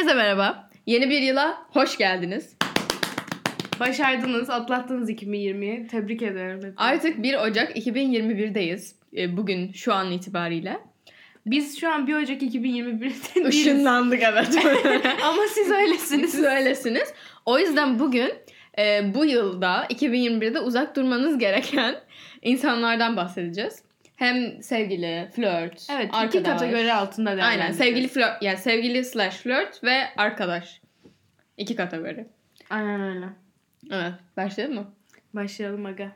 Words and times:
Herkese 0.00 0.16
merhaba. 0.16 0.70
Yeni 0.86 1.10
bir 1.10 1.22
yıla 1.22 1.66
hoş 1.70 1.98
geldiniz. 1.98 2.56
Başardınız, 3.80 4.50
atlattınız 4.50 5.10
2020'yi. 5.10 5.86
Tebrik 5.86 6.22
ederim. 6.22 6.56
hepinizi. 6.56 6.74
Artık 6.76 7.22
1 7.22 7.34
Ocak 7.34 7.76
2021'deyiz. 7.76 8.94
E, 9.16 9.36
Bugün 9.36 9.72
şu 9.72 9.94
an 9.94 10.10
itibariyle. 10.10 10.80
Biz 11.46 11.80
şu 11.80 11.92
an 11.92 12.06
1 12.06 12.14
Ocak 12.14 12.42
2021'de 12.42 13.34
değiliz. 13.34 13.54
Işınlandık 13.54 14.22
evet. 14.22 14.48
Ama 15.24 15.42
siz 15.54 15.70
öylesiniz. 15.70 16.30
Siz 16.30 16.44
öylesiniz. 16.44 17.14
O 17.46 17.58
yüzden 17.58 17.98
bugün 17.98 18.32
e, 18.78 19.14
bu 19.14 19.24
yılda 19.24 19.86
2021'de 19.90 20.60
uzak 20.60 20.96
durmanız 20.96 21.38
gereken 21.38 21.94
insanlardan 22.42 23.16
bahsedeceğiz. 23.16 23.82
Hem 24.20 24.62
sevgili, 24.62 25.28
flört, 25.36 25.86
Evet, 25.92 26.06
iki 26.08 26.16
arkadaş. 26.16 26.60
kategori 26.60 26.92
altında 26.92 27.30
Aynen 27.30 27.42
değerlendireceğiz. 27.42 27.76
sevgili 27.76 28.08
flört 28.08 28.42
yani 28.42 28.56
sevgili 28.58 29.04
slash 29.04 29.36
flört 29.36 29.84
ve 29.84 30.02
arkadaş. 30.16 30.80
İki 31.56 31.76
kategori. 31.76 32.26
Aynen 32.70 33.00
öyle. 33.00 33.26
Evet 33.92 34.12
başlayalım 34.36 34.74
mı? 34.76 34.94
Başlayalım 35.34 35.86
aga. 35.86 36.12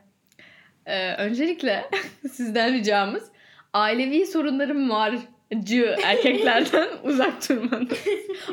Ee, 0.85 1.13
öncelikle 1.15 1.85
sizden 2.31 2.73
ricamız 2.73 3.23
ailevi 3.73 4.25
sorunlarım 4.25 4.89
var 4.89 5.15
cı 5.63 5.95
erkeklerden 6.03 6.87
uzak 7.03 7.49
durmanız. 7.49 7.99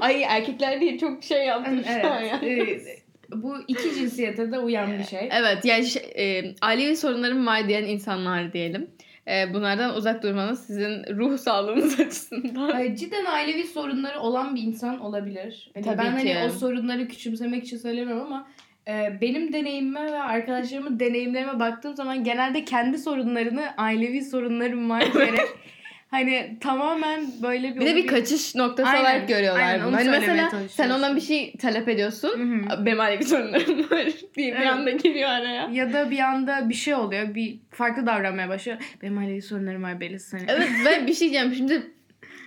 Ay 0.01 0.23
erkekler 0.23 0.81
diye 0.81 0.99
çok 0.99 1.25
şey 1.25 1.47
yaptım 1.47 1.85
şu 1.85 2.11
an 2.11 2.21
ya. 2.21 2.41
Evet. 2.43 2.87
Ee, 2.87 3.03
bu 3.33 3.57
iki 3.69 3.95
cinsiyete 3.95 4.53
de 4.53 4.59
uyan 4.59 4.99
bir 4.99 5.05
şey. 5.05 5.29
Evet 5.33 5.65
yani 5.65 5.87
şey, 5.87 6.03
e, 6.17 6.55
ailevi 6.63 6.97
sorunlarım 6.97 7.47
var 7.47 7.69
diyen 7.69 7.85
insanlar 7.85 8.53
diyelim. 8.53 8.91
E, 9.29 9.55
bunlardan 9.55 9.97
uzak 9.97 10.23
durmanız 10.23 10.67
sizin 10.67 11.17
ruh 11.17 11.39
sağlığınız 11.39 12.01
açısından. 12.07 12.69
Ay, 12.71 12.97
cidden 12.97 13.25
ailevi 13.25 13.67
sorunları 13.67 14.21
olan 14.21 14.55
bir 14.55 14.63
insan 14.63 15.01
olabilir. 15.01 15.71
Hani 15.75 15.85
Tabii 15.85 15.99
ben 15.99 16.19
ki. 16.19 16.35
hani 16.35 16.47
o 16.47 16.51
sorunları 16.51 17.09
küçümsemek 17.09 17.65
için 17.65 17.77
söylemiyorum 17.77 18.27
ama 18.27 18.49
e, 18.89 19.19
benim 19.21 19.53
deneyimime 19.53 20.05
ve 20.13 20.23
arkadaşlarımın 20.23 21.01
deneyimlerime 21.01 21.61
baktığım 21.61 21.95
zaman 21.97 22.25
genelde 22.25 22.65
kendi 22.65 22.99
sorunlarını 22.99 23.65
ailevi 23.77 24.23
sorunlarım 24.25 24.91
var 24.91 25.15
diyerek 25.15 25.49
hani 26.13 26.57
tamamen 26.61 27.27
böyle 27.43 27.75
bir 27.75 27.81
Bir 27.81 27.87
de 27.87 27.97
bir 27.97 28.07
kaçış 28.07 28.55
noktası 28.55 28.89
Aynen, 28.89 29.01
olarak 29.01 29.29
görüyorlar 29.29 29.63
aynen, 29.63 29.87
bunu. 29.87 29.97
Hani 29.97 30.11
mesela 30.11 30.51
sen 30.69 30.91
ona 30.91 31.17
bir 31.17 31.21
şey 31.21 31.57
talep 31.57 31.89
ediyorsun. 31.89 32.29
Hı 32.29 32.75
hı. 32.75 32.87
Benim 32.87 33.01
ailevi 33.01 33.25
sorunlarım 33.25 33.91
var 33.91 34.07
diye 34.37 34.53
bir 34.53 34.57
Evet. 34.57 34.67
anda 34.67 34.91
giriyor 34.91 35.31
araya. 35.31 35.69
Ya 35.73 35.93
da 35.93 36.11
bir 36.11 36.19
anda 36.19 36.69
bir 36.69 36.75
şey 36.75 36.95
oluyor. 36.95 37.35
Bir 37.35 37.59
farklı 37.71 38.07
davranmaya 38.07 38.49
başlıyor. 38.49 38.79
Benim 39.03 39.19
ailevi 39.19 39.43
sorunlarım 39.43 39.83
var 39.83 40.01
Belis. 40.01 40.33
Hani. 40.33 40.45
Evet 40.49 40.69
ve 40.87 41.07
bir 41.07 41.15
şey 41.15 41.31
diyeceğim 41.31 41.55
şimdi 41.55 41.83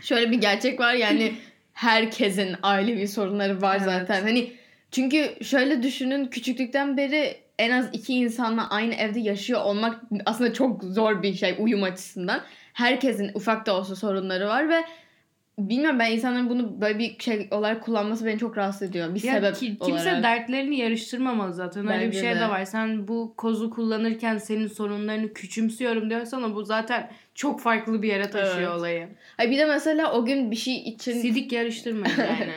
şöyle 0.02 0.32
bir 0.32 0.38
gerçek 0.42 0.80
var 0.80 0.94
yani 0.94 1.34
herkesin 1.74 2.56
ailevi 2.64 3.08
sorunları 3.08 3.62
var 3.62 3.76
Evet. 3.76 3.86
zaten. 3.86 4.22
Hani 4.22 4.52
çünkü 4.92 5.44
şöyle 5.44 5.84
düşünün 5.84 6.26
küçüklükten 6.26 6.98
beri 6.98 7.38
en 7.60 7.72
az 7.72 7.90
iki 7.94 8.14
insanla 8.14 8.70
aynı 8.70 8.94
evde 8.94 9.20
yaşıyor 9.20 9.62
olmak 9.62 10.02
aslında 10.26 10.54
çok 10.54 10.84
zor 10.84 11.24
bir 11.24 11.34
şey 11.34 11.56
uyum 11.60 11.84
açısından. 11.84 12.42
Herkesin 12.76 13.32
ufak 13.34 13.66
da 13.66 13.78
olsa 13.78 13.96
sorunları 13.96 14.48
var 14.48 14.70
ve 14.70 14.84
bilmiyorum 15.60 16.00
ben 16.00 16.12
insanların 16.12 16.50
bunu 16.50 16.82
böyle 16.82 17.00
bir 17.00 17.20
şey 17.20 17.48
olarak 17.52 17.84
kullanması 17.84 18.26
beni 18.26 18.40
çok 18.40 18.58
rahatsız 18.58 18.82
ediyor. 18.90 19.16
Bir 19.16 19.24
Ya 19.24 19.34
sebep 19.34 19.56
ki- 19.56 19.78
kimse 19.86 20.10
olarak. 20.10 20.24
dertlerini 20.24 20.78
yarıştırmamalı 20.78 21.54
zaten. 21.54 21.88
Öyle 21.88 22.00
bir 22.00 22.06
Bence 22.06 22.20
şey 22.22 22.36
de. 22.36 22.40
de. 22.40 22.50
var. 22.50 22.66
Sen 22.66 23.08
bu 23.08 23.34
kozu 23.38 23.70
kullanırken 23.70 24.38
senin 24.38 24.68
sorunlarını 24.68 25.34
küçümsüyorum 25.34 26.10
diyorsan 26.10 26.44
ama 26.44 26.56
bu 26.56 26.64
zaten 26.64 27.12
çok 27.36 27.62
farklı 27.62 28.02
bir 28.02 28.08
yere 28.08 28.30
taşıyor 28.30 28.58
Evet. 28.72 28.80
olayı. 28.80 29.08
Ay 29.38 29.52
bir 29.52 29.58
de 29.58 29.66
mesela 29.66 30.14
o 30.14 30.26
gün 30.26 30.52
bir 30.52 30.56
şey 30.56 30.76
için 30.76 31.22
Sidik 31.22 31.52
yarıştırmayın 31.52 32.16
yani. 32.20 32.52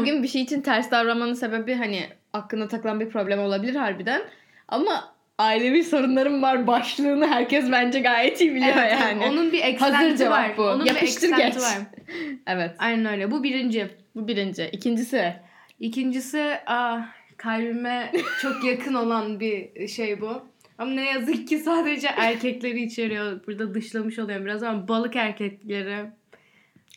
o 0.00 0.04
gün 0.04 0.22
bir 0.22 0.28
şey 0.28 0.42
için 0.42 0.60
ters 0.60 0.90
davranmanın 0.90 1.34
sebebi 1.34 1.74
hani 1.74 2.00
aklına 2.32 2.68
takılan 2.68 3.00
bir 3.00 3.08
problem 3.10 3.38
olabilir 3.40 3.74
harbiden. 3.74 4.22
Ama 4.68 5.14
ailevi 5.42 5.84
sorunlarım 5.84 6.42
var 6.42 6.66
başlığını 6.66 7.26
herkes 7.26 7.70
bence 7.72 8.00
gayet 8.00 8.40
iyi 8.40 8.54
biliyor 8.54 8.76
Evet, 8.78 8.92
yani. 9.00 9.24
Onun 9.24 9.52
bir 9.52 9.62
eksenti 9.62 10.30
var. 10.30 10.56
bu. 10.56 10.62
Onun 10.62 10.84
Yapıştır 10.84 11.32
bir 11.32 11.36
geç. 11.36 11.56
var. 11.56 11.78
Evet. 12.46 12.70
Aynen 12.78 13.12
öyle. 13.12 13.30
Bu 13.30 13.42
birinci. 13.42 13.88
Bu 14.14 14.28
birinci. 14.28 14.68
İkincisi. 14.72 15.34
İkincisi 15.80 16.58
ah, 16.66 17.06
kalbime 17.36 18.12
çok 18.42 18.64
yakın 18.64 18.94
olan 18.94 19.40
bir 19.40 19.88
şey 19.88 20.20
bu. 20.20 20.42
Ama 20.78 20.90
ne 20.90 21.10
yazık 21.10 21.48
ki 21.48 21.58
sadece 21.58 22.08
erkekleri 22.08 22.82
içeriyor. 22.82 23.46
Burada 23.46 23.74
dışlamış 23.74 24.18
oluyorum 24.18 24.44
biraz 24.44 24.62
ama 24.62 24.88
balık 24.88 25.16
erkekleri. 25.16 25.96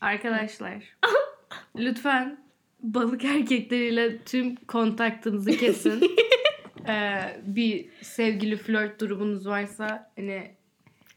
Arkadaşlar. 0.02 0.84
lütfen 1.78 2.38
balık 2.80 3.26
erkekleriyle 3.26 4.18
tüm 4.18 4.56
kontaktınızı 4.56 5.58
kesin. 5.58 6.04
Ee, 6.90 7.20
bir 7.46 7.86
sevgili 8.02 8.58
flört 8.58 9.00
durumunuz 9.02 9.48
varsa 9.48 10.12
hani 10.16 10.52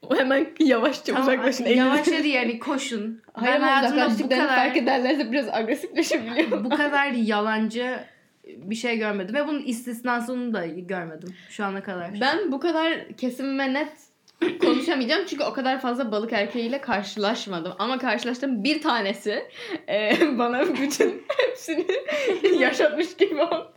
O 0.02 0.16
hemen 0.16 0.46
yavaşça 0.60 1.12
Tamam, 1.12 1.22
uzaklaşın. 1.22 1.64
yavaş 1.66 2.00
elinizi- 2.08 2.16
hadi 2.16 2.28
yani 2.28 2.58
koşun. 2.68 3.22
Hayır 3.32 3.54
ben 3.54 3.60
hayatımda 3.60 4.10
bu 4.24 4.28
kadar 4.28 4.46
fark 4.48 4.76
ederlerse 4.76 5.32
biraz 5.32 5.48
agresifleşebiliyor. 5.48 6.64
bu 6.64 6.68
kadar 6.76 7.06
yalancı 7.12 7.98
bir 8.46 8.74
şey 8.74 8.98
görmedim 8.98 9.34
ve 9.34 9.46
bunun 9.48 9.62
istisnasını 9.62 10.54
da 10.54 10.66
görmedim 10.66 11.34
şu 11.50 11.64
ana 11.64 11.82
kadar. 11.82 12.20
Ben 12.20 12.52
bu 12.52 12.60
kadar 12.60 13.08
kesin 13.16 13.58
ve 13.58 13.74
net 13.74 13.92
konuşamayacağım 14.60 15.26
çünkü 15.26 15.44
o 15.44 15.52
kadar 15.52 15.80
fazla 15.80 16.12
balık 16.12 16.32
erkeğiyle 16.32 16.80
karşılaşmadım. 16.80 17.72
Ama 17.78 17.98
karşılaştığım 17.98 18.64
bir 18.64 18.82
tanesi 18.82 19.44
e, 19.88 20.12
bana 20.38 20.62
bütün 20.68 21.22
hepsini 21.46 21.86
yaşatmış 22.58 23.16
gibi 23.16 23.42
oldu. 23.42 23.72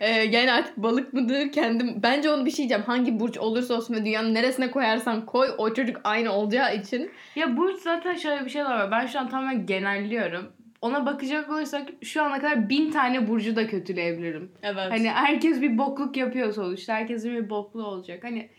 E, 0.00 0.10
yani 0.10 0.52
artık 0.52 0.76
balık 0.76 1.12
mıdır 1.12 1.52
kendim 1.52 2.02
bence 2.02 2.30
onu 2.30 2.46
bir 2.46 2.50
şey 2.50 2.58
diyeceğim. 2.58 2.82
Hangi 2.86 3.20
burç 3.20 3.38
olursa 3.38 3.74
olsun 3.74 3.94
ve 3.94 4.04
dünyanın 4.04 4.34
neresine 4.34 4.70
koyarsan 4.70 5.26
koy 5.26 5.48
o 5.58 5.74
çocuk 5.74 6.00
aynı 6.04 6.32
olacağı 6.32 6.76
için. 6.76 7.10
Ya 7.36 7.56
burç 7.56 7.78
zaten 7.78 8.14
şöyle 8.14 8.44
bir 8.44 8.50
şey 8.50 8.62
de 8.62 8.68
var. 8.68 8.90
Ben 8.90 9.06
şu 9.06 9.20
an 9.20 9.28
tamamen 9.28 9.66
genelliyorum. 9.66 10.52
Ona 10.82 11.06
bakacak 11.06 11.50
olursak 11.50 11.88
şu 12.02 12.22
ana 12.22 12.40
kadar 12.40 12.68
bin 12.68 12.90
tane 12.90 13.28
burcu 13.28 13.56
da 13.56 13.66
kötüleyebilirim. 13.66 14.52
Evet. 14.62 14.90
Hani 14.90 15.10
herkes 15.10 15.60
bir 15.60 15.78
bokluk 15.78 16.16
yapıyor 16.16 16.52
sonuçta. 16.52 16.94
Herkesin 16.94 17.34
bir 17.34 17.50
bokluğu 17.50 17.86
olacak. 17.86 18.24
Hani 18.24 18.50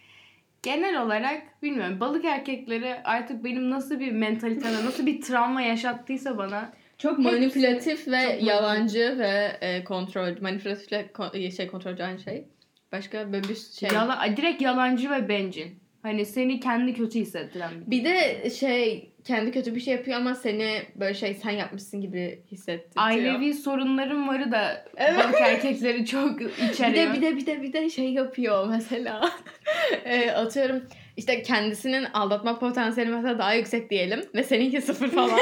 genel 0.64 1.02
olarak 1.02 1.42
bilmiyorum 1.64 2.00
balık 2.00 2.26
erkekleri 2.26 2.96
artık 3.04 3.44
benim 3.44 3.70
nasıl 3.70 4.00
bir 4.00 4.12
mentaliteme, 4.12 4.86
nasıl 4.86 5.06
bir 5.06 5.22
travma 5.22 5.62
yaşattıysa 5.62 6.38
bana 6.38 6.74
çok 6.98 7.20
manipülatif 7.20 8.08
ve 8.08 8.24
çok 8.24 8.48
yalancı 8.48 9.16
ve 9.20 9.58
e, 9.62 9.84
kontrol 9.84 10.42
manipülatifle 10.42 11.10
ko- 11.14 11.52
şey 11.52 11.68
kontrolcü 11.68 12.04
aynı 12.04 12.20
şey. 12.20 12.46
Başka 12.92 13.34
böyle 13.34 13.50
bir 13.50 13.56
şey. 13.56 13.90
Yala, 13.94 14.38
direkt 14.38 14.62
yalancı 14.62 15.12
ve 15.12 15.30
bencil. 15.30 15.68
Hani 16.02 16.26
seni 16.26 16.60
kendi 16.60 16.94
kötü 16.94 17.20
hissettiren 17.20 17.72
bir. 17.82 17.92
Bir 17.92 18.04
de 18.04 18.50
şey 18.50 19.12
kendi 19.30 19.52
kötü 19.52 19.76
bir 19.76 19.80
şey 19.80 19.94
yapıyor 19.94 20.18
ama 20.18 20.36
seni 20.36 20.82
böyle 20.96 21.14
şey 21.14 21.34
sen 21.34 21.52
yapmışsın 21.52 22.02
gibi 22.02 22.44
hissettiriyor. 22.52 23.06
Ailevi 23.06 23.54
sorunlarım 23.54 24.28
varı 24.28 24.52
da 24.52 24.86
Evet. 24.98 25.20
balık 25.20 25.42
erkekleri 25.42 26.06
çok 26.06 26.40
bir 26.40 26.50
içeriyor. 26.72 27.14
de 27.14 27.14
bir 27.14 27.22
de 27.22 27.36
bir 27.36 27.46
de 27.46 27.62
bir 27.62 27.74
de 27.74 27.90
şey 27.90 28.14
yapıyor 28.14 28.68
mesela. 28.68 29.30
e, 30.06 30.32
atıyorum 30.32 30.84
işte 31.18 31.44
kendisinin 31.44 32.04
aldatma 32.04 32.60
potansiyeli 32.60 33.12
mesela 33.12 33.40
daha 33.40 33.54
yüksek 33.54 33.90
diyelim 33.90 34.22
ve 34.36 34.44
seninki 34.44 34.82
sıfır 34.82 35.08
falan. 35.08 35.40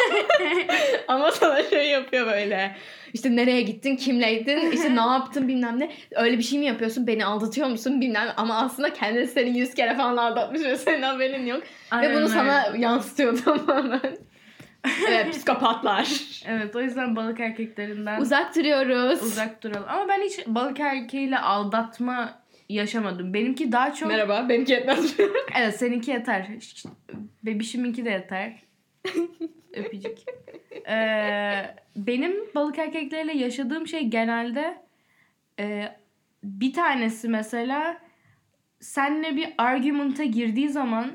ama 1.07 1.31
sana 1.31 1.63
şey 1.63 1.89
yapıyor 1.89 2.27
böyle. 2.27 2.75
İşte 3.17 3.35
nereye 3.35 3.61
gittin, 3.61 3.95
kimleydin, 3.95 4.71
işte 4.71 4.95
ne 4.95 4.99
yaptın 5.01 5.47
bilmem 5.47 5.79
ne. 5.79 5.91
Öyle 6.15 6.37
bir 6.37 6.43
şey 6.43 6.59
mi 6.59 6.65
yapıyorsun, 6.65 7.07
beni 7.07 7.25
aldatıyor 7.25 7.67
musun 7.67 8.01
bilmem 8.01 8.27
Ama 8.37 8.57
aslında 8.57 8.93
kendisi 8.93 9.33
seni 9.33 9.59
yüz 9.59 9.73
kere 9.73 9.95
falan 9.95 10.17
aldatmış 10.17 10.61
ve 10.61 10.75
senin 10.77 11.01
haberin 11.01 11.45
yok. 11.45 11.63
Aynen 11.91 12.11
Ve 12.11 12.15
bunu 12.15 12.27
sana 12.29 12.73
yansıtıyor 12.77 13.37
tamamen. 13.43 14.17
evet, 15.09 15.29
psikopatlar. 15.31 16.07
Evet 16.47 16.75
o 16.75 16.81
yüzden 16.81 17.15
balık 17.15 17.39
erkeklerinden 17.39 18.21
Uzak 18.21 18.55
duruyoruz. 18.55 19.23
uzak 19.23 19.63
duralım. 19.63 19.85
Ama 19.89 20.07
ben 20.07 20.21
hiç 20.21 20.47
balık 20.47 20.79
erkeğiyle 20.79 21.39
aldatma 21.39 22.39
yaşamadım. 22.69 23.33
Benimki 23.33 23.71
daha 23.71 23.93
çok... 23.93 24.09
Merhaba, 24.09 24.49
benimki 24.49 24.71
yetmez. 24.73 25.15
Evet 25.59 25.75
seninki 25.79 26.11
yeter. 26.11 26.47
Bebişiminki 27.43 28.05
de 28.05 28.09
yeter. 28.09 28.53
Öpücük. 29.73 30.17
Ee, 30.89 31.75
benim 31.95 32.33
balık 32.55 32.79
erkekleriyle 32.79 33.33
yaşadığım 33.33 33.87
şey 33.87 34.07
genelde 34.07 34.81
e, 35.59 35.95
bir 36.43 36.73
tanesi 36.73 37.29
mesela 37.29 37.97
senle 38.79 39.35
bir 39.35 39.53
argument'a 39.57 40.23
girdiği 40.23 40.69
zaman 40.69 41.11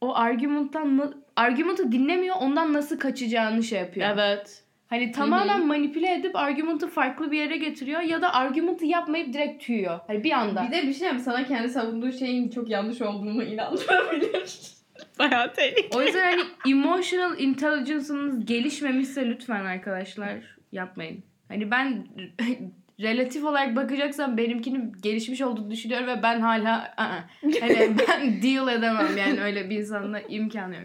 o 0.00 0.14
argument'tan 0.14 1.14
argument'ı 1.36 1.92
dinlemiyor 1.92 2.36
ondan 2.40 2.72
nasıl 2.72 2.98
kaçacağını 2.98 3.62
şey 3.62 3.78
yapıyor. 3.78 4.10
evet. 4.12 4.64
Hani 4.86 5.12
tamamen 5.12 5.66
manipüle 5.66 6.14
edip 6.14 6.36
argument'ı 6.36 6.88
farklı 6.88 7.30
bir 7.30 7.38
yere 7.38 7.56
getiriyor 7.56 8.00
ya 8.00 8.22
da 8.22 8.34
argument'ı 8.34 8.86
yapmayıp 8.86 9.32
direkt 9.32 9.64
tüyüyor. 9.64 10.00
Hani 10.06 10.24
bir 10.24 10.32
anda. 10.32 10.66
Bir 10.66 10.72
de 10.72 10.82
bir 10.82 10.94
şey 10.94 11.12
mi? 11.12 11.20
Sana 11.20 11.44
kendi 11.44 11.68
savunduğu 11.68 12.12
şeyin 12.12 12.50
çok 12.50 12.68
yanlış 12.70 13.02
olduğunu 13.02 13.42
inandırabilir. 13.52 14.74
Bayağı 15.18 15.52
tehlikeli. 15.52 15.88
O 15.98 16.02
yüzden 16.02 16.30
hani 16.30 16.42
emotional 16.72 17.38
intelligence'ınız 17.38 18.46
gelişmemişse 18.46 19.26
lütfen 19.26 19.64
arkadaşlar 19.64 20.34
yapmayın. 20.72 21.24
Hani 21.48 21.70
ben 21.70 22.06
relatif 23.00 23.44
olarak 23.44 23.76
bakacaksam 23.76 24.36
benimkinin 24.36 24.92
gelişmiş 25.02 25.40
olduğunu 25.40 25.70
düşünüyorum 25.70 26.06
ve 26.06 26.22
ben 26.22 26.40
hala 26.40 26.94
ı-ı. 26.98 27.50
hani 27.60 27.96
ben 28.08 28.42
deal 28.42 28.68
edemem 28.78 29.16
yani 29.16 29.42
öyle 29.42 29.70
bir 29.70 29.78
insanla 29.78 30.20
imkanı 30.20 30.74
yok. 30.74 30.84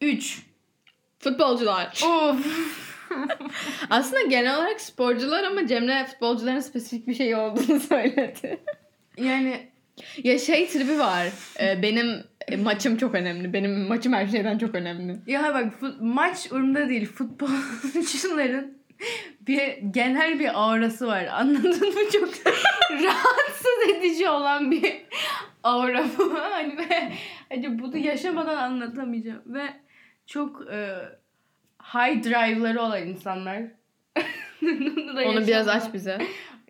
3. 0.00 0.42
Futbolcular. 1.18 2.02
Of. 2.04 2.46
Aslında 3.90 4.22
genel 4.22 4.56
olarak 4.56 4.80
sporcular 4.80 5.44
ama 5.44 5.66
Cemre 5.66 6.06
futbolcuların 6.06 6.60
spesifik 6.60 7.06
bir 7.06 7.14
şey 7.14 7.34
olduğunu 7.34 7.80
söyledi. 7.80 8.60
Yani 9.18 9.68
Ya 10.24 10.38
şey 10.38 10.68
tribi 10.68 10.98
var. 10.98 11.26
e, 11.60 11.82
benim 11.82 12.24
e, 12.48 12.56
maçım 12.56 12.96
çok 12.96 13.14
önemli. 13.14 13.52
Benim 13.52 13.88
maçım 13.88 14.12
her 14.12 14.26
şeyden 14.26 14.58
çok 14.58 14.74
önemli. 14.74 15.16
ya 15.26 15.54
bak 15.54 15.72
fut- 15.80 16.00
maç 16.00 16.52
umurumda 16.52 16.88
değil. 16.88 17.06
Futbolcuların 17.06 18.78
bir 19.40 19.76
genel 19.90 20.38
bir 20.38 20.60
aurası 20.62 21.06
var. 21.06 21.26
Anladın 21.32 21.70
mı? 21.94 22.10
Çok 22.12 22.28
rahatsız 22.90 23.96
edici 23.96 24.28
olan 24.28 24.70
bir 24.70 25.02
aura 25.62 26.04
bu. 26.18 26.34
Hani 26.34 26.78
ve 26.78 27.12
hani 27.48 27.78
bunu 27.78 27.96
yaşamadan 27.96 28.56
anlatamayacağım 28.56 29.42
ve 29.46 29.66
çok 30.26 30.62
e, 30.72 30.94
high 31.82 32.22
drive'ları 32.24 32.80
olan 32.80 33.06
insanlar. 33.06 33.62
Onu 35.26 35.46
biraz 35.46 35.68
aç 35.68 35.94
bize. 35.94 36.18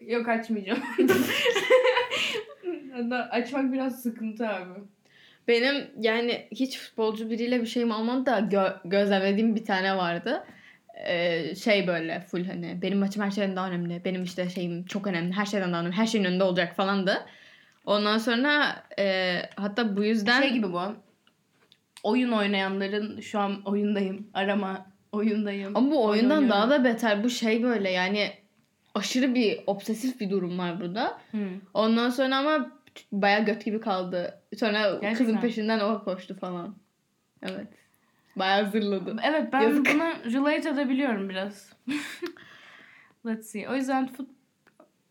Yok 0.01 0.29
açmayacağım. 0.29 0.83
Açmak 3.31 3.73
biraz 3.73 4.03
sıkıntı 4.03 4.49
abi. 4.49 4.81
Benim 5.49 5.91
yani 6.01 6.49
hiç 6.51 6.79
futbolcu 6.79 7.31
biriyle 7.31 7.61
bir 7.61 7.67
şeyim 7.67 7.91
olmadı 7.91 8.27
da 8.27 8.39
gö- 8.39 8.77
gözlemlediğim 8.85 9.57
bir 9.57 9.65
tane 9.65 9.97
vardı. 9.97 10.45
Ee, 11.07 11.55
şey 11.55 11.87
böyle 11.87 12.21
full 12.21 12.45
hani 12.47 12.79
benim 12.83 12.99
maçım 12.99 13.23
her 13.23 13.31
şeyden 13.31 13.57
daha 13.57 13.69
önemli. 13.69 14.05
Benim 14.05 14.23
işte 14.25 14.51
şeyim 14.51 14.85
çok 14.87 15.07
önemli. 15.07 15.33
Her 15.33 15.47
şeyden 15.47 15.73
daha 15.73 15.81
önemli. 15.81 15.97
Her 15.97 16.07
şeyin 16.07 16.25
önünde 16.25 16.45
olacak 16.45 16.77
falandı. 16.77 17.27
Ondan 17.87 18.19
sonra 18.19 18.83
e, 18.99 19.37
hatta 19.57 19.97
bu 19.97 20.05
yüzden 20.05 20.41
Şey 20.43 20.53
gibi 20.53 20.73
bu. 20.73 20.81
Oyun 22.03 22.33
oynayanların 22.33 23.21
şu 23.21 23.39
an 23.39 23.63
oyundayım. 23.65 24.27
Arama 24.35 24.87
oyundayım. 25.13 25.77
ama 25.77 25.91
bu 25.91 26.05
Oyun 26.05 26.11
oyundan 26.13 26.37
oynuyorum. 26.39 26.61
daha 26.61 26.71
da 26.71 26.85
beter. 26.85 27.25
Bu 27.25 27.31
şey 27.31 27.63
böyle 27.63 27.91
yani 27.91 28.31
aşırı 28.95 29.35
bir 29.35 29.61
obsesif 29.67 30.21
bir 30.21 30.31
durum 30.31 30.59
var 30.59 30.81
burada. 30.81 31.19
Hı. 31.33 31.39
Ondan 31.75 32.11
sonra 32.11 32.37
ama 32.37 32.71
baya 33.13 33.39
göt 33.39 33.65
gibi 33.65 33.81
kaldı. 33.81 34.43
Sonra 34.57 34.91
Gerçekten. 34.91 35.15
kızın 35.15 35.41
peşinden 35.41 35.81
o 35.81 36.05
koştu 36.05 36.37
falan. 36.39 36.77
Evet. 37.43 37.69
Baya 38.37 38.65
zırladı. 38.65 39.17
Evet 39.25 39.53
ben 39.53 39.61
Yazık. 39.61 39.95
buna 39.95 40.15
relate 40.25 40.69
edebiliyorum 40.69 41.29
biraz. 41.29 41.73
Let's 43.27 43.51
see. 43.51 43.69
O 43.69 43.75
yüzden 43.75 44.07
fut... 44.07 44.31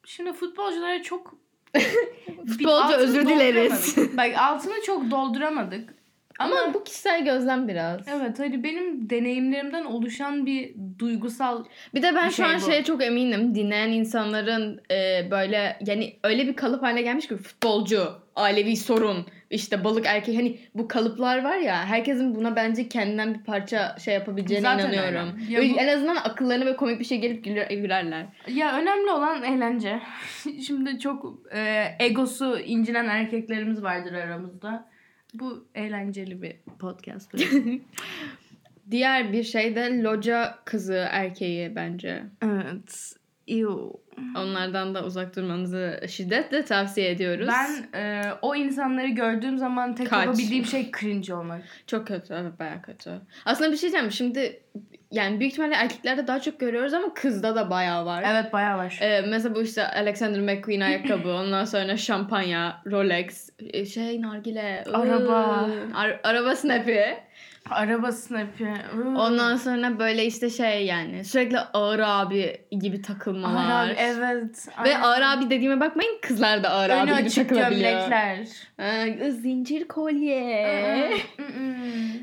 Şimdi 0.06 0.34
futbolculara 0.34 1.02
çok 1.02 1.34
Futbolcu 2.48 2.94
özür 2.94 3.28
dileriz. 3.28 3.98
Bak 4.18 4.38
altını 4.38 4.74
çok 4.86 5.12
dolduramadık. 5.12 5.94
Ama, 6.40 6.56
Ama 6.60 6.74
bu 6.74 6.84
kişisel 6.84 7.26
gözlem 7.26 7.68
biraz. 7.68 8.08
evet 8.08 8.40
hani 8.40 8.64
benim 8.64 9.10
deneyimlerimden 9.10 9.86
oluşan 9.86 10.46
bir 10.46 10.76
duygusal 11.00 11.64
Bir 11.94 12.02
de 12.02 12.16
ben 12.16 12.26
Bir 12.26 12.30
şu 12.32 12.36
şey 12.36 12.46
an 12.46 12.56
bu. 12.62 12.66
şeye 12.66 12.84
çok 12.84 13.04
eminim. 13.04 13.56
Dinleyen 13.56 13.90
insanların 13.90 14.82
e, 14.92 15.28
böyle 15.32 15.78
yani 15.88 16.14
öyle 16.24 16.48
bir 16.48 16.56
kalıp 16.56 16.84
haline 16.84 17.02
gelmiş 17.02 17.28
ki 17.28 17.38
futbolcu, 17.38 18.08
ailevi 18.36 18.78
sorun, 18.78 19.26
işte 19.50 19.84
balık 19.84 20.06
erkek 20.06 20.38
hani 20.38 20.60
bu 20.76 20.88
kalıplar 20.88 21.44
var 21.44 21.58
ya 21.58 21.86
herkesin 21.86 22.36
buna 22.36 22.56
bence 22.56 22.90
kendinden 22.90 23.34
bir 23.34 23.44
parça 23.44 23.96
şey 24.00 24.14
yapabileceğine 24.14 24.64
Zaten 24.68 24.94
inanıyorum. 24.94 25.40
Ya 25.50 25.62
bu- 25.62 25.80
En 25.80 25.88
azından 25.88 26.16
akıllarına 26.16 26.66
ve 26.66 26.76
komik 26.76 27.00
bir 27.00 27.06
şey 27.06 27.18
gelip 27.20 27.44
güler, 27.44 27.70
gülerler. 27.70 28.26
Ya 28.48 28.78
önemli 28.80 29.12
olan 29.12 29.44
eğlence. 29.44 30.00
Şimdi 30.68 31.00
çok 31.00 31.40
e, 31.56 31.84
egosu 32.00 32.60
incinen 32.60 33.06
erkeklerimiz 33.06 33.84
vardır 33.84 34.14
aramızda. 34.14 34.95
Bu 35.40 35.68
eğlenceli 35.76 36.42
bir 36.42 36.56
podcast. 36.80 37.36
Diğer 38.92 39.34
bir 39.34 39.44
şey 39.44 39.76
de 39.76 40.02
loca 40.04 40.56
kızı 40.66 41.08
erkeği 41.12 41.76
bence. 41.76 42.24
evet. 42.42 43.16
Ew. 43.48 43.72
Onlardan 44.38 44.96
da 44.96 45.06
uzak 45.06 45.36
durmanızı 45.36 46.02
şiddetle 46.08 46.66
tavsiye 46.66 47.12
ediyoruz. 47.12 47.48
Ben 47.52 48.00
e, 48.00 48.24
o 48.42 48.56
insanları 48.56 49.08
gördüğüm 49.08 49.58
zaman 49.58 49.96
tek 49.96 50.10
Kaç. 50.10 50.26
yapabildiğim 50.26 50.66
şey 50.66 50.92
cringe 51.00 51.34
olmak. 51.34 51.62
Çok 51.88 52.08
kötü 52.08 52.34
evet 52.34 52.60
baya 52.60 52.82
kötü. 52.82 53.12
Aslında 53.46 53.72
bir 53.72 53.78
şey 53.78 53.92
diyeceğim 53.92 54.12
şimdi 54.12 54.62
yani 55.16 55.40
büyük 55.40 55.52
ihtimalle 55.52 55.76
erkeklerde 55.76 56.28
daha 56.28 56.40
çok 56.42 56.60
görüyoruz 56.60 56.94
ama 56.94 57.14
kızda 57.14 57.56
da 57.56 57.70
bayağı 57.70 58.06
var. 58.06 58.24
Evet 58.32 58.54
bayağı 58.54 58.78
var. 58.78 59.00
Ee, 59.02 59.22
mesela 59.22 59.56
bu 59.56 59.62
işte 59.62 59.88
Alexander 59.88 60.40
McQueen 60.42 60.82
ayakkabı 60.82 61.34
ondan 61.34 61.66
sonra 61.66 61.98
şampanya, 61.98 62.82
Rolex, 62.92 63.50
e, 63.74 63.86
şey 63.86 64.22
nargile, 64.22 64.84
ıı, 64.88 64.98
Araba. 64.98 65.70
ar- 65.96 66.20
araba 66.24 66.56
snapi. 66.56 67.06
Araba 67.70 68.12
snap'i. 68.12 68.74
Ondan 69.18 69.56
sonra 69.58 70.00
böyle 70.00 70.26
işte 70.26 70.50
şey 70.50 70.86
yani 70.86 71.26
sürekli 71.26 71.60
ağır 71.60 72.00
abi 72.00 72.62
gibi 72.72 73.02
takılmalar. 73.02 73.90
Abi, 73.90 73.96
evet. 74.00 74.68
Ve 74.84 74.98
Aynen. 74.98 75.02
ağır 75.02 75.22
abi 75.22 75.50
dediğime 75.50 75.80
bakmayın 75.80 76.20
kızlar 76.22 76.64
da 76.64 76.70
ağır 76.70 76.90
Önü 76.90 77.14
abi 77.14 77.20
gibi 77.22 77.30
takılabiliyor. 77.30 77.92
gömlekler. 77.92 78.48
Ee, 78.80 79.32
zincir 79.32 79.88
kolye. 79.88 81.12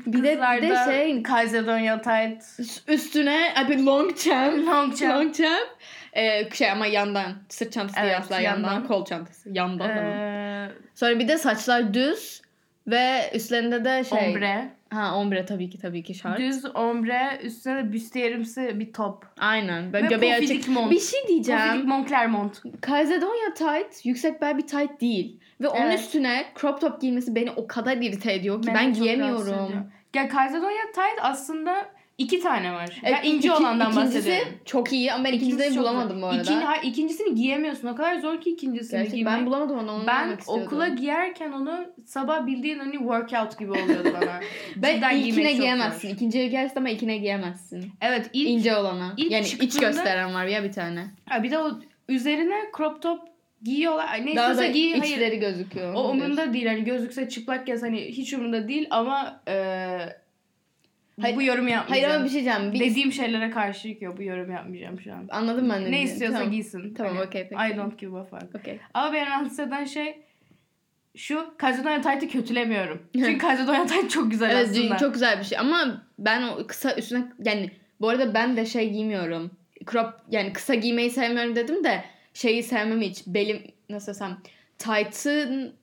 bir 0.05 0.13
Bir 0.13 0.23
de- 0.23 0.39
bir 0.61 0.69
de 0.69 0.75
şey- 0.85 1.23
Kaizedonya 1.23 2.01
tight. 2.01 2.43
Üstüne 2.87 3.53
abi 3.65 3.85
long 3.85 4.17
champ. 4.17 4.67
Long 4.67 4.95
champ. 4.95 5.13
Long 5.15 5.35
champ. 5.35 5.67
Ee, 6.13 6.49
şey 6.53 6.71
ama 6.71 6.85
yandan. 6.87 7.31
Sırt 7.49 7.71
çantası 7.73 7.99
Evet, 7.99 8.11
yandan. 8.13 8.39
yandan. 8.39 8.87
Kol 8.87 9.05
çantası. 9.05 9.49
Yandan. 9.53 9.89
Ee, 9.89 10.69
Sonra 10.95 11.19
bir 11.19 11.27
de 11.27 11.37
saçlar 11.37 11.93
düz. 11.93 12.41
Ve 12.87 13.31
üstlerinde 13.33 13.85
de 13.85 14.03
şey. 14.03 14.27
ombre. 14.29 14.69
Ha 14.93 15.15
ombre 15.15 15.45
tabii 15.45 15.69
ki 15.69 15.77
tabii 15.79 16.03
ki 16.03 16.13
şart. 16.15 16.39
Düz 16.39 16.75
ombre. 16.75 17.39
Üstüne 17.43 17.75
de 17.77 17.91
büstiyerimsi 17.93 18.79
bir 18.79 18.93
top. 18.93 19.25
Aynen. 19.39 19.93
Böyle 19.93 20.05
Ve 20.05 20.09
göbeği 20.09 20.33
açık. 20.35 20.67
mont. 20.67 20.91
Bir 20.91 20.99
şey 20.99 21.19
diyeceğim. 21.27 21.61
Pofidik 21.61 21.85
Moncler 21.87 22.27
mont. 22.27 22.61
Kaizedonya 22.81 23.53
tight 23.55 24.05
yüksek 24.05 24.41
bel 24.41 24.57
bir 24.57 24.67
tight 24.67 25.01
değil. 25.01 25.39
Ve 25.61 25.67
onun 25.67 25.81
Evet. 25.81 25.99
üstüne 25.99 26.45
crop 26.61 26.81
top 26.81 27.01
giymesi 27.01 27.35
beni 27.35 27.51
o 27.51 27.67
kadar 27.67 27.97
irite 27.97 28.33
ediyor 28.33 28.61
ki 28.61 28.67
ben 28.67 28.75
rahatsız 28.75 29.03
giyemiyorum. 29.03 29.91
Ya 30.15 30.27
Kaizedonya 30.29 30.83
tight 30.95 31.19
aslında 31.21 31.75
iki 32.23 32.39
tane 32.39 32.73
var. 32.73 32.89
Evet, 33.03 33.19
ben 33.23 33.29
ince 33.29 33.47
iki- 33.47 33.51
olandan 33.57 33.91
ikincisi 33.91 34.15
bahsediyorum. 34.17 34.47
çok 34.65 34.93
iyi 34.93 35.13
ama 35.13 35.23
ben 35.23 35.29
İkincisi 35.33 35.55
ikincisini 35.55 35.79
bulamadım 35.81 36.21
bu 36.21 36.25
arada. 36.25 36.41
İkinci, 36.41 36.59
hayır, 36.65 36.83
ikincisini 36.83 37.35
giyemiyorsun. 37.35 37.87
O 37.87 37.95
kadar 37.95 38.15
zor 38.19 38.41
ki 38.41 38.49
ikincisini 38.49 38.91
Gerçekten 38.97 39.15
giymek. 39.15 39.33
ben 39.33 39.45
bulamadım 39.45 39.77
onu. 39.79 39.91
onu 39.91 40.07
Ben 40.07 40.37
okula 40.47 40.87
giyerken 40.87 41.51
onu 41.51 41.85
sabah 42.05 42.45
bildiğin 42.47 42.79
hani 42.79 42.97
workout 42.97 43.59
gibi 43.59 43.71
oluyordu 43.71 44.13
bana. 44.21 44.39
ben 44.75 44.95
Cidden 44.95 45.15
ilkine 45.17 45.53
giyemezsin. 45.53 46.07
zor. 46.07 46.15
İkinciye 46.15 46.47
giyersin 46.47 46.77
ama 46.79 46.89
ikine 46.89 47.17
giyemezsin. 47.17 47.91
Evet 48.01 48.29
ilk 48.33 48.49
İnce 48.49 48.75
olana. 48.75 49.13
ilk 49.17 49.31
yani 49.31 49.45
iç 49.45 49.51
çıktığında- 49.51 49.79
gösteren 49.87 50.33
var 50.33 50.45
ya 50.45 50.63
bir 50.63 50.71
tane. 50.71 51.05
Ha, 51.29 51.43
bir 51.43 51.51
de 51.51 51.59
o 51.59 51.71
üzerine 52.09 52.55
crop 52.77 53.01
top 53.01 53.19
giyiyorlar. 53.63 54.07
Ay, 54.11 54.25
Ne 54.25 54.35
Daha 54.35 54.57
da 54.57 54.67
giy. 54.67 54.99
Hayır. 54.99 55.33
gözüküyor. 55.33 55.93
O 55.93 56.09
umurumda 56.09 56.53
değil. 56.53 56.65
Hani 56.67 56.83
gözükse 56.83 57.29
çıplak 57.29 57.67
gez 57.67 57.83
hani 57.83 58.01
hiç 58.01 58.33
umurumda 58.33 58.67
değil 58.67 58.87
ama 58.89 59.41
e, 59.47 59.53
Hayır- 61.21 61.35
bu 61.35 61.41
yorum 61.43 61.63
Hayır 61.63 61.75
yapmayacağım. 61.75 62.15
ama 62.15 62.25
bir 62.25 62.29
şey 62.29 62.45
diyeceğim. 62.45 62.73
Bir... 62.73 62.79
Dediğim 62.79 63.11
şeylere 63.11 63.49
karşı 63.49 63.97
yok. 64.01 64.17
Bu 64.17 64.23
yorum 64.23 64.51
yapmayacağım 64.51 65.01
şu 65.01 65.13
an. 65.13 65.27
Anladım 65.29 65.69
ben 65.69 65.85
de. 65.85 65.91
Ne 65.91 66.01
istiyorsa 66.01 66.37
tamam. 66.37 66.51
giysin. 66.51 66.93
Tamam, 66.93 67.15
Hani, 67.15 67.27
okey, 67.27 67.47
peki. 67.49 67.73
I 67.73 67.77
don't 67.77 67.99
give 67.99 68.19
a 68.19 68.23
fuck. 68.23 68.55
Okey. 68.55 68.79
Ama 68.93 69.13
beni 69.13 69.25
rahatsız 69.25 69.59
eden 69.59 69.85
şey 69.85 70.21
şu 71.15 71.53
Kazadonya 71.57 72.01
Tight'ı 72.01 72.27
kötülemiyorum. 72.27 73.01
Çünkü 73.13 73.37
Kazadonya 73.37 73.85
Tight 73.85 74.09
çok 74.09 74.31
güzel 74.31 74.49
Evet 74.49 74.69
aslında. 74.69 74.97
çok 74.97 75.13
güzel 75.13 75.39
bir 75.39 75.43
şey 75.43 75.57
ama 75.57 76.01
ben 76.19 76.43
o 76.43 76.67
kısa 76.67 76.95
üstüne 76.95 77.23
yani 77.45 77.71
bu 78.01 78.09
arada 78.09 78.33
ben 78.33 78.57
de 78.57 78.65
şey 78.65 78.89
giymiyorum. 78.89 79.51
Crop 79.91 80.13
yani 80.31 80.53
kısa 80.53 80.75
giymeyi 80.75 81.09
sevmiyorum 81.09 81.55
dedim 81.55 81.83
de 81.83 82.03
şeyi 82.33 82.63
sevmem 82.63 83.01
hiç. 83.01 83.27
Belim 83.27 83.61
nasıl 83.89 84.07
desem 84.13 84.37
tight'ın 84.77 85.73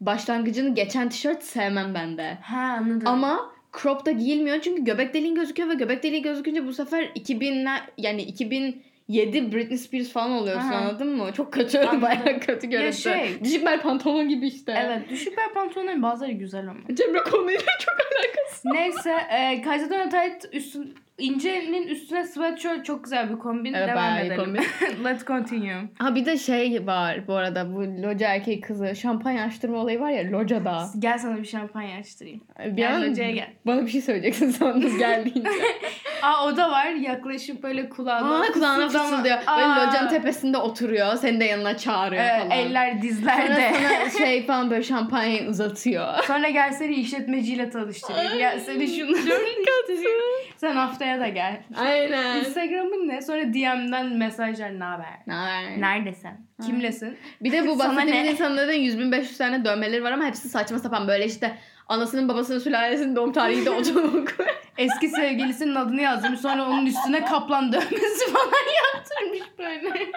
başlangıcını 0.00 0.74
geçen 0.74 1.08
tişört 1.08 1.42
sevmem 1.42 1.94
ben 1.94 2.18
de. 2.18 2.38
Ha 2.42 2.58
anladım. 2.60 3.08
Ama 3.08 3.52
crop 3.82 4.06
da 4.06 4.10
giyilmiyor 4.10 4.60
çünkü 4.60 4.84
göbek 4.84 5.14
deliğin 5.14 5.34
gözüküyor 5.34 5.68
ve 5.68 5.74
göbek 5.74 6.02
deliği 6.02 6.22
gözükünce 6.22 6.66
bu 6.66 6.72
sefer 6.72 7.04
2000'ler 7.04 7.78
yani 7.98 8.22
2007 8.22 9.52
Britney 9.52 9.78
Spears 9.78 10.08
falan 10.08 10.30
oluyorsun 10.30 10.68
Aha. 10.68 10.76
anladın 10.76 11.16
mı? 11.16 11.30
Çok 11.36 11.52
kötü, 11.52 11.78
Anladım. 11.82 12.02
bayağı 12.02 12.40
kötü 12.40 12.66
görüntü. 12.70 12.96
şey- 12.96 13.44
Düşük 13.44 13.66
bel 13.66 13.80
pantolon 13.80 14.28
gibi 14.28 14.46
işte. 14.46 14.74
Evet 14.86 15.10
düşük 15.10 15.36
bel 15.36 15.52
pantolonların 15.54 16.02
bazıları 16.02 16.32
güzel 16.32 16.68
ama. 16.68 16.80
Cemre 16.94 17.18
konuyla 17.22 17.60
çok 17.80 17.94
alakası. 18.00 18.68
Neyse 18.72 19.16
e, 19.30 19.62
Kazadonya 19.62 20.08
Tight 20.08 20.54
üstün, 20.54 20.94
incenin 21.18 21.86
üstüne 21.86 22.24
sweatshirt 22.26 22.84
çok 22.84 23.04
güzel 23.04 23.30
bir 23.30 23.38
kombin. 23.38 23.74
Evet, 23.74 23.88
Devam 23.88 24.18
edelim. 24.18 24.36
kombin. 24.44 24.60
Let's 25.04 25.26
continue. 25.26 25.82
Ha 25.98 26.14
bir 26.14 26.26
de 26.26 26.38
şey 26.38 26.86
var 26.86 27.26
bu 27.28 27.34
arada 27.34 27.74
bu 27.74 27.80
loca 28.02 28.28
erkeği 28.28 28.60
kızı 28.60 28.96
şampanya 28.96 29.44
açtırma 29.44 29.78
olayı 29.78 30.00
var 30.00 30.10
ya 30.10 30.30
locada. 30.32 30.86
Gel 30.98 31.18
sana 31.18 31.36
bir 31.38 31.44
şampanya 31.44 31.98
açtırayım. 31.98 32.40
Bir 32.66 32.70
Gel 32.76 32.96
an 32.96 33.02
locaya 33.10 33.30
gel. 33.30 33.48
bana 33.66 33.82
bir 33.86 33.90
şey 33.90 34.00
söyleyeceksin 34.00 34.50
sandım 34.50 34.98
geldiğince. 34.98 35.50
Aa 36.22 36.46
o 36.46 36.56
da 36.56 36.70
var. 36.70 36.86
Yaklaşıp 36.86 37.62
böyle 37.62 37.88
kulağına 37.88 38.40
Aa, 38.40 38.52
kulağına 38.52 38.88
fısıldıyor. 38.88 39.36
Böyle 39.56 39.86
locanın 39.86 40.08
tepesinde 40.08 40.58
oturuyor. 40.58 41.14
Seni 41.16 41.40
de 41.40 41.44
yanına 41.44 41.76
çağırıyor 41.76 42.22
Ee, 42.24 42.38
falan. 42.38 42.50
eller 42.50 42.90
Sonra 42.90 43.02
dizlerde. 43.02 43.72
sana 43.74 44.10
şey 44.26 44.46
falan 44.46 44.70
böyle 44.70 44.82
şampanyayı 44.82 45.48
uzatıyor. 45.48 46.24
Sonra 46.26 46.48
gel 46.48 46.72
seni 46.72 46.94
işletmeciyle 46.94 47.70
tanıştırayım. 47.70 48.38
Gel 48.38 48.60
seni 48.60 48.78
tanıştırayım. 48.78 50.16
Sen 50.56 50.76
haftaya 51.06 51.20
da 51.20 51.28
gel. 51.28 51.62
Aynen. 51.76 52.36
Instagram'ın 52.36 53.08
ne? 53.08 53.22
Sonra 53.22 53.54
DM'den 53.54 54.06
mesajlar 54.06 54.78
ne 54.78 54.84
haber? 54.84 55.14
Naber? 55.26 55.80
Neredesin? 55.80 56.30
Kimlesin? 56.66 57.18
Bir 57.40 57.52
de 57.52 57.66
bu 57.66 57.78
bahsettiğimiz 57.78 58.24
ne? 58.24 58.30
insanların 58.30 58.72
100.500 58.72 59.38
tane 59.38 59.64
dövmeleri 59.64 60.04
var 60.04 60.12
ama 60.12 60.24
hepsi 60.24 60.48
saçma 60.48 60.78
sapan 60.78 61.08
böyle 61.08 61.26
işte 61.26 61.58
anasının 61.88 62.28
babasının 62.28 62.58
sülalesinin 62.58 63.16
doğum 63.16 63.32
tarihi 63.32 63.64
de 63.64 63.70
otomatik. 63.70 64.36
Eski 64.78 65.08
sevgilisinin 65.08 65.74
adını 65.74 66.00
yazdırmış. 66.00 66.40
Sonra 66.40 66.68
onun 66.68 66.86
üstüne 66.86 67.24
kaplan 67.24 67.72
dövmesi 67.72 68.32
falan 68.32 68.46
yaptırmış 68.94 69.58
böyle. 69.58 70.12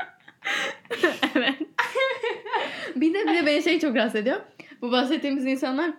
evet. 1.36 1.56
bir 2.96 3.14
de 3.14 3.28
bir 3.28 3.36
de 3.36 3.46
beni 3.46 3.64
şey 3.64 3.80
çok 3.80 3.96
rahatsız 3.96 4.22
ediyor. 4.22 4.42
Bu 4.82 4.92
bahsettiğimiz 4.92 5.46
insanlar 5.46 5.90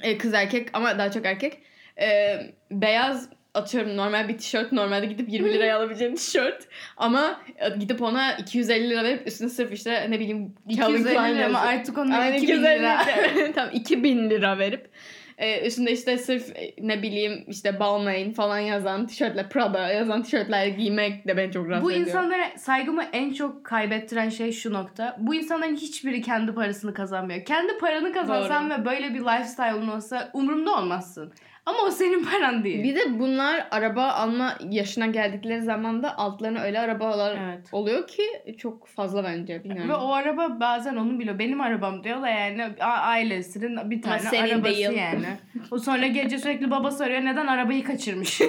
e, 0.00 0.18
kız 0.18 0.34
erkek 0.34 0.68
ama 0.72 0.98
daha 0.98 1.10
çok 1.10 1.26
erkek. 1.26 1.62
E, 2.00 2.38
beyaz 2.70 3.37
atıyorum 3.54 3.96
normal 3.96 4.28
bir 4.28 4.38
tişört 4.38 4.72
normalde 4.72 5.06
gidip 5.06 5.28
20 5.28 5.54
liraya 5.54 5.76
alabileceğin 5.76 6.14
tişört 6.14 6.68
ama 6.96 7.40
gidip 7.78 8.02
ona 8.02 8.32
250 8.32 8.90
lira 8.90 9.04
verip 9.04 9.26
üstüne 9.26 9.48
sırf 9.48 9.72
işte 9.72 10.06
ne 10.10 10.20
bileyim 10.20 10.54
Calvin 10.76 10.94
250 10.94 11.14
Klein 11.14 11.34
lira 11.34 11.46
ama 11.46 11.60
artık 11.60 11.98
Aynen 11.98 12.32
2000 12.32 12.42
250 12.42 12.78
lira. 12.78 13.04
tamam 13.54 13.70
2000 13.74 14.30
lira 14.30 14.58
verip 14.58 14.90
e, 15.38 15.66
üstünde 15.66 15.92
işte 15.92 16.18
sırf 16.18 16.56
e, 16.56 16.74
ne 16.78 17.02
bileyim 17.02 17.44
işte 17.48 17.80
Balmain 17.80 18.32
falan 18.32 18.58
yazan 18.58 19.06
tişörtler 19.06 19.48
Prada 19.48 19.92
yazan 19.92 20.22
tişörtler 20.22 20.66
giymek 20.66 21.28
de 21.28 21.36
beni 21.36 21.52
çok 21.52 21.68
rahatsız 21.68 21.84
Bu 21.84 21.92
ediyor. 21.92 22.06
insanlara 22.06 22.58
saygımı 22.58 23.04
en 23.12 23.32
çok 23.32 23.64
kaybettiren 23.64 24.28
şey 24.28 24.52
şu 24.52 24.72
nokta. 24.72 25.16
Bu 25.18 25.34
insanların 25.34 25.76
hiçbiri 25.76 26.22
kendi 26.22 26.54
parasını 26.54 26.94
kazanmıyor. 26.94 27.44
Kendi 27.44 27.78
paranı 27.78 28.12
kazansan 28.12 28.70
ve 28.70 28.84
böyle 28.84 29.14
bir 29.14 29.20
lifestyle'ın 29.20 29.88
olsa 29.88 30.30
umurumda 30.32 30.74
olmazsın. 30.74 31.32
Ama 31.68 31.78
o 31.86 31.90
senin 31.90 32.24
paran 32.24 32.64
değil. 32.64 32.82
Bir 32.84 32.96
de 32.96 33.18
bunlar 33.18 33.68
araba 33.70 34.06
alma 34.08 34.54
yaşına 34.70 35.06
geldikleri 35.06 35.62
zaman 35.62 36.02
da 36.02 36.18
altlarına 36.18 36.60
öyle 36.62 36.80
arabalar 36.80 37.38
Evet. 37.48 37.68
oluyor 37.72 38.06
ki 38.08 38.22
çok 38.58 38.86
fazla 38.88 39.24
bence 39.24 39.64
bilmiyorum. 39.64 39.90
Ve 39.90 39.94
o 39.94 40.12
araba 40.12 40.60
bazen 40.60 40.96
onun 40.96 41.18
bile 41.20 41.38
benim 41.38 41.60
arabam 41.60 42.04
diyorlar 42.04 42.28
yani 42.32 42.64
a- 42.80 42.84
ailesinin 42.86 43.90
bir 43.90 44.02
tane 44.02 44.18
senin 44.18 44.48
arabası 44.50 44.74
değil. 44.76 44.90
yani. 44.92 45.26
O 45.70 45.78
sonra 45.78 46.06
gece 46.06 46.38
sürekli 46.38 46.70
babası 46.70 47.04
arıyor 47.04 47.20
neden 47.24 47.46
arabayı 47.46 47.84
kaçırmış. 47.84 48.40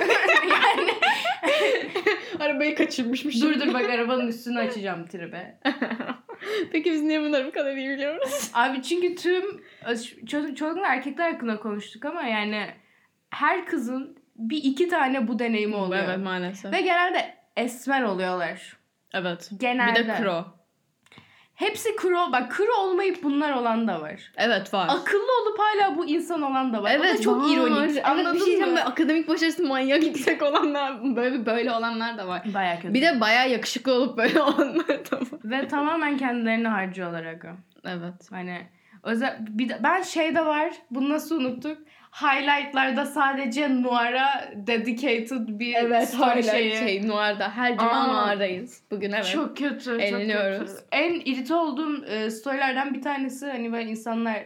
yani 0.51 0.91
Arabayı 2.39 2.75
kaçırmışmış. 2.75 3.41
dur 3.41 3.59
dur 3.59 3.73
bak 3.73 3.89
arabanın 3.89 4.27
üstünü 4.27 4.59
açacağım 4.59 5.05
tribe. 5.07 5.57
Peki 6.71 6.91
biz 6.91 7.01
niye 7.03 7.21
bunları 7.21 7.47
bu 7.47 7.51
kadar 7.51 7.75
iyi 7.75 7.89
biliyoruz? 7.89 8.51
Abi 8.53 8.81
çünkü 8.81 9.15
tüm 9.15 9.43
çocuk, 10.23 10.57
çocuklar 10.57 10.89
erkekler 10.95 11.31
hakkında 11.31 11.59
konuştuk 11.59 12.05
ama 12.05 12.23
yani 12.23 12.65
her 13.29 13.65
kızın 13.65 14.17
bir 14.35 14.57
iki 14.63 14.87
tane 14.87 15.27
bu 15.27 15.39
deneyimi 15.39 15.75
oluyor. 15.75 16.03
Evet 16.03 16.19
maalesef. 16.19 16.73
Ve 16.73 16.81
genelde 16.81 17.35
esmer 17.57 18.01
oluyorlar. 18.01 18.77
evet. 19.13 19.49
Genelde. 19.57 19.99
Bir 19.99 20.07
de 20.07 20.15
kro. 20.15 20.45
Hepsi 21.55 21.95
kro. 21.95 22.31
Bak 22.31 22.51
kro 22.51 22.73
olmayıp 22.81 23.23
bunlar 23.23 23.51
olan 23.53 23.87
da 23.87 24.01
var. 24.01 24.31
Evet 24.37 24.73
var. 24.73 24.87
Akıllı 24.89 25.29
olup 25.43 25.59
hala 25.59 25.97
bu 25.97 26.05
insan 26.05 26.41
olan 26.41 26.73
da 26.73 26.83
var. 26.83 26.99
o 26.99 27.03
da 27.03 27.21
çok 27.21 27.43
var. 27.43 27.49
ironik. 27.53 27.91
Evet, 27.91 28.05
Anladın 28.07 28.33
bir 28.33 28.39
şey 28.39 28.47
diyeceğim, 28.47 28.73
mı? 28.73 28.85
akademik 28.85 29.27
başarısı 29.27 29.63
manyak 29.63 30.03
yüksek 30.03 30.41
olanlar 30.43 31.15
böyle 31.15 31.45
böyle 31.45 31.71
olanlar 31.71 32.17
da 32.17 32.27
var. 32.27 32.41
Baya 32.53 32.79
kötü. 32.79 32.93
Bir 32.93 33.01
de 33.01 33.21
bayağı 33.21 33.49
yakışıklı 33.49 33.93
olup 33.93 34.17
böyle 34.17 34.41
olanlar 34.41 34.87
da 34.87 35.17
var. 35.17 35.39
Ve 35.43 35.67
tamamen 35.67 36.17
kendilerini 36.17 36.67
harcıyorlar 36.67 37.25
aga. 37.25 37.55
Evet. 37.85 38.31
Hani 38.31 38.67
özel 39.03 39.37
bir 39.39 39.69
de, 39.69 39.79
ben 39.83 40.01
şeyde 40.01 40.45
var. 40.45 40.73
Bunu 40.91 41.09
nasıl 41.09 41.41
unuttuk? 41.41 41.77
Highlight'larda 42.11 43.05
sadece 43.05 43.81
Noir'a 43.83 44.51
dedicated 44.55 45.47
bir 45.47 45.75
Evet 45.75 46.13
hala 46.13 46.41
şeyi. 46.41 46.75
şey 46.75 47.07
Noir'da. 47.07 47.49
Her 47.57 47.77
cuma 47.77 47.91
Aa. 47.91 48.27
Noir'dayız. 48.27 48.83
Bugün 48.91 49.11
evet. 49.11 49.25
Çok 49.33 49.57
kötü. 49.57 49.97
Eğleniyoruz. 50.01 50.57
Çok 50.57 50.67
kötü. 50.67 50.83
En 50.91 51.13
irite 51.13 51.53
olduğum 51.53 52.05
e, 52.05 52.29
storylerden 52.29 52.93
bir 52.93 53.01
tanesi 53.01 53.45
hani 53.47 53.71
böyle 53.73 53.89
insanlar 53.89 54.45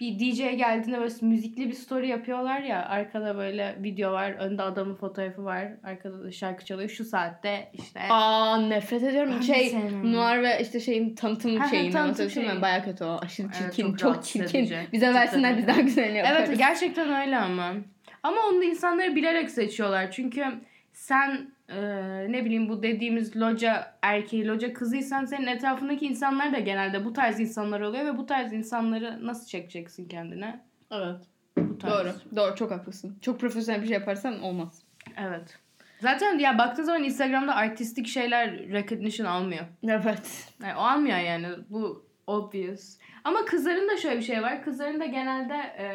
bir 0.00 0.18
DJ 0.18 0.38
geldiğinde 0.38 1.00
böyle 1.00 1.14
müzikli 1.22 1.68
bir 1.68 1.72
story 1.72 2.08
yapıyorlar 2.08 2.60
ya 2.60 2.86
arkada 2.88 3.36
böyle 3.36 3.76
video 3.82 4.12
var 4.12 4.30
önde 4.30 4.62
adamın 4.62 4.94
fotoğrafı 4.94 5.44
var 5.44 5.68
arkada 5.84 6.24
da 6.24 6.32
şarkı 6.32 6.64
çalıyor 6.64 6.88
şu 6.88 7.04
saatte 7.04 7.70
işte 7.72 8.00
Aa 8.10 8.56
nefret 8.60 9.02
ediyorum. 9.02 9.32
Ben 9.36 9.40
şey. 9.40 9.74
Noir 10.04 10.42
ve 10.42 10.58
işte 10.62 10.80
şeyin 10.80 11.14
tanıtım 11.14 11.56
Ha, 11.56 11.68
şeyini 11.68 11.90
tanıtım 11.92 12.30
şeyi. 12.30 12.46
ya 12.46 12.62
baya 12.62 12.84
kötü 12.84 13.04
o. 13.04 13.18
Aşırı 13.22 13.46
Evet, 13.46 13.56
çirkin. 13.74 13.90
çok 13.90 13.98
çok, 13.98 14.10
rahatsız 14.10 14.32
çirkin. 14.32 14.58
edici. 14.58 14.78
Bize 14.92 15.14
versinler 15.14 15.56
biz 15.58 15.66
daha 15.66 15.80
güzelini 15.80 16.18
yaparız. 16.18 16.44
Evet 16.48 16.58
gerçekten 16.58 17.22
öyle 17.22 17.38
ama. 17.38 17.72
Ama 18.22 18.40
onu 18.50 18.60
da 18.60 18.64
insanları 18.64 19.16
bilerek 19.16 19.50
seçiyorlar. 19.50 20.10
Çünkü 20.10 20.44
sen 20.92 21.53
e, 21.68 21.76
ne 22.32 22.44
bileyim 22.44 22.68
bu 22.68 22.82
dediğimiz 22.82 23.36
loca 23.36 23.96
erkeği, 24.02 24.46
loca 24.46 24.72
kızıysan 24.72 25.24
senin 25.24 25.46
etrafındaki 25.46 26.06
insanlar 26.06 26.52
da 26.52 26.58
genelde 26.58 27.04
bu 27.04 27.12
tarz 27.12 27.40
insanlar 27.40 27.80
oluyor 27.80 28.04
ve 28.04 28.18
bu 28.18 28.26
tarz 28.26 28.52
insanları 28.52 29.26
nasıl 29.26 29.46
çekeceksin 29.46 30.08
kendine? 30.08 30.64
Evet. 30.90 31.20
Bu 31.56 31.78
tarz. 31.78 31.92
Doğru. 31.92 32.36
Doğru 32.36 32.56
çok 32.56 32.70
haklısın. 32.70 33.18
Çok 33.20 33.40
profesyonel 33.40 33.82
bir 33.82 33.86
şey 33.86 33.94
yaparsan 33.94 34.42
olmaz. 34.42 34.82
Evet. 35.16 35.58
Zaten 36.00 36.38
ya 36.38 36.58
baktığın 36.58 36.82
zaman 36.82 37.04
Instagram'da 37.04 37.54
artistik 37.54 38.06
şeyler 38.06 38.58
recognition 38.58 39.26
almıyor. 39.26 39.64
Evet. 39.88 40.48
Yani 40.62 40.74
o 40.74 40.80
almıyor 40.80 41.18
yani. 41.18 41.48
Bu 41.70 42.06
obvious. 42.26 42.98
Ama 43.24 43.44
kızların 43.44 43.88
da 43.88 43.96
şöyle 43.96 44.16
bir 44.16 44.24
şey 44.24 44.42
var. 44.42 44.62
Kızların 44.62 45.00
da 45.00 45.06
genelde 45.06 45.54
e, 45.54 45.86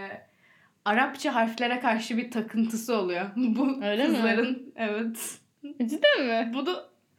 Arapça 0.86 1.36
harflere 1.36 1.80
karşı 1.80 2.18
bir 2.18 2.32
takıntısı 2.32 2.96
oluyor. 2.96 3.26
Bu 3.36 3.84
Öyle 3.84 4.08
mi? 4.08 4.16
kızların. 4.16 4.74
Evet. 4.76 5.40
Cidden 5.64 6.26
mi? 6.26 6.52
Bunu 6.54 6.76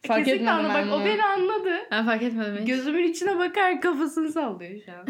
Fark 0.06 0.24
kesinlikle 0.24 0.50
anla. 0.50 0.74
Bak 0.74 0.86
o 0.88 0.96
bunu. 0.96 1.04
beni 1.04 1.24
anladı. 1.24 1.72
Ben 1.90 2.04
fark 2.04 2.22
etmedim 2.22 2.58
hiç. 2.60 2.66
Gözümün 2.68 3.04
içine 3.08 3.38
bakar 3.38 3.80
kafasını 3.80 4.32
sallıyor 4.32 4.80
şu 4.86 4.92
an. 4.92 5.06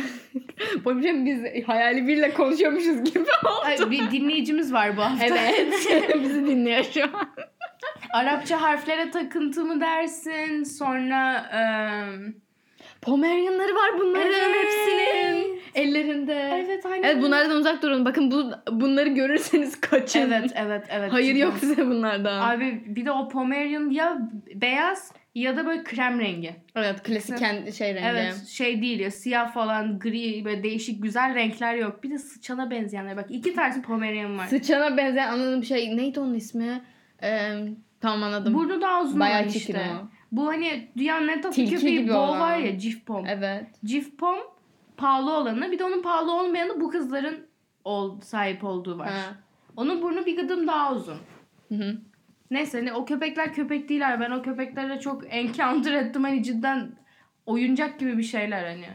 Bu 0.84 1.02
şey 1.02 1.25
biz 1.25 1.66
hayali 1.66 2.06
biriyle 2.08 2.34
konuşuyormuşuz 2.34 3.04
gibi 3.04 3.18
oldu. 3.44 3.60
Ay, 3.64 3.90
bir 3.90 4.10
dinleyicimiz 4.10 4.72
var 4.72 4.96
bu 4.96 5.00
hafta. 5.02 5.26
Evet. 5.26 6.14
Bizi 6.22 6.46
dinliyor 6.46 6.84
şu 6.84 7.02
an. 7.04 7.30
Arapça 8.12 8.62
harflere 8.62 9.10
takıntı 9.10 9.64
mı 9.64 9.80
dersin? 9.80 10.62
Sonra 10.62 11.50
eee 11.52 12.32
Pomerianları 13.02 13.75
var 13.75 13.90
bunların 14.00 14.33
Evet. 14.33 14.57
hepsinin. 14.64 15.61
Ellerinde. 15.75 16.62
Evet 16.64 16.87
aynen. 16.87 17.02
Evet 17.02 17.23
bunlardan 17.23 17.57
uzak 17.57 17.83
durun. 17.83 18.04
Bakın 18.04 18.30
bu 18.30 18.50
bunları 18.80 19.09
görürseniz 19.09 19.80
kaçın. 19.80 20.21
Evet 20.21 20.50
evet 20.54 20.87
evet. 20.90 21.12
Hayır 21.12 21.35
yok 21.35 21.54
size 21.61 21.87
bunlardan. 21.87 22.50
Abi 22.57 22.83
bir 22.87 23.04
de 23.04 23.11
o 23.12 23.28
Pomerian 23.28 23.90
ya 23.90 24.19
beyaz 24.54 25.12
ya 25.35 25.57
da 25.57 25.66
böyle 25.66 25.85
krem 25.85 26.21
rengi. 26.21 26.54
evet 26.76 27.02
klasik 27.02 27.38
kendi 27.38 27.73
şey 27.73 27.95
rengi. 27.95 28.07
Evet 28.09 28.47
şey 28.47 28.83
değil 28.83 29.00
ya 29.00 29.11
siyah 29.11 29.52
falan 29.54 29.99
gri 29.99 30.45
böyle 30.45 30.62
değişik 30.62 31.02
güzel 31.02 31.35
renkler 31.35 31.75
yok. 31.75 32.02
Bir 32.02 32.11
de 32.11 32.19
sıçana 32.19 32.71
benzeyenler 32.71 33.16
bak 33.16 33.26
iki 33.30 33.54
tarz 33.54 33.83
Pomerian 33.83 34.38
var. 34.38 34.47
Sıçana 34.47 34.97
benzeyen 34.97 35.28
anladığım 35.28 35.64
şey 35.64 35.97
neydi 35.97 36.21
onun 36.21 36.35
ismi? 36.35 36.80
Ee, 37.23 37.50
tamam 38.00 38.23
anladım. 38.23 38.54
Burnu 38.54 38.80
daha 38.80 39.02
uzun 39.02 39.21
Bayağı 39.21 39.40
olan 39.40 39.49
işte. 39.49 39.80
o. 40.02 40.09
Bu 40.32 40.46
hani 40.46 40.88
dünyanın 40.96 41.28
en 41.28 41.40
tatlı 41.42 41.54
Tilki 41.54 41.76
köpeği 41.76 42.00
gibi 42.00 42.12
Bo 42.12 42.16
olan. 42.16 42.40
var 42.40 42.56
ya 42.56 42.78
Cif 42.78 43.06
Pom. 43.06 43.26
Evet. 43.26 43.66
Cif 43.84 44.18
Pom 44.18 44.38
pahalı 44.96 45.32
olanı 45.37 45.72
bir 45.72 45.78
de 45.78 45.84
onun 45.84 46.02
pahalı 46.02 46.32
olmayanı 46.32 46.80
bu 46.80 46.90
kızların 46.90 47.46
ol, 47.84 48.20
sahip 48.20 48.64
olduğu 48.64 48.99
var. 48.99 49.10
Ha. 49.10 49.34
Onun 49.76 50.02
burnu 50.02 50.26
bir 50.26 50.37
gıdım 50.37 50.66
daha 50.66 50.94
uzun. 50.94 51.18
Hı 51.68 51.75
hı. 51.75 51.99
Neyse 52.50 52.78
hani 52.78 52.92
o 52.92 53.04
köpekler 53.04 53.54
köpek 53.54 53.88
değiller. 53.88 54.20
Ben 54.20 54.30
o 54.30 54.42
köpeklerle 54.42 55.00
çok 55.00 55.34
encounter 55.34 55.92
ettim. 55.92 56.25
Hani 56.25 56.42
cidden 56.42 56.92
oyuncak 57.46 58.00
gibi 58.00 58.18
bir 58.18 58.22
şeyler 58.22 58.64
hani. 58.64 58.87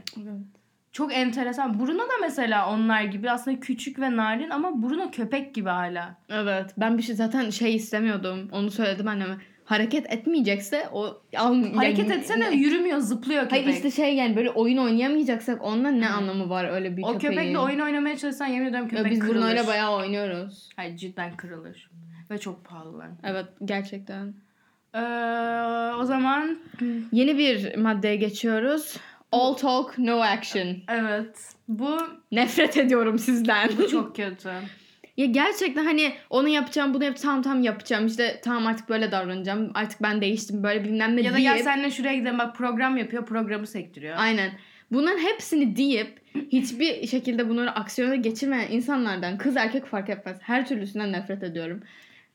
Çok 0.92 1.14
enteresan. 1.14 1.80
Bruno 1.80 2.04
da 2.04 2.14
mesela 2.22 2.70
onlar 2.70 3.04
gibi 3.04 3.32
aslında 3.32 3.60
küçük 3.60 4.00
ve 4.00 4.16
narin 4.16 4.50
ama 4.50 4.84
Bruno 4.84 5.12
köpek 5.12 5.56
gibi 5.56 5.70
hala. 5.70 6.18
Evet. 6.30 6.74
Ben 6.78 6.98
bir 6.98 7.04
şey 7.04 7.16
zaten 7.16 7.50
şey 7.50 7.76
istemiyordum. 7.76 8.50
Onu 8.52 8.72
söyledim 8.72 9.08
anneme. 9.08 9.38
Hareket 9.66 10.14
etmeyecekse 10.14 10.90
o 10.94 11.22
al, 11.38 11.74
Hareket 11.74 12.10
yani- 12.10 12.20
etsene 12.20 12.56
yürümüyor 12.56 12.98
zıplıyor 13.00 13.44
köpek. 13.44 13.52
Hayır 13.66 13.76
işte 13.76 13.92
şey 13.92 14.16
yani 14.16 14.36
böyle 14.36 14.50
oyun 14.50 14.78
oynayamayacaksak 14.78 15.64
onunla 15.64 15.92
ne 15.92 16.06
Hı. 16.08 16.14
anlamı 16.14 16.50
var 16.50 16.70
öyle 16.72 16.98
bir 16.98 17.04
o 17.04 17.08
köpeğin? 17.14 17.34
köpekle 17.36 17.60
oyun 17.60 17.80
oynamaya 17.80 18.18
çalışsan 18.18 18.46
yemin 18.46 18.66
ediyorum 18.68 18.90
Ya 18.92 18.98
köpek 18.98 19.12
biz 19.12 19.20
kırılır. 19.20 19.36
Bruno'yla 19.36 19.68
bayağı 19.68 19.96
oynuyoruz. 19.96 20.70
Hayır 20.76 20.98
cidden 20.98 21.38
kırılır. 21.38 21.90
Ve 22.32 22.38
çok 22.38 22.66
pahalılar. 22.66 23.08
Evet 23.24 23.46
gerçekten. 23.66 24.34
Ee, 24.94 25.00
o 26.00 26.04
zaman 26.06 26.58
Yeni 27.12 27.38
bir 27.38 27.76
maddeye 27.78 28.16
geçiyoruz. 28.16 28.98
All 29.32 29.54
talk, 29.54 29.98
no 29.98 30.22
action. 30.22 30.68
evet 30.90 31.38
bu 31.68 31.98
Nefret 32.32 32.78
ediyorum 32.78 33.20
sizden. 33.20 33.70
bu 33.78 33.88
çok 33.90 34.16
kötü. 34.16 34.50
Ya 35.18 35.26
gerçekten 35.26 35.86
hani 35.86 36.14
onu 36.30 36.48
yapacağım 36.48 36.94
bunu 36.94 37.04
yapacağım 37.04 37.24
tamam 37.26 37.42
tamam 37.42 37.64
yapacağım. 37.64 38.08
İşte 38.08 38.42
tamam 38.44 38.68
artık 38.68 38.90
böyle 38.90 39.12
davranacağım. 39.12 39.72
Artık 39.74 40.02
ben 40.02 40.22
değiştim 40.22 40.64
böyle 40.64 40.84
bilmem 40.84 41.18
ne 41.18 41.22
Ya 41.22 41.34
da 41.34 41.38
deyip 41.38 41.56
gel 41.56 41.64
seninle 41.64 41.92
şuraya 41.92 42.16
gidelim. 42.16 42.40
Bak 42.40 42.56
program 42.56 42.98
yapıyor 42.98 43.26
programı 43.26 43.68
sektiriyor. 43.68 44.16
aynen. 44.18 44.52
Bunların 44.92 45.20
hepsini 45.20 45.76
deyip 45.76 46.20
hiçbir 46.52 47.08
şekilde 47.08 47.50
bunları 47.50 47.72
aksiyona 47.72 48.16
geçirmeyen 48.16 48.72
insanlardan 48.72 49.38
kız 49.38 49.58
erkek 49.58 49.86
fark 49.86 50.10
etmez. 50.10 50.38
Her 50.42 50.68
türlüsünden 50.68 51.12
nefret 51.12 51.44
ediyorum. 51.44 51.82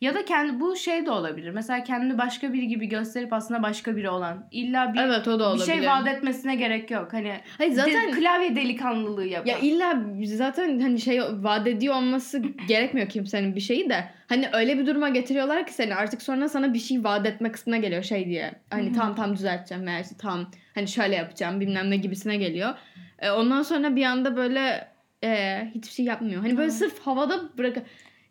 Ya 0.00 0.14
da 0.14 0.24
kendi 0.24 0.60
bu 0.60 0.76
şey 0.76 1.06
de 1.06 1.10
olabilir. 1.10 1.50
Mesela 1.50 1.84
kendini 1.84 2.18
başka 2.18 2.52
biri 2.52 2.68
gibi 2.68 2.86
gösterip 2.86 3.32
aslında 3.32 3.62
başka 3.62 3.96
biri 3.96 4.10
olan. 4.10 4.46
İlla 4.50 4.94
bir, 4.94 5.00
evet 5.00 5.28
o 5.28 5.32
da 5.32 5.38
bir 5.38 5.44
olabilir. 5.44 5.64
şey 5.64 5.86
vaat 5.86 6.08
etmesine 6.08 6.56
gerek 6.56 6.90
yok. 6.90 7.12
Hani 7.12 7.34
Hayır 7.58 7.72
zaten 7.72 8.08
de- 8.08 8.10
klavye 8.10 8.56
delikanlılığı 8.56 9.26
yapan. 9.26 9.50
Ya 9.50 9.58
illa 9.58 10.02
zaten 10.24 10.80
hani 10.80 11.00
şey 11.00 11.20
vaat 11.22 11.66
ediyor 11.66 11.94
olması 11.94 12.42
gerekmiyor 12.68 13.08
kimsenin 13.08 13.56
bir 13.56 13.60
şeyi 13.60 13.90
de. 13.90 14.04
Hani 14.28 14.48
öyle 14.52 14.78
bir 14.78 14.86
duruma 14.86 15.08
getiriyorlar 15.08 15.66
ki 15.66 15.72
seni 15.72 15.94
artık 15.94 16.22
sonra 16.22 16.48
sana 16.48 16.74
bir 16.74 16.78
şey 16.78 17.04
vaat 17.04 17.26
etme 17.26 17.52
kısmına 17.52 17.76
geliyor 17.76 18.02
şey 18.02 18.26
diye. 18.26 18.52
Hani 18.70 18.90
Hı 18.90 18.94
tamam 18.94 19.14
tamam 19.14 19.36
düzelteceğim 19.36 19.86
veya 19.86 20.00
işte 20.00 20.14
tamam 20.18 20.50
hani 20.74 20.88
şöyle 20.88 21.16
yapacağım 21.16 21.60
bilmem 21.60 21.90
ne 21.90 21.96
gibisine 21.96 22.36
geliyor. 22.36 22.74
E, 23.18 23.30
ondan 23.30 23.62
sonra 23.62 23.96
bir 23.96 24.04
anda 24.04 24.36
böyle 24.36 24.88
e, 25.24 25.60
hiçbir 25.74 25.92
şey 25.92 26.04
yapmıyor. 26.04 26.42
Hani 26.42 26.56
böyle 26.56 26.68
Hı. 26.68 26.74
sırf 26.74 26.98
havada 27.00 27.58
bırak 27.58 27.76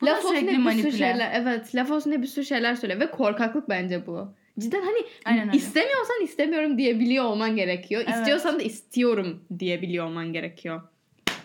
Bu 0.01 0.05
laf 0.05 0.17
olsun 0.17 0.29
sürekli 0.29 0.47
diye 0.47 0.65
bir 0.65 0.71
sürü 0.71 0.91
şeyler. 0.97 1.31
Evet 1.33 1.75
laf 1.75 1.91
olsun 1.91 2.11
diye 2.11 2.21
bir 2.21 2.27
sürü 2.27 2.45
şeyler 2.45 2.75
söylüyor 2.75 2.99
ve 3.01 3.11
korkaklık 3.11 3.69
bence 3.69 4.07
bu. 4.07 4.33
Cidden 4.59 4.81
hani 4.81 4.97
Aynen 5.25 5.47
öyle. 5.47 5.57
istemiyorsan 5.57 6.23
istemiyorum 6.23 6.77
diyebiliyor 6.77 7.23
olman 7.23 7.55
gerekiyor. 7.55 8.01
Evet. 8.05 8.15
İstiyorsan 8.15 8.59
da 8.59 8.63
istiyorum 8.63 9.43
diyebiliyor 9.59 10.05
olman 10.05 10.33
gerekiyor. 10.33 10.81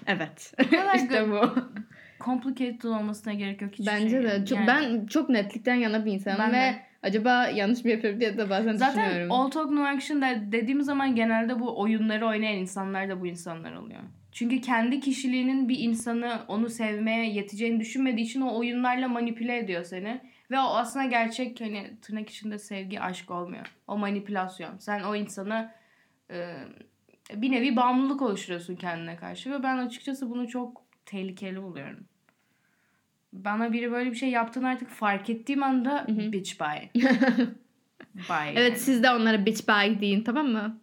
Evet. 0.07 0.53
işte 0.97 1.31
bu. 1.31 1.41
Complicated 2.25 2.83
olmasına 2.83 3.33
gerek 3.33 3.63
yok 3.63 3.73
hiçbir 3.73 3.87
Bence 3.87 4.09
şey. 4.11 4.23
de. 4.23 4.47
Çok, 4.47 4.59
Yani 4.59 4.67
Ben 4.67 5.07
çok 5.07 5.29
netlikten 5.29 5.75
yana 5.75 6.05
bir 6.05 6.13
insanım 6.13 6.39
Ben 6.39 6.53
ve 6.53 6.57
de. 6.57 6.77
acaba 7.03 7.49
yanlış 7.49 7.85
mı 7.85 7.91
yapıyorum 7.91 8.21
diye 8.21 8.39
de 8.39 8.51
bazen 8.51 8.73
Zaten 8.77 9.05
düşünüyorum. 9.07 9.33
all 9.33 9.51
talk 9.51 9.71
no 9.71 9.85
action 9.85 10.23
de 10.23 10.43
dediğimiz 10.53 10.87
zaman 10.87 11.15
genelde 11.15 11.61
bu 11.61 11.81
oyunları 11.81 12.27
oynayan 12.27 12.57
insanlar 12.59 13.09
da 13.09 13.21
bu 13.21 13.27
insanlar 13.27 13.73
oluyor. 13.73 14.01
Çünkü 14.35 14.61
kendi 14.61 15.01
kişiliğinin 15.01 15.69
bir 15.69 15.79
insanı 15.79 16.41
onu 16.49 16.69
sevmeye 16.69 17.31
yeteceğini 17.31 17.81
düşünmediği 17.81 18.27
için 18.27 18.41
o 18.41 18.59
oyunlarla 18.59 19.09
manipüle 19.09 19.59
ediyor 19.59 19.85
seni. 19.85 20.21
Ve 20.51 20.59
o 20.59 20.63
aslında 20.63 21.05
gerçek 21.05 21.61
hani 21.61 21.97
tırnak 22.03 22.31
içinde 22.31 22.59
sevgi, 22.59 23.01
aşk 23.01 23.31
olmuyor. 23.31 23.67
O 23.89 23.99
manipülasyon. 23.99 24.79
Sen 24.79 25.03
o 25.03 25.17
insana 25.17 25.75
e, 26.31 26.55
bir 27.35 27.51
nevi 27.51 27.77
bağımlılık 27.77 28.23
oluşturuyorsun 28.23 28.77
kendine 28.77 29.17
karşı. 29.17 29.51
Ve 29.51 29.63
ben 29.63 29.79
açıkçası 29.79 30.31
bunu 30.31 30.49
çok 30.49 30.83
tehlikeli 31.07 31.63
buluyorum. 31.63 32.05
Bana 33.33 33.73
biri 33.73 33.93
böyle 33.93 34.11
bir 34.11 34.17
şey 34.17 34.31
yaptığını 34.31 34.69
artık 34.69 34.91
fark 34.91 35.31
ettiğim 35.31 35.63
anda 35.63 36.07
hı. 36.09 36.33
bitch 36.33 36.61
bye. 36.61 36.91
bye. 38.15 38.53
evet 38.55 38.71
yani. 38.71 38.79
siz 38.79 39.03
de 39.03 39.11
onlara 39.11 39.47
bitch 39.47 39.69
bye 39.69 40.01
deyin 40.01 40.23
tamam 40.23 40.49
mı? 40.49 40.81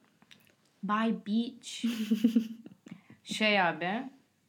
Bye 0.83 1.15
beach. 1.27 1.85
şey 3.23 3.61
abi. 3.61 3.89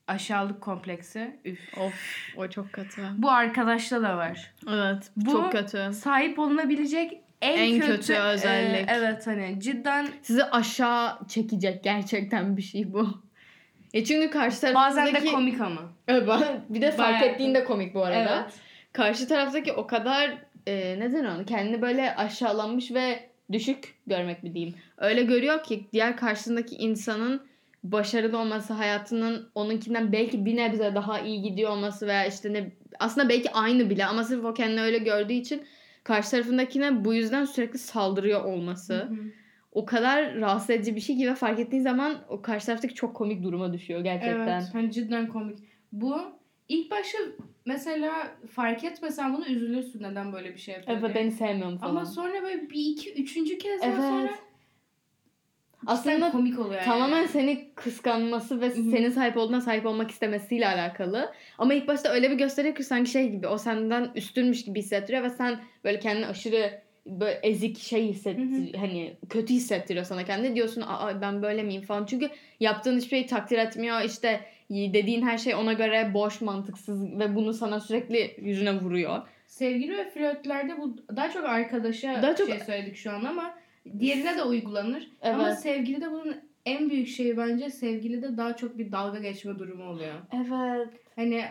Aşağılık 0.06 0.60
kompleksi. 0.60 1.36
Üf. 1.44 1.78
Of 1.78 1.94
o 2.36 2.48
çok 2.48 2.72
kötü. 2.72 3.02
Bu 3.18 3.30
arkadaşta 3.30 4.02
da 4.02 4.16
var. 4.16 4.54
Evet 4.68 5.10
Bu- 5.16 5.32
çok 5.32 5.52
kötü. 5.52 5.90
Sahip 5.92 6.38
olunabilecek 6.38 7.20
en, 7.42 7.58
En 7.58 7.80
kötü, 7.80 7.96
kötü 7.96 8.12
e, 8.12 8.18
özellik. 8.20 8.88
evet 8.88 9.26
hani 9.26 9.60
cidden 9.60 10.08
Sizi 10.22 10.44
aşağı 10.44 11.18
çekecek 11.28 11.84
gerçekten 11.84 12.56
bir 12.56 12.62
şey 12.62 12.92
bu. 12.92 13.22
E 13.94 14.04
çünkü 14.04 14.30
karşı 14.30 14.74
bazen 14.74 15.04
taraftaki... 15.04 15.26
de 15.26 15.32
komik 15.32 15.60
ama. 15.60 15.82
Evet, 16.08 16.28
bir 16.68 16.80
de 16.82 16.90
fark 16.90 17.20
Bayağı 17.20 17.34
ettiğinde 17.34 17.64
komik 17.64 17.94
bu 17.94 18.04
arada. 18.04 18.42
Evet. 18.42 18.54
Karşı 18.92 19.28
taraftaki 19.28 19.72
o 19.72 19.86
kadar 19.86 20.38
e, 20.66 20.96
neden 20.98 21.24
onu 21.24 21.44
kendini 21.44 21.82
böyle 21.82 22.16
aşağılanmış 22.16 22.92
ve 22.92 23.30
düşük 23.52 23.94
görmek 24.06 24.42
mi 24.42 24.54
diyeyim. 24.54 24.74
Öyle 24.98 25.22
görüyor 25.22 25.62
ki 25.62 25.86
diğer 25.92 26.16
karşısındaki 26.16 26.76
insanın 26.76 27.46
başarılı 27.84 28.38
olması 28.38 28.72
hayatının 28.72 29.50
onunkinden 29.54 30.12
belki 30.12 30.44
bir 30.44 30.56
nebze 30.56 30.94
daha 30.94 31.20
iyi 31.20 31.42
gidiyor 31.42 31.70
olması 31.70 32.06
veya 32.06 32.26
işte 32.26 32.52
ne 32.52 32.72
aslında 32.98 33.28
belki 33.28 33.50
aynı 33.50 33.90
bile 33.90 34.06
ama 34.06 34.24
sırf 34.24 34.44
o 34.44 34.54
kendini 34.54 34.80
öyle 34.82 34.98
gördüğü 34.98 35.32
için 35.32 35.62
karşı 36.04 36.30
tarafındakine 36.30 37.04
bu 37.04 37.14
yüzden 37.14 37.44
sürekli 37.44 37.78
saldırıyor 37.78 38.44
olması 38.44 38.94
Hı 38.94 39.02
hı. 39.02 39.16
o 39.72 39.84
kadar 39.84 40.36
rahatsız 40.36 40.70
edici 40.70 40.96
bir 40.96 41.00
şey 41.00 41.16
ki 41.18 41.26
ve 41.30 41.34
fark 41.34 41.58
ettiğin 41.60 41.82
zaman 41.82 42.16
o 42.28 42.42
karşı 42.42 42.66
taraftaki 42.66 42.94
çok 42.94 43.16
komik 43.16 43.42
duruma 43.42 43.72
düşüyor 43.72 44.00
gerçekten. 44.00 44.60
Evet. 44.60 44.64
Hani 44.72 44.92
cidden 44.92 45.26
komik. 45.28 45.58
Bu 45.92 46.16
ilk 46.68 46.90
başta 46.90 47.18
mesela 47.66 48.12
fark 48.50 48.84
etmesen 48.84 49.34
bunu 49.34 49.46
üzülürsün 49.46 50.02
neden 50.02 50.32
böyle 50.32 50.54
bir 50.54 50.58
şey 50.58 50.74
yapıyor 50.74 50.98
Evet 50.98 51.14
diye. 51.14 51.24
beni 51.24 51.30
sevmiyorum 51.32 51.78
falan. 51.78 51.90
Ama 51.90 52.04
sonra 52.04 52.42
böyle 52.42 52.70
bir 52.70 52.80
iki 52.92 53.12
üçüncü 53.22 53.58
kez 53.58 53.80
Evet. 53.82 53.96
sonra 53.96 54.30
Aslında 55.86 56.30
komik 56.30 56.58
oluyor 56.58 56.74
yani. 56.74 56.84
Tamamen 56.84 57.26
seni 57.26 57.68
kıskanması 57.74 58.60
ve 58.60 58.70
senin 58.70 59.10
sahip 59.10 59.36
olduğuna 59.36 59.60
sahip 59.60 59.86
olmak 59.86 60.10
istemesiyle 60.10 60.68
alakalı. 60.68 61.32
Ama 61.58 61.74
ilk 61.74 61.88
başta 61.88 62.08
öyle 62.08 62.30
bir 62.30 62.36
gösteriyor 62.36 62.74
ki 62.74 62.84
sanki 62.84 63.10
şey 63.10 63.28
gibi 63.30 63.46
o 63.46 63.58
senden 63.58 64.10
üstünmüş 64.14 64.64
gibi 64.64 64.78
hissettiriyor 64.78 65.22
ve 65.22 65.30
sen 65.30 65.60
böyle 65.84 65.98
kendini 65.98 66.26
aşırı 66.26 66.80
böyle 67.06 67.40
ezik 67.42 67.78
şey 67.78 68.08
hisset 68.08 68.38
Hı 68.38 68.42
hı. 68.42 68.78
hani 68.78 69.16
kötü 69.28 69.54
hissettiriyor 69.54 70.04
sana 70.04 70.24
kendini 70.24 70.54
diyorsun 70.54 70.84
aa 70.86 71.20
ben 71.20 71.42
böyle 71.42 71.62
miyim 71.62 71.82
falan 71.82 72.06
çünkü 72.06 72.28
yaptığın 72.60 72.96
hiçbir 72.96 73.10
şeyi 73.10 73.26
takdir 73.26 73.58
etmiyor 73.58 74.00
işte 74.02 74.40
dediğin 74.70 75.26
her 75.26 75.38
şey 75.38 75.54
ona 75.54 75.72
göre 75.72 76.10
boş 76.14 76.40
mantıksız 76.40 77.18
ve 77.18 77.34
bunu 77.34 77.52
sana 77.52 77.80
sürekli 77.80 78.36
yüzüne 78.38 78.72
vuruyor. 78.80 79.22
Sevgili 79.46 79.96
ve 79.98 80.10
flörtlerde 80.10 80.78
bu 80.78 80.96
daha 81.16 81.30
çok 81.30 81.44
arkadaşa 81.44 82.22
Daha 82.22 82.36
çok- 82.36 82.48
şey 82.48 82.58
söyledik 82.60 82.96
şu 82.96 83.10
an 83.12 83.24
ama 83.24 83.54
diğerine 83.98 84.36
de 84.36 84.42
uygulanır. 84.42 85.08
Evet. 85.22 85.34
Ama 85.34 85.50
sevgilide 85.54 86.10
bunun 86.10 86.36
en 86.66 86.90
büyük 86.90 87.08
şeyi 87.08 87.36
bence 87.36 87.70
sevgilide 87.70 88.36
daha 88.36 88.56
çok 88.56 88.78
bir 88.78 88.92
dalga 88.92 89.18
geçme 89.18 89.58
durumu 89.58 89.84
oluyor. 89.84 90.14
Evet. 90.32 90.88
Hani 91.16 91.44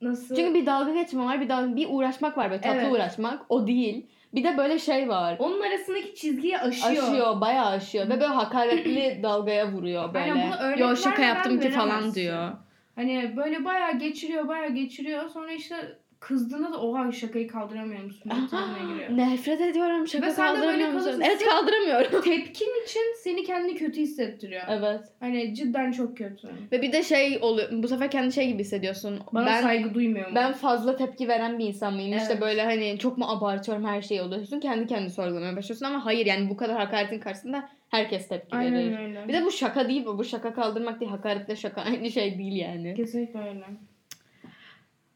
nasıl 0.00 0.36
Çünkü 0.36 0.54
bir 0.54 0.66
dalga 0.66 0.92
geçme 0.92 1.24
var 1.24 1.40
bir 1.40 1.48
dalga 1.48 1.76
bir 1.76 1.86
uğraşmak 1.90 2.38
var 2.38 2.50
böyle 2.50 2.60
tatlı 2.60 2.80
Evet. 2.80 2.92
uğraşmak 2.92 3.46
o 3.48 3.66
değil. 3.66 4.06
Bir 4.34 4.44
de 4.44 4.58
böyle 4.58 4.78
şey 4.78 5.08
var. 5.08 5.36
onun 5.38 5.60
arasındaki 5.60 6.14
çizgiyi 6.14 6.58
aşıyor. 6.58 7.02
Aşıyor, 7.04 7.40
bayağı 7.40 7.66
aşıyor 7.66 8.06
ve 8.06 8.10
böyle 8.10 8.26
hakaretli 8.26 9.20
dalgaya 9.22 9.72
vuruyor 9.72 10.14
böyle. 10.14 10.32
Aynen, 10.32 10.46
bunu 10.46 10.60
örnek 10.60 10.78
Yo 10.78 10.96
şaka 10.96 11.22
yaptım 11.22 11.60
ki 11.60 11.70
falan 11.70 12.14
diyor. 12.14 12.52
Hani 12.94 13.34
böyle 13.36 13.64
bayağı 13.64 13.98
geçiriyor, 13.98 14.48
bayağı 14.48 14.70
geçiriyor. 14.70 15.28
Sonra 15.28 15.52
işte 15.52 15.98
kızdığında 16.20 16.72
da 16.72 16.80
oha 16.80 17.12
şakayı 17.12 17.48
kaldıramıyor 17.48 18.04
musun? 18.04 18.32
Muhtemelen 18.40 18.88
giriyor. 18.94 19.16
Nefret 19.30 19.60
ediyorum 19.60 20.08
şaka 20.08 20.26
Ve 20.26 20.30
sen 20.30 20.56
de 20.56 20.60
böyle 20.60 20.62
kaldıramıyor 20.66 20.88
musun? 20.92 21.04
kalırsın. 21.10 21.20
Evet 21.30 21.44
kaldıramıyorum. 21.44 22.20
Tepkin 22.24 22.84
için 22.84 23.02
seni 23.22 23.44
kendini 23.44 23.74
kötü 23.74 24.00
hissettiriyor. 24.00 24.62
evet. 24.68 25.00
Hani 25.20 25.54
cidden 25.54 25.92
çok 25.92 26.16
kötü. 26.16 26.48
Ve 26.72 26.82
bir 26.82 26.92
de 26.92 27.02
şey 27.02 27.38
oluyor. 27.42 27.68
Bu 27.72 27.88
sefer 27.88 28.10
kendi 28.10 28.32
şey 28.32 28.48
gibi 28.48 28.58
hissediyorsun. 28.60 29.20
Bana 29.32 29.46
ben 29.46 29.62
saygı 29.62 29.94
duymuyor 29.94 30.28
mu? 30.28 30.34
ben 30.34 30.52
fazla 30.52 30.96
tepki 30.96 31.28
veren 31.28 31.58
bir 31.58 31.66
insan 31.66 31.94
mıyım? 31.94 32.16
İşte 32.16 32.32
Evet. 32.32 32.42
böyle 32.42 32.62
hani 32.64 32.98
çok 32.98 33.18
mu 33.18 33.24
abartıyorum 33.28 33.84
her 33.84 34.02
şeyi 34.02 34.22
oluyorsun. 34.22 34.60
Kendi 34.60 34.86
kendini 34.86 35.10
sorgulamaya 35.10 35.56
başlıyorsun 35.56 35.86
ama 35.86 36.04
hayır 36.04 36.26
yani 36.26 36.50
bu 36.50 36.56
kadar 36.56 36.76
hakaretin 36.78 37.18
karşısında 37.20 37.68
herkes 37.88 38.28
tepki 38.28 38.56
verir. 38.58 38.64
Aynen 38.72 38.96
öyle. 39.02 39.28
Bir 39.28 39.32
de 39.32 39.44
bu 39.44 39.50
şaka 39.50 39.88
değil 39.88 40.06
bu. 40.06 40.18
Bu 40.18 40.24
şaka 40.24 40.54
kaldırmak 40.54 41.00
değil. 41.00 41.10
Hakaretle 41.10 41.56
şaka 41.56 41.80
aynı 41.90 42.10
şey 42.10 42.38
değil 42.38 42.56
yani. 42.56 42.94
Kesinlikle 42.94 43.38
öyle. 43.38 43.64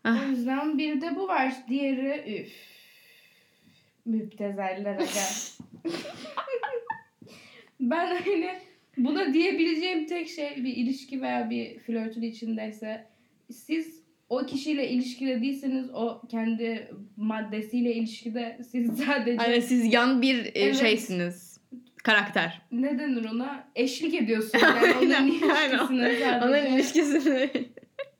Ah. 0.05 0.23
O 0.27 0.31
yüzden 0.31 0.79
bir 0.79 1.01
de 1.01 1.17
bu 1.17 1.29
var. 1.29 1.53
Diğeri 1.69 2.41
üf. 2.41 2.53
Müptezeller 4.07 4.95
aga. 4.95 5.27
ben 7.81 8.07
hani 8.07 8.59
buna 8.97 9.35
diyebileceğim 9.35 10.07
tek 10.07 10.29
şey 10.29 10.65
bir 10.65 10.77
ilişki 10.77 11.23
veya 11.23 11.51
bir 11.51 11.79
flörtün 11.79 12.23
içindeyse 12.23 13.07
siz 13.53 14.01
o 14.29 14.47
kişiyle 14.47 14.89
ilişkide 14.91 15.43
değilseniz 15.43 15.91
o 15.95 16.23
kendi 16.31 16.89
maddesiyle 17.17 17.95
ilişkide 17.95 18.59
siz 18.71 18.99
sadece 18.99 19.39
Aynen 19.43 19.61
siz 19.61 19.93
yan 19.93 20.23
bir 20.23 20.45
e, 20.45 20.51
Evet. 20.55 20.81
şeysiniz. 20.81 21.61
Karakter. 22.05 22.61
ne 22.73 22.99
denir 22.99 23.25
ona 23.25 23.69
eşlik 23.77 24.15
ediyorsunuz 24.15 24.63
yani 25.03 25.05
Aynen, 25.07 25.27
ilişkisine 25.27 26.05
sadece. 26.05 26.45
Onların 26.47 26.75
ilişkisini 26.75 27.51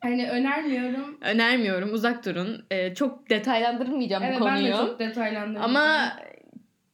Hani 0.01 0.29
önermiyorum. 0.29 1.17
önermiyorum. 1.21 1.93
Uzak 1.93 2.25
durun. 2.25 2.65
Ee, 2.71 2.95
çok 2.95 3.29
detaylandırmayacağım 3.29 4.23
Evet 4.23 4.39
bu 4.39 4.45
ben 4.45 4.55
konuyu. 4.55 4.73
de 4.73 4.77
çok 4.77 4.99
detaylandırdım. 4.99 5.61
Ama 5.63 6.13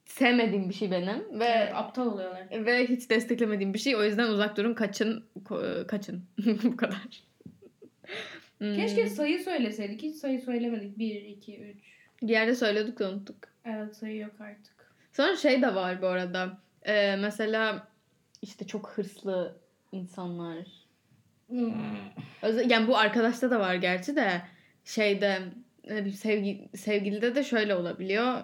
sevmediğim 0.05 0.69
bir 0.69 0.73
şey 0.73 0.91
benim 0.91 1.39
ve 1.39 1.45
Evet, 1.45 1.71
aptal 1.75 2.05
oluyorlar. 2.07 2.47
ve 2.65 2.87
hiç 2.87 3.09
desteklemediğim 3.09 3.73
bir 3.73 3.79
şey. 3.79 3.95
O 3.95 4.03
yüzden 4.03 4.27
uzak 4.27 4.57
durun, 4.57 4.73
kaçın, 4.73 5.25
kaçın. 5.87 6.23
bu 6.63 6.77
kadar. 6.77 7.23
Hmm. 8.57 8.75
Keşke 8.75 9.09
sayı 9.09 9.39
söyleseydik. 9.43 10.01
Hiç 10.01 10.15
sayı 10.15 10.41
söylemedik. 10.41 10.97
1, 10.97 11.21
2, 11.21 11.59
3. 11.59 11.77
bir 12.21 12.29
yerde 12.29 12.55
söyledik 12.55 12.99
de 12.99 13.05
unuttuk. 13.07 13.37
Evet 13.65 13.95
sayı 13.95 14.17
yok 14.17 14.33
artık. 14.41 14.91
Sonra 15.13 15.35
şey 15.35 15.61
de 15.61 15.75
var 15.75 16.01
bu 16.01 16.07
arada. 16.07 16.57
Ee, 16.83 17.15
mesela 17.19 17.87
işte 18.41 18.67
çok 18.67 18.89
hırslı 18.89 19.57
insanlar. 19.91 20.57
Hmm. 21.49 21.71
Yani 22.67 22.87
bu 22.87 22.97
arkadaşta 22.97 23.51
da 23.51 23.59
var 23.59 23.75
gerçi 23.75 24.15
de 24.15 24.41
şeyde 24.85 25.39
sevgi, 26.15 26.69
sevgilide 26.75 27.35
de 27.35 27.43
şöyle 27.43 27.75
olabiliyor. 27.75 28.43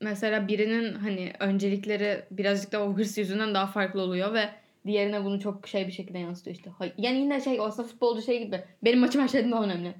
Mesela 0.00 0.48
birinin 0.48 0.94
hani 0.94 1.32
öncelikleri 1.40 2.24
birazcık 2.30 2.72
da 2.72 2.84
o 2.84 2.92
hırs 2.96 3.18
yüzünden 3.18 3.54
daha 3.54 3.66
farklı 3.66 4.02
oluyor 4.02 4.34
ve 4.34 4.48
diğerine 4.86 5.24
bunu 5.24 5.40
çok 5.40 5.68
şey 5.68 5.86
bir 5.86 5.92
şekilde 5.92 6.18
yansıtıyor 6.18 6.56
işte. 6.56 6.70
Yani 6.98 7.18
yine 7.18 7.40
şey 7.40 7.58
aslında 7.60 7.88
futbolcu 7.88 8.22
şey 8.22 8.44
gibi. 8.44 8.64
Benim 8.84 8.98
maçım 8.98 9.22
her 9.22 9.28
şeyden 9.28 9.52
daha 9.52 9.64
önemli. 9.64 9.94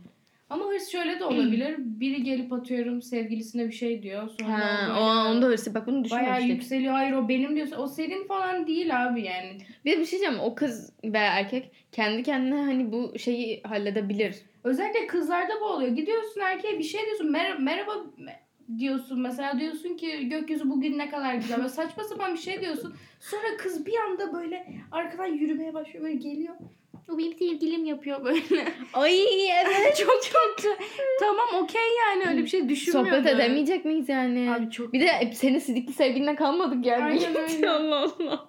Ama 0.50 0.64
hırs 0.64 0.88
şöyle 0.88 1.20
de 1.20 1.24
olabilir. 1.24 1.74
Biri 1.78 2.22
gelip 2.22 2.52
atıyorum 2.52 3.02
sevgilisine 3.02 3.66
bir 3.68 3.72
şey 3.72 4.02
diyor. 4.02 4.28
Sonra 4.40 4.58
Ha, 4.58 5.00
o 5.00 5.30
onda 5.30 5.46
hırsı. 5.46 5.74
Bak 5.74 5.86
bunu 5.86 5.94
bayağı 5.96 6.04
düşünmemiştik. 6.04 6.50
yükseliyor. 6.50 6.92
Hayır 6.92 7.12
o 7.12 7.28
benim 7.28 7.56
diyorsa 7.56 7.76
o 7.76 7.86
senin 7.86 8.26
falan 8.26 8.66
değil 8.66 9.06
abi 9.06 9.22
yani. 9.22 9.58
Bir 9.84 9.98
bir 10.00 10.04
şey 10.04 10.18
diyeceğim. 10.20 10.40
O 10.44 10.54
kız 10.54 10.92
veya 11.04 11.32
erkek 11.32 11.72
kendi 11.92 12.22
kendine 12.22 12.54
hani 12.62 12.92
bu 12.92 13.18
şeyi 13.18 13.62
halledebilir. 13.62 14.36
Özellikle 14.64 15.06
kızlarda 15.06 15.52
bu 15.60 15.64
oluyor. 15.64 15.90
Gidiyorsun 15.96 16.40
erkeğe 16.40 16.78
bir 16.78 16.84
şey 16.84 17.00
diyorsun. 17.06 17.32
Mer- 17.34 17.62
merhaba 17.62 17.92
diyorsun. 18.78 19.20
Mesela 19.20 19.60
diyorsun 19.60 19.96
ki 19.96 20.28
gökyüzü 20.28 20.70
bugün 20.70 20.98
ne 20.98 21.10
kadar 21.10 21.34
güzel. 21.34 21.56
Böyle 21.58 21.68
saçma 21.68 22.04
sapan 22.04 22.34
bir 22.34 22.38
şey 22.38 22.60
diyorsun. 22.60 22.94
Sonra 23.20 23.56
kız 23.58 23.86
bir 23.86 23.96
anda 24.08 24.32
böyle 24.32 24.66
arkadan 24.92 25.26
yürümeye 25.26 25.74
başlıyor. 25.74 26.04
Böyle 26.04 26.14
geliyor. 26.16 26.54
O 27.08 27.18
benim 27.18 27.32
sevgilim 27.38 27.84
yapıyor 27.84 28.24
böyle. 28.24 28.64
Ay 28.94 29.48
evet. 29.50 29.96
çok 30.06 30.20
kötü. 30.22 30.68
tamam 31.20 31.62
okey 31.62 31.82
yani 32.06 32.24
öyle 32.30 32.42
bir 32.42 32.48
şey 32.48 32.68
düşünmüyorum. 32.68 33.22
Sohbet 33.22 33.34
edemeyecek 33.34 33.84
miyiz 33.84 34.08
yani? 34.08 34.50
Abi 34.52 34.70
çok 34.70 34.92
Bir 34.92 35.00
de 35.00 35.32
senin 35.34 35.58
sidikli 35.58 35.92
sevgiline 35.92 36.34
kalmadık 36.34 36.86
yani. 36.86 37.02
Aynen 37.04 37.36
öyle. 37.56 37.70
Allah 37.70 37.98
Allah. 38.20 38.46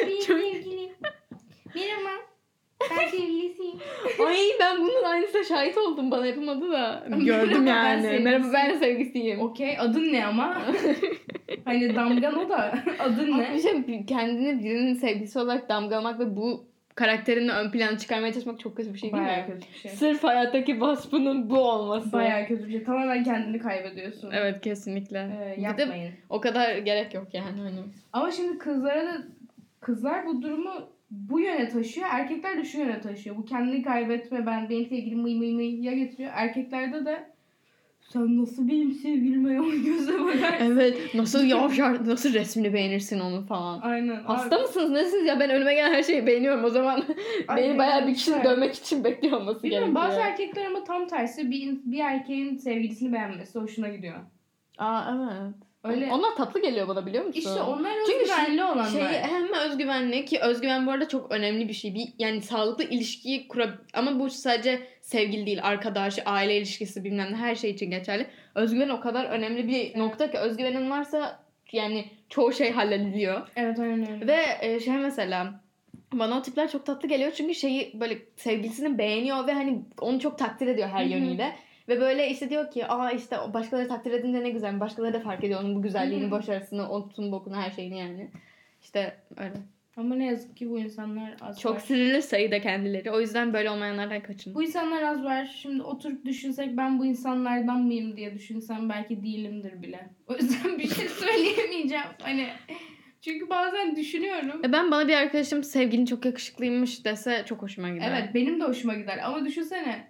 benim 0.00 0.20
sevgilim. 0.22 0.90
Merhaba. 1.74 2.10
Ben 2.90 3.08
sevgilisiyim. 3.08 3.78
Ay 4.26 4.36
ben 4.60 4.80
bunun 4.80 5.02
aynısına 5.04 5.44
şahit 5.44 5.78
oldum. 5.78 6.10
Bana 6.10 6.26
yapılmadı 6.26 6.70
da. 6.72 7.06
Gördüm 7.08 7.66
Ben 7.66 7.72
yani. 7.72 8.02
sevgilisiyim. 8.02 8.24
Merhaba 8.24 8.52
ben 8.52 8.78
sevgisiyim. 8.78 9.40
Okey 9.40 9.76
adın 9.78 10.12
ne 10.12 10.26
ama? 10.26 10.62
hani 11.64 11.94
damgan 11.94 12.46
o 12.46 12.48
da 12.48 12.74
adın 12.98 13.38
ne? 13.38 13.60
şey 13.62 14.06
kendini 14.06 14.64
birinin 14.64 14.94
sevgisi 14.94 15.38
olarak 15.38 15.68
damgalamak 15.68 16.20
ve 16.20 16.36
bu 16.36 16.73
karakterini 16.94 17.52
ön 17.52 17.70
plana 17.70 17.98
çıkarmaya 17.98 18.32
çalışmak 18.32 18.60
çok 18.60 18.76
kötü 18.76 18.94
bir 18.94 18.98
şey 18.98 19.12
değil 19.12 19.22
Bayağı 19.22 19.48
mi? 19.48 19.54
kötü 19.54 19.66
bir 19.72 19.78
şey. 19.78 19.90
Sırf 19.90 20.24
hayattaki 20.24 20.80
vasfının 20.80 21.50
bu 21.50 21.58
olması. 21.58 22.12
Bayağı 22.12 22.46
kötü 22.46 22.66
bir 22.66 22.72
şey. 22.72 22.84
Tamamen 22.84 23.24
kendini 23.24 23.58
kaybediyorsun. 23.58 24.30
Evet 24.30 24.60
kesinlikle. 24.60 25.18
Ee, 25.18 25.52
Bir 25.56 25.62
de 25.62 25.66
yapmayın. 25.66 26.12
o 26.30 26.40
kadar 26.40 26.76
gerek 26.78 27.14
yok 27.14 27.26
yani 27.32 27.60
hani. 27.60 27.80
Ama 28.12 28.30
şimdi 28.30 28.58
kızlara 28.58 29.04
da 29.06 29.16
kızlar 29.80 30.26
bu 30.26 30.42
durumu 30.42 30.72
bu 31.10 31.40
yöne 31.40 31.68
taşıyor. 31.68 32.06
Erkekler 32.12 32.56
de 32.58 32.64
şu 32.64 32.78
yöne 32.78 33.00
taşıyor. 33.00 33.36
Bu 33.36 33.44
kendini 33.44 33.82
kaybetme 33.82 34.46
ben 34.46 34.68
benim 34.70 34.86
sevgilim 34.86 35.18
mıy 35.18 35.34
mıy 35.34 35.52
mıy 35.52 35.84
ya 35.86 35.92
getiriyor. 35.94 36.30
Erkeklerde 36.34 37.04
de 37.04 37.33
sen 38.14 38.42
nasıl 38.42 38.68
benim 38.68 38.92
sevgilime 38.92 39.52
yan 39.52 39.84
göze 39.84 40.20
bakarsın. 40.20 40.66
Evet 40.72 41.14
nasıl 41.14 41.44
yavşar 41.44 42.08
nasıl 42.08 42.34
resmini 42.34 42.74
beğenirsin 42.74 43.20
onu 43.20 43.46
falan. 43.46 43.80
Aynen. 43.80 44.22
Hasta 44.24 44.56
Abi, 44.56 44.62
mısınız? 44.62 44.90
Nesiniz 44.90 45.26
ya? 45.26 45.40
Ben 45.40 45.50
önüme 45.50 45.74
gelen 45.74 45.92
her 45.92 46.02
şeyi 46.02 46.26
beğeniyorum. 46.26 46.64
O 46.64 46.70
zaman 46.70 47.04
Ay, 47.48 47.56
beni 47.62 47.78
bayağı 47.78 48.06
bir 48.06 48.14
kişinin 48.14 48.36
evet. 48.36 48.46
dövmek 48.46 48.74
için 48.74 49.04
bekliyor 49.04 49.40
olması 49.40 49.62
Bilmiyorum 49.62 49.94
gerekiyor. 49.94 50.10
bazı 50.10 50.20
erkekler 50.20 50.66
ama 50.66 50.84
tam 50.84 51.06
tersi 51.06 51.50
bir, 51.50 51.78
bir 51.84 51.98
erkeğin 51.98 52.56
sevgilisini 52.56 53.12
beğenmesi 53.12 53.58
hoşuna 53.58 53.88
gidiyor. 53.88 54.16
Aa 54.78 55.02
evet. 55.14 55.54
Öyle. 55.84 56.12
Onlar 56.12 56.36
tatlı 56.36 56.62
geliyor 56.62 56.88
bana 56.88 57.06
biliyor 57.06 57.24
musun? 57.24 57.38
İşte 57.38 57.62
onlar 57.62 57.92
Çünkü 58.06 58.22
özgüvenli 58.22 58.64
olanlar. 58.64 58.90
Şey 58.90 59.02
hem 59.02 59.52
özgüvenli 59.52 60.24
ki 60.24 60.40
özgüven 60.40 60.86
bu 60.86 60.90
arada 60.90 61.08
çok 61.08 61.32
önemli 61.32 61.68
bir 61.68 61.74
şey. 61.74 61.94
Bir, 61.94 62.08
yani 62.18 62.42
sağlıklı 62.42 62.84
ilişkiyi 62.84 63.48
kurab 63.48 63.70
ama 63.94 64.20
bu 64.20 64.30
sadece 64.30 64.80
sevgili 65.04 65.46
değil, 65.46 65.60
arkadaş, 65.62 66.18
aile 66.24 66.56
ilişkisi 66.56 67.04
bilmem 67.04 67.32
ne 67.32 67.36
her 67.36 67.54
şey 67.54 67.70
için 67.70 67.90
geçerli. 67.90 68.26
Özgüven 68.54 68.88
o 68.88 69.00
kadar 69.00 69.24
önemli 69.24 69.68
bir 69.68 69.98
nokta 69.98 70.30
ki 70.30 70.38
özgüvenin 70.38 70.90
varsa 70.90 71.40
yani 71.72 72.04
çoğu 72.28 72.52
şey 72.52 72.70
hallediliyor. 72.72 73.48
Evet 73.56 73.78
öyle. 73.78 74.26
Ve 74.26 74.42
e, 74.60 74.80
şey 74.80 74.94
mesela 74.94 75.60
bana 76.12 76.38
o 76.38 76.42
tipler 76.42 76.70
çok 76.70 76.86
tatlı 76.86 77.08
geliyor 77.08 77.32
çünkü 77.36 77.54
şeyi 77.54 78.00
böyle 78.00 78.18
sevgilisini 78.36 78.98
beğeniyor 78.98 79.46
ve 79.46 79.52
hani 79.52 79.82
onu 80.00 80.20
çok 80.20 80.38
takdir 80.38 80.66
ediyor 80.66 80.88
her 80.88 81.04
Hı 81.04 81.08
hı. 81.08 81.12
yönüyle. 81.12 81.56
Ve 81.88 82.00
böyle 82.00 82.30
işte 82.30 82.50
diyor 82.50 82.70
ki 82.70 82.86
aa 82.86 83.10
işte 83.10 83.36
başkaları 83.54 83.88
takdir 83.88 84.12
edince 84.12 84.42
ne 84.42 84.50
güzel. 84.50 84.80
Başkaları 84.80 85.14
da 85.14 85.20
fark 85.20 85.44
ediyor 85.44 85.60
onun 85.60 85.74
bu 85.74 85.82
güzelliğini, 85.82 86.24
Hı 86.24 86.26
hı. 86.26 86.30
başarısını, 86.30 86.90
otun 86.90 87.32
bokunu 87.32 87.56
her 87.56 87.70
şeyini 87.70 87.98
yani. 87.98 88.30
İşte 88.82 89.16
öyle. 89.36 89.54
Ama 89.96 90.14
ne 90.14 90.26
yazık 90.26 90.56
ki 90.56 90.70
bu 90.70 90.78
insanlar 90.78 91.34
az 91.40 91.60
Çok 91.60 91.74
var. 91.74 91.80
sinirli 91.80 92.22
sayıda 92.22 92.60
kendileri. 92.60 93.10
O 93.10 93.20
yüzden 93.20 93.52
böyle 93.52 93.70
olmayanlardan 93.70 94.20
kaçın. 94.22 94.54
Bu 94.54 94.62
insanlar 94.62 95.02
az 95.02 95.24
var. 95.24 95.56
Şimdi 95.62 95.82
oturup 95.82 96.24
düşünsek 96.24 96.76
ben 96.76 96.98
bu 96.98 97.06
insanlardan 97.06 97.80
mıyım 97.82 98.16
diye 98.16 98.34
düşünsem 98.34 98.88
belki 98.88 99.22
değilimdir 99.22 99.82
bile. 99.82 100.10
O 100.26 100.34
yüzden 100.34 100.78
bir 100.78 100.88
şey 100.88 101.08
söyleyemeyeceğim. 101.20 102.04
Hani 102.22 102.48
çünkü 103.20 103.50
bazen 103.50 103.96
düşünüyorum. 103.96 104.60
E 104.64 104.72
ben 104.72 104.90
bana 104.90 105.08
bir 105.08 105.14
arkadaşım 105.14 105.64
sevgilin 105.64 106.06
çok 106.06 106.24
yakışıklıymış 106.24 107.04
dese 107.04 107.42
çok 107.46 107.62
hoşuma 107.62 107.88
gider. 107.88 108.12
Evet 108.12 108.34
benim 108.34 108.60
de 108.60 108.64
hoşuma 108.64 108.94
gider 108.94 109.18
ama 109.24 109.44
düşünsene 109.44 110.08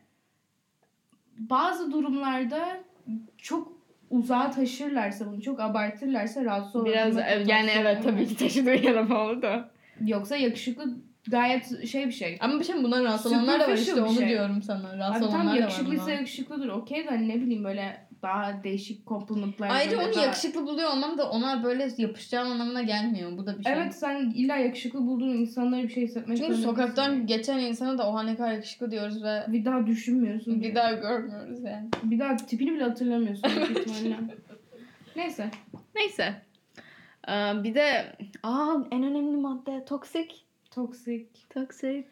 bazı 1.39 1.93
durumlarda 1.93 2.81
çok 3.39 3.73
uzağa 4.11 4.51
taşırlarsa 4.51 5.27
bunu 5.27 5.43
çok 5.43 5.61
abartırlarsa 5.61 6.45
rahatsız 6.45 6.77
olabilme 6.77 6.95
Biraz 6.95 7.49
yani 7.49 7.71
evet 7.79 8.03
tabii 8.05 8.27
ki 8.27 8.37
taşıdığı 8.37 9.11
bağlı 9.11 9.43
da. 9.43 9.74
Yoksa 10.01 10.37
yakışıklı 10.37 10.97
gayet 11.29 11.87
şey 11.89 12.07
bir 12.07 12.13
şey. 12.13 12.39
Ama 12.41 12.61
bir 12.61 12.65
şey 12.65 12.83
bundan 12.83 13.05
rahatsız 13.05 13.33
olanlar 13.33 13.61
da 13.61 13.69
var 13.69 13.73
işte 13.77 14.03
onu 14.03 14.15
şey. 14.15 14.29
diyorum 14.29 14.63
sana. 14.63 14.99
Rahatsız 14.99 15.29
olanlar 15.29 15.47
da 15.47 15.51
var 15.51 15.57
yakışıklıysa 15.57 16.11
yakışıklıdır. 16.11 16.69
Okey 16.69 17.05
de 17.05 17.09
hani 17.09 17.29
ne 17.29 17.35
bileyim 17.35 17.65
böyle 17.65 18.07
daha 18.23 18.65
değişik 18.65 19.07
complimentlar. 19.07 19.71
Ayrıca 19.71 20.05
onu 20.05 20.15
daha- 20.15 20.25
yakışıklı 20.25 20.67
buluyor 20.67 20.91
olmam 20.91 21.19
da 21.19 21.31
ona 21.31 21.65
böyle 21.65 21.91
yapışacağım 21.99 22.51
anlamına 22.53 22.83
gelmiyor. 22.83 23.39
Bu 23.39 23.47
da 23.47 23.59
bir 23.59 23.65
şey. 23.65 23.73
Evet 23.73 23.95
sen 23.95 24.33
illa 24.35 24.57
yakışıklı 24.57 25.07
bulduğun 25.07 25.29
insanlara 25.29 25.83
bir 25.83 25.89
şey 25.89 26.05
hissetmek 26.05 26.39
Çünkü 26.39 26.55
sokaktan 26.55 27.11
değilsin. 27.13 27.27
geçen 27.27 27.59
insana 27.59 27.99
da 27.99 28.09
oha 28.09 28.23
ne 28.23 28.37
kadar 28.37 28.53
yakışıklı 28.53 28.91
diyoruz 28.91 29.23
ve 29.23 29.45
bir 29.49 29.65
daha 29.65 29.87
düşünmüyorsun. 29.87 30.63
bir 30.63 30.75
daha 30.75 30.93
görmüyoruz 30.93 31.63
yani. 31.63 31.89
bir 32.03 32.19
daha 32.19 32.37
tipini 32.37 32.75
bile 32.75 32.85
hatırlamıyorsun. 32.85 33.51
Neyse. 35.17 35.51
Neyse. 35.95 36.35
Ee, 37.29 37.65
bir 37.65 37.75
de 37.75 38.17
aa 38.43 38.75
en 38.91 39.03
önemli 39.03 39.37
madde 39.37 39.85
toksik. 39.85 40.47
Toksik. 40.71 41.51
Toksik. 41.51 42.07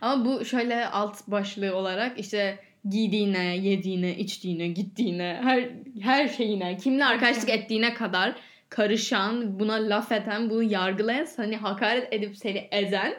Ama 0.00 0.24
bu 0.24 0.44
şöyle 0.44 0.86
alt 0.86 1.28
başlığı 1.28 1.76
olarak 1.76 2.20
işte 2.20 2.58
giydiğine, 2.88 3.56
yediğine, 3.56 4.16
içtiğine, 4.16 4.68
gittiğine, 4.68 5.40
her 5.42 5.68
her 6.00 6.28
şeyine, 6.28 6.76
kimle 6.76 7.04
arkadaşlık 7.04 7.50
ettiğine 7.50 7.94
kadar 7.94 8.34
karışan, 8.68 9.58
buna 9.60 9.74
laf 9.74 10.12
eden, 10.12 10.50
bunu 10.50 10.62
yargılayan, 10.62 11.24
seni 11.24 11.56
hakaret 11.56 12.12
edip 12.12 12.36
seni 12.36 12.68
ezen 12.70 13.14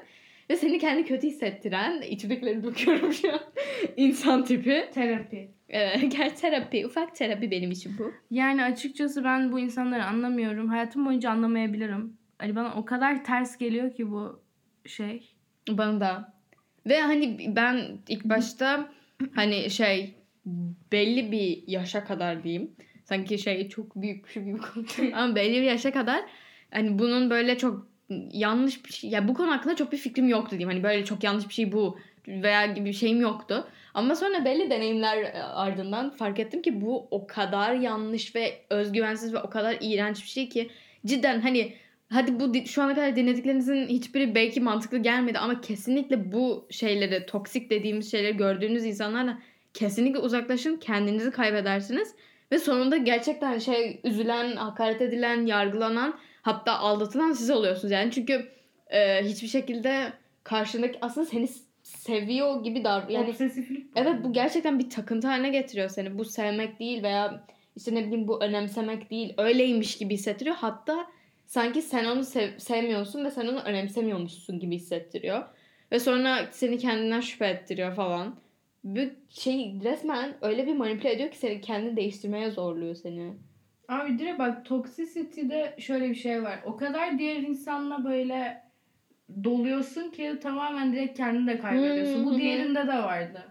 ve 0.49 0.55
seni 0.55 0.79
kendi 0.79 1.05
kötü 1.05 1.27
hissettiren, 1.27 2.01
içimdekileri 2.01 2.63
döküyorum 2.63 3.13
şu 3.13 3.33
an, 3.33 3.39
insan 3.97 4.45
tipi. 4.45 4.89
Terapi. 4.93 5.54
Evet, 5.69 6.11
gel 6.17 6.35
terapi, 6.35 6.85
ufak 6.85 7.15
terapi 7.15 7.51
benim 7.51 7.71
için 7.71 7.97
bu. 7.99 8.13
Yani 8.31 8.63
açıkçası 8.63 9.23
ben 9.23 9.51
bu 9.51 9.59
insanları 9.59 10.05
anlamıyorum. 10.05 10.67
Hayatım 10.69 11.05
boyunca 11.05 11.29
anlamayabilirim. 11.29 12.17
Hani 12.37 12.55
bana 12.55 12.73
o 12.75 12.85
kadar 12.85 13.23
ters 13.23 13.57
geliyor 13.57 13.95
ki 13.95 14.11
bu 14.11 14.41
şey. 14.85 15.35
Bana 15.69 15.99
da. 15.99 16.33
Ve 16.85 17.01
hani 17.01 17.55
ben 17.55 17.97
ilk 18.07 18.25
başta 18.25 18.89
hani 19.35 19.69
şey 19.69 20.15
belli 20.91 21.31
bir 21.31 21.63
yaşa 21.67 22.05
kadar 22.05 22.43
diyeyim. 22.43 22.71
Sanki 23.03 23.37
şey 23.37 23.69
çok 23.69 23.95
büyük 23.95 24.33
gibi 24.33 24.57
konuşuyorum. 24.57 25.17
Ama 25.17 25.35
belli 25.35 25.53
bir 25.53 25.65
yaşa 25.65 25.91
kadar 25.91 26.21
hani 26.71 26.99
bunun 26.99 27.29
böyle 27.29 27.57
çok 27.57 27.87
yanlış 28.31 28.85
bir 28.85 28.93
şey. 28.93 29.09
Ya 29.09 29.27
bu 29.27 29.33
konu 29.33 29.51
hakkında 29.51 29.75
çok 29.75 29.91
bir 29.91 29.97
fikrim 29.97 30.27
yoktu 30.27 30.51
diyeyim. 30.51 30.69
Hani 30.69 30.83
böyle 30.83 31.05
çok 31.05 31.23
yanlış 31.23 31.49
bir 31.49 31.53
şey 31.53 31.71
bu 31.71 31.99
veya 32.27 32.65
gibi 32.65 32.85
bir 32.85 32.93
şeyim 32.93 33.21
yoktu. 33.21 33.67
Ama 33.95 34.15
sonra 34.15 34.45
belli 34.45 34.69
deneyimler 34.69 35.33
ardından 35.53 36.09
fark 36.09 36.39
ettim 36.39 36.61
ki 36.61 36.81
bu 36.81 37.07
o 37.11 37.27
kadar 37.27 37.73
yanlış 37.73 38.35
ve 38.35 38.53
özgüvensiz 38.69 39.33
ve 39.33 39.39
o 39.39 39.49
kadar 39.49 39.77
iğrenç 39.81 40.23
bir 40.23 40.29
şey 40.29 40.49
ki 40.49 40.69
cidden 41.05 41.41
hani 41.41 41.73
hadi 42.09 42.39
bu 42.39 42.65
şu 42.65 42.83
ana 42.83 42.95
kadar 42.95 43.15
dinlediklerinizin 43.15 43.87
hiçbiri 43.87 44.35
belki 44.35 44.61
mantıklı 44.61 44.97
gelmedi 44.97 45.39
ama 45.39 45.61
kesinlikle 45.61 46.31
bu 46.31 46.67
şeyleri 46.69 47.25
toksik 47.25 47.69
dediğimiz 47.69 48.11
şeyleri 48.11 48.37
gördüğünüz 48.37 48.85
insanlarla 48.85 49.39
kesinlikle 49.73 50.19
uzaklaşın 50.19 50.77
kendinizi 50.77 51.31
kaybedersiniz 51.31 52.15
ve 52.51 52.59
sonunda 52.59 52.97
gerçekten 52.97 53.57
şey 53.57 54.01
üzülen, 54.03 54.55
hakaret 54.55 55.01
edilen, 55.01 55.45
yargılanan 55.45 56.19
hatta 56.41 56.79
aldatılan 56.79 57.31
siz 57.31 57.49
oluyorsunuz. 57.49 57.91
Yani 57.91 58.11
çünkü 58.11 58.47
e, 58.87 59.23
hiçbir 59.23 59.47
şekilde 59.47 60.13
karşındaki 60.43 60.97
aslında 61.01 61.25
seni 61.25 61.47
seviyor 61.85 62.63
gibi 62.63 62.83
davranıyor. 62.83 63.19
Yani 63.19 63.29
Obsesiflik. 63.29 63.87
Evet 63.95 64.15
bu 64.23 64.33
gerçekten 64.33 64.79
bir 64.79 64.89
takıntı 64.89 65.27
haline 65.27 65.49
getiriyor 65.49 65.89
seni. 65.89 66.17
Bu 66.17 66.25
sevmek 66.25 66.79
değil 66.79 67.03
veya 67.03 67.43
işte 67.75 67.95
ne 67.95 68.05
bileyim 68.07 68.27
bu 68.27 68.43
önemsemek 68.43 69.09
değil. 69.11 69.33
Öyleymiş 69.37 69.97
gibi 69.97 70.13
hissettiriyor. 70.13 70.55
Hatta 70.55 71.07
sanki 71.45 71.81
sen 71.81 72.05
onu 72.05 72.23
sev- 72.23 72.57
sevmiyorsun 72.59 73.25
ve 73.25 73.31
sen 73.31 73.47
onu 73.47 73.59
önemsemiyormuşsun 73.59 74.59
gibi 74.59 74.75
hissettiriyor. 74.75 75.43
Ve 75.91 75.99
sonra 75.99 76.47
seni 76.51 76.77
kendinden 76.77 77.21
şüphe 77.21 77.45
ettiriyor 77.45 77.95
falan. 77.95 78.35
bir 78.83 79.11
şey 79.29 79.75
resmen 79.83 80.33
öyle 80.41 80.67
bir 80.67 80.73
manipüle 80.75 81.11
ediyor 81.13 81.31
ki 81.31 81.37
seni 81.37 81.61
kendini 81.61 81.97
değiştirmeye 81.97 82.51
zorluyor 82.51 82.95
seni. 82.95 83.33
Abi 83.87 84.19
direkt 84.19 84.39
bak 84.39 84.65
toxicity'de 84.65 85.75
şöyle 85.79 86.09
bir 86.09 86.15
şey 86.15 86.43
var. 86.43 86.59
O 86.65 86.75
kadar 86.75 87.19
diğer 87.19 87.35
insanla 87.35 88.05
böyle 88.05 88.64
doluyorsun 89.43 90.11
ki 90.11 90.35
tamamen 90.41 90.93
direkt 90.93 91.17
kendini 91.17 91.47
de 91.47 91.59
kaybediyorsun. 91.59 92.15
Hmm, 92.15 92.25
Bu 92.25 92.33
hı 92.33 92.37
diğerinde 92.37 92.87
de 92.87 92.97
vardı. 92.97 93.41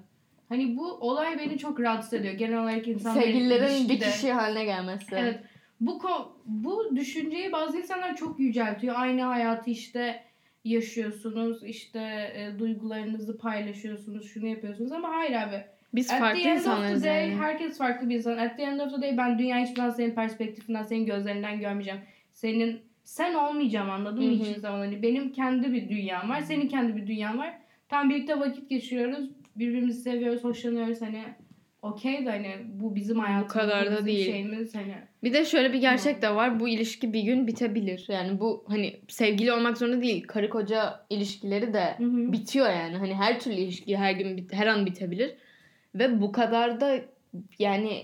Hani 0.48 0.76
bu 0.76 0.86
olay 0.86 1.38
beni 1.38 1.58
çok 1.58 1.80
rahatsız 1.80 2.14
ediyor. 2.14 2.34
Genel 2.34 2.62
olarak 2.62 2.88
insanların 2.88 3.24
Sevgililerin 3.24 3.88
bir 3.88 4.00
kişi 4.00 4.32
haline 4.32 4.64
gelmesi. 4.64 5.06
Evet. 5.16 5.40
Bu 5.80 6.02
bu 6.46 6.96
düşünceyi 6.96 7.52
bazı 7.52 7.78
insanlar 7.78 8.16
çok 8.16 8.40
yüceltiyor. 8.40 8.94
Aynı 8.98 9.22
hayatı 9.22 9.70
işte 9.70 10.22
yaşıyorsunuz. 10.64 11.64
işte 11.64 12.00
e, 12.34 12.58
duygularınızı 12.58 13.38
paylaşıyorsunuz. 13.38 14.32
Şunu 14.32 14.46
yapıyorsunuz 14.46 14.92
ama 14.92 15.08
hayır 15.08 15.32
abi. 15.32 15.64
Biz 15.94 16.10
At 16.10 16.18
farklı 16.18 16.40
insanlarız 16.40 17.04
day 17.04 17.28
yani. 17.28 17.40
herkes 17.40 17.78
farklı 17.78 18.08
bir 18.08 18.14
insan. 18.14 18.38
At 18.38 18.56
the 18.56 18.62
end 18.62 18.80
of 18.80 18.94
the 18.94 19.02
day 19.02 19.16
ben 19.16 19.38
dünyayı 19.38 19.64
hiçbir 19.64 19.76
zaman 19.76 19.90
senin 19.90 20.14
perspektifinden, 20.14 20.82
senin 20.82 21.06
gözlerinden 21.06 21.60
görmeyeceğim. 21.60 22.00
Senin 22.32 22.80
sen 23.04 23.34
olmayacağım 23.34 23.90
anladın 23.90 24.24
mı 24.24 24.30
Hı 24.30 24.34
hı. 24.34 24.38
hiçbir 24.38 24.60
zaman? 24.60 24.78
Hani 24.78 25.02
benim 25.02 25.32
kendi 25.32 25.72
bir 25.72 25.88
dünyam 25.88 26.28
var, 26.30 26.40
senin 26.40 26.68
kendi 26.68 26.96
bir 26.96 27.06
dünyan 27.06 27.38
var. 27.38 27.54
Tam 27.88 28.10
birlikte 28.10 28.40
vakit 28.40 28.70
geçiriyoruz, 28.70 29.30
birbirimizi 29.56 30.00
seviyoruz, 30.02 30.44
hoşlanıyoruz 30.44 31.00
hani 31.02 31.24
okey 31.82 32.26
de 32.26 32.30
hani 32.30 32.56
bu 32.68 32.94
bizim 32.94 33.18
hayatımız, 33.18 33.52
kadar 33.52 33.86
bu 33.86 33.90
da 33.90 33.92
bizim 33.92 34.06
değil. 34.06 34.26
şeyimiz 34.26 34.74
hani. 34.74 34.94
Bir 35.22 35.32
de 35.32 35.44
şöyle 35.44 35.72
bir 35.72 35.78
gerçek 35.78 36.22
de 36.22 36.34
var. 36.34 36.60
Bu 36.60 36.68
ilişki 36.68 37.12
bir 37.12 37.22
gün 37.22 37.46
bitebilir. 37.46 38.06
Yani 38.08 38.40
bu 38.40 38.64
hani 38.68 39.00
sevgili 39.08 39.52
olmak 39.52 39.78
zorunda 39.78 40.02
değil. 40.02 40.26
Karı 40.26 40.50
koca 40.50 41.06
ilişkileri 41.10 41.74
de 41.74 41.94
Hı 41.98 42.04
hı. 42.04 42.32
bitiyor 42.32 42.70
yani. 42.70 42.96
Hani 42.96 43.14
her 43.14 43.40
türlü 43.40 43.56
ilişki 43.56 43.96
her 43.96 44.12
gün 44.12 44.48
her 44.52 44.66
an 44.66 44.86
bitebilir. 44.86 45.34
Ve 45.94 46.20
bu 46.20 46.32
kadar 46.32 46.80
da 46.80 47.00
yani 47.58 48.02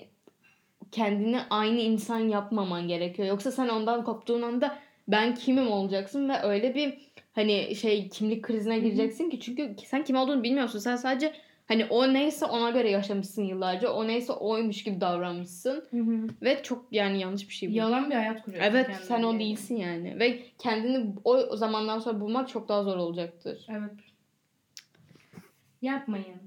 kendini 0.92 1.40
aynı 1.50 1.80
insan 1.80 2.18
yapmaman 2.18 2.88
gerekiyor. 2.88 3.28
Yoksa 3.28 3.50
sen 3.52 3.68
ondan 3.68 4.04
koptuğun 4.04 4.42
anda 4.42 4.78
ben 5.10 5.34
kimim 5.34 5.70
olacaksın 5.70 6.28
ve 6.28 6.42
öyle 6.42 6.74
bir 6.74 6.98
hani 7.32 7.76
şey 7.76 8.08
kimlik 8.08 8.42
krizine 8.44 8.78
gireceksin 8.78 9.30
ki 9.30 9.40
çünkü 9.40 9.74
sen 9.86 10.04
kim 10.04 10.16
olduğunu 10.16 10.42
bilmiyorsun. 10.42 10.78
Sen 10.78 10.96
sadece 10.96 11.32
hani 11.68 11.84
o 11.84 12.12
neyse 12.12 12.44
ona 12.44 12.70
göre 12.70 12.90
yaşamışsın 12.90 13.42
yıllarca. 13.42 13.92
O 13.92 14.06
neyse 14.06 14.32
oymuş 14.32 14.84
gibi 14.84 15.00
davranmışsın. 15.00 15.84
Hı 15.90 15.96
hı. 15.96 16.28
Ve 16.42 16.62
çok 16.62 16.86
yani 16.90 17.20
yanlış 17.20 17.48
bir 17.48 17.54
şey 17.54 17.70
bu. 17.70 17.74
Yalan 17.74 18.10
bir 18.10 18.14
hayat 18.14 18.42
kuruyorsun 18.42 18.70
Evet 18.70 18.86
sen 19.02 19.22
o 19.22 19.38
değilsin 19.38 19.76
yani. 19.76 20.18
Ve 20.18 20.42
kendini 20.58 21.14
o, 21.24 21.36
o 21.36 21.56
zamandan 21.56 21.98
sonra 21.98 22.20
bulmak 22.20 22.48
çok 22.48 22.68
daha 22.68 22.82
zor 22.82 22.96
olacaktır. 22.96 23.66
Evet. 23.68 23.92
Yapmayın. 25.82 26.40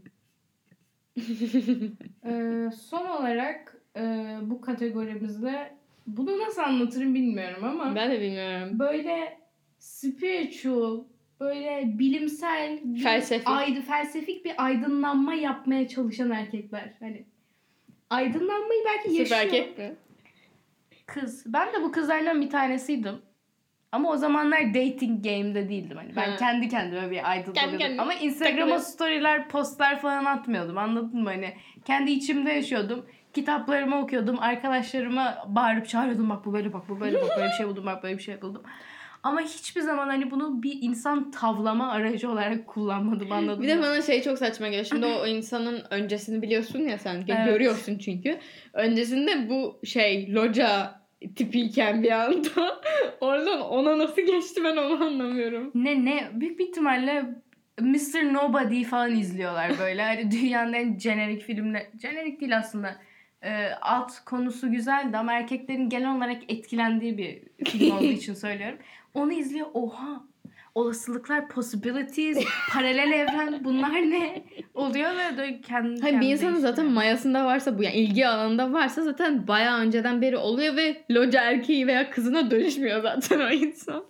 Ee, 2.26 2.69
son 2.82 3.06
olarak 3.06 3.82
e, 3.95 4.02
bu 4.41 4.62
kategorimizde 4.62 5.78
bunu 6.08 6.39
nasıl 6.39 6.62
anlatırım 6.62 7.16
bilmiyorum 7.16 7.63
ama 7.63 7.96
ben 7.96 8.12
de 8.12 8.22
bilmiyorum. 8.22 8.80
böyle 8.80 9.38
spiritual, 9.80 11.04
böyle 11.39 12.00
bilimsel, 12.00 12.80
Felsefik. 13.04 13.48
aydı 13.50 13.82
felsefik 13.82 14.46
bir 14.46 14.54
aydınlanma 14.66 15.34
yapmaya 15.34 15.88
çalışan 15.88 16.32
erkekler. 16.32 16.94
Hani 17.00 17.26
aydınlanmayı 18.10 18.82
belki 18.86 19.10
Sırf 19.10 19.20
yaşıyor. 19.20 19.42
erkek 19.42 19.78
mi? 19.78 19.96
Kız. 21.06 21.44
Ben 21.54 21.68
de 21.74 21.82
bu 21.84 21.92
kızlardan 21.92 22.42
bir 22.42 22.50
tanesiydim. 22.50 23.16
Ama 23.92 24.10
o 24.12 24.18
zamanlar 24.18 24.74
dating 24.74 25.24
game'de 25.24 25.70
değildim. 25.70 25.98
Hani 25.98 26.16
ben 26.16 26.30
Ha. 26.30 26.36
kendi 26.36 26.70
kendime 26.70 27.12
bir 27.12 27.16
Kendi 27.16 27.28
aydınlanıyordum. 27.28 27.78
kendine 27.80 28.02
Ama 28.02 28.13
Instagram'a 28.13 28.80
storyler, 28.80 29.50
postlar 29.50 30.00
falan 30.00 30.26
atmıyordum. 30.26 30.78
Anladın 30.78 31.24
mı? 31.24 31.30
Hani 31.30 31.54
kendi 31.86 32.12
içimde 32.12 32.52
yaşıyordum. 32.52 33.06
Kitaplarımı 33.34 34.00
okuyordum. 34.00 34.39
Arkadaşlarıma 34.39 35.46
bağırıp 35.48 35.88
çağırıyordum. 35.88 36.30
Bak 36.30 36.46
bu 36.46 36.54
böyle 36.54 36.74
bak 36.74 36.89
bu 36.89 37.00
böyle 37.00 37.22
bak 37.22 37.30
böyle 37.38 37.48
bir 37.48 37.54
şey 37.58 37.67
buldum 37.67 37.86
bak 37.86 38.04
böyle 38.04 38.17
bir 38.17 38.24
şey 38.24 38.41
buldum. 38.41 38.63
Ama 39.24 39.41
hiçbir 39.41 39.82
zaman 39.82 40.08
hani 40.08 40.32
bunu 40.32 40.63
bir 40.63 40.78
insan 40.82 41.32
tavlama 41.32 41.91
aracı 41.91 42.30
olarak 42.30 42.67
kullanmadım 42.67 43.32
anladın 43.32 43.63
Bir 43.63 43.67
de 43.67 43.82
bana 43.82 44.02
şey 44.02 44.22
çok 44.22 44.38
saçma 44.38 44.67
geliyor. 44.67 44.86
Şimdi 44.86 45.06
o 45.06 45.28
insanın 45.28 45.84
öncesini 45.89 46.41
biliyorsun 46.41 46.80
ya 46.80 46.98
sen. 46.98 47.15
Evet. 47.15 47.46
Görüyorsun 47.46 47.98
çünkü. 47.98 48.39
Öncesinde 48.74 49.50
bu 49.50 49.80
şey 49.84 50.34
loca 50.34 51.02
tipiyken 51.36 52.04
bir 52.04 52.12
anda 52.12 52.82
oradan 53.22 53.62
ona 53.62 53.98
nasıl 53.98 54.22
geçti 54.22 54.62
ben 54.63 54.78
onu 54.78 55.04
anlamıyorum. 55.04 55.72
Ne 55.76 56.06
ne 56.06 56.32
büyük 56.34 56.60
bir 56.60 56.67
ihtimalle 56.67 57.26
Mr. 57.82 58.34
Nobody 58.34 58.84
falan 58.84 59.15
izliyorlar 59.15 59.72
böyle. 59.80 60.04
Hani 60.04 60.32
dünyanın 60.32 60.74
en 60.74 61.00
jenerik 61.00 61.41
filmler. 61.41 61.86
Jenerik 62.02 62.41
değil 62.41 62.58
aslında. 62.58 62.96
Ee, 63.43 63.71
alt 63.82 64.19
konusu 64.25 64.71
güzeldi 64.71 65.17
ama 65.17 65.34
erkeklerin 65.34 65.89
genel 65.89 66.17
olarak 66.17 66.41
etkilendiği 66.47 67.17
bir 67.17 67.41
film 67.65 67.91
olduğu 67.91 68.03
için 68.19 68.34
söylüyorum. 68.34 68.77
Onu 69.13 69.34
izliyor. 69.34 69.67
Oha 69.73 70.23
olasılıklar, 70.75 71.49
possibilities, 71.49 72.38
paralel 72.71 73.12
evren 73.12 73.63
bunlar 73.63 73.91
ne? 73.91 74.43
Oluyor 74.73 75.12
ve 75.17 75.38
de 75.38 75.62
kendi 75.62 76.01
Hani 76.01 76.21
bir 76.21 76.27
insanın 76.27 76.53
zaten 76.53 76.65
değiştiriyor. 76.65 76.93
mayasında 76.93 77.45
varsa 77.45 77.77
bu 77.77 77.84
yani 77.84 77.95
ilgi 77.95 78.27
alanında 78.27 78.73
varsa 78.73 79.01
zaten 79.01 79.47
bayağı 79.47 79.79
önceden 79.79 80.21
beri 80.21 80.38
oluyor 80.38 80.75
ve 80.75 81.03
loca 81.12 81.41
erkeği 81.41 81.88
veya 81.88 82.10
kızına 82.10 82.51
dönüşmüyor 82.51 83.01
zaten 83.01 83.39
o 83.39 83.49
insan. 83.49 84.06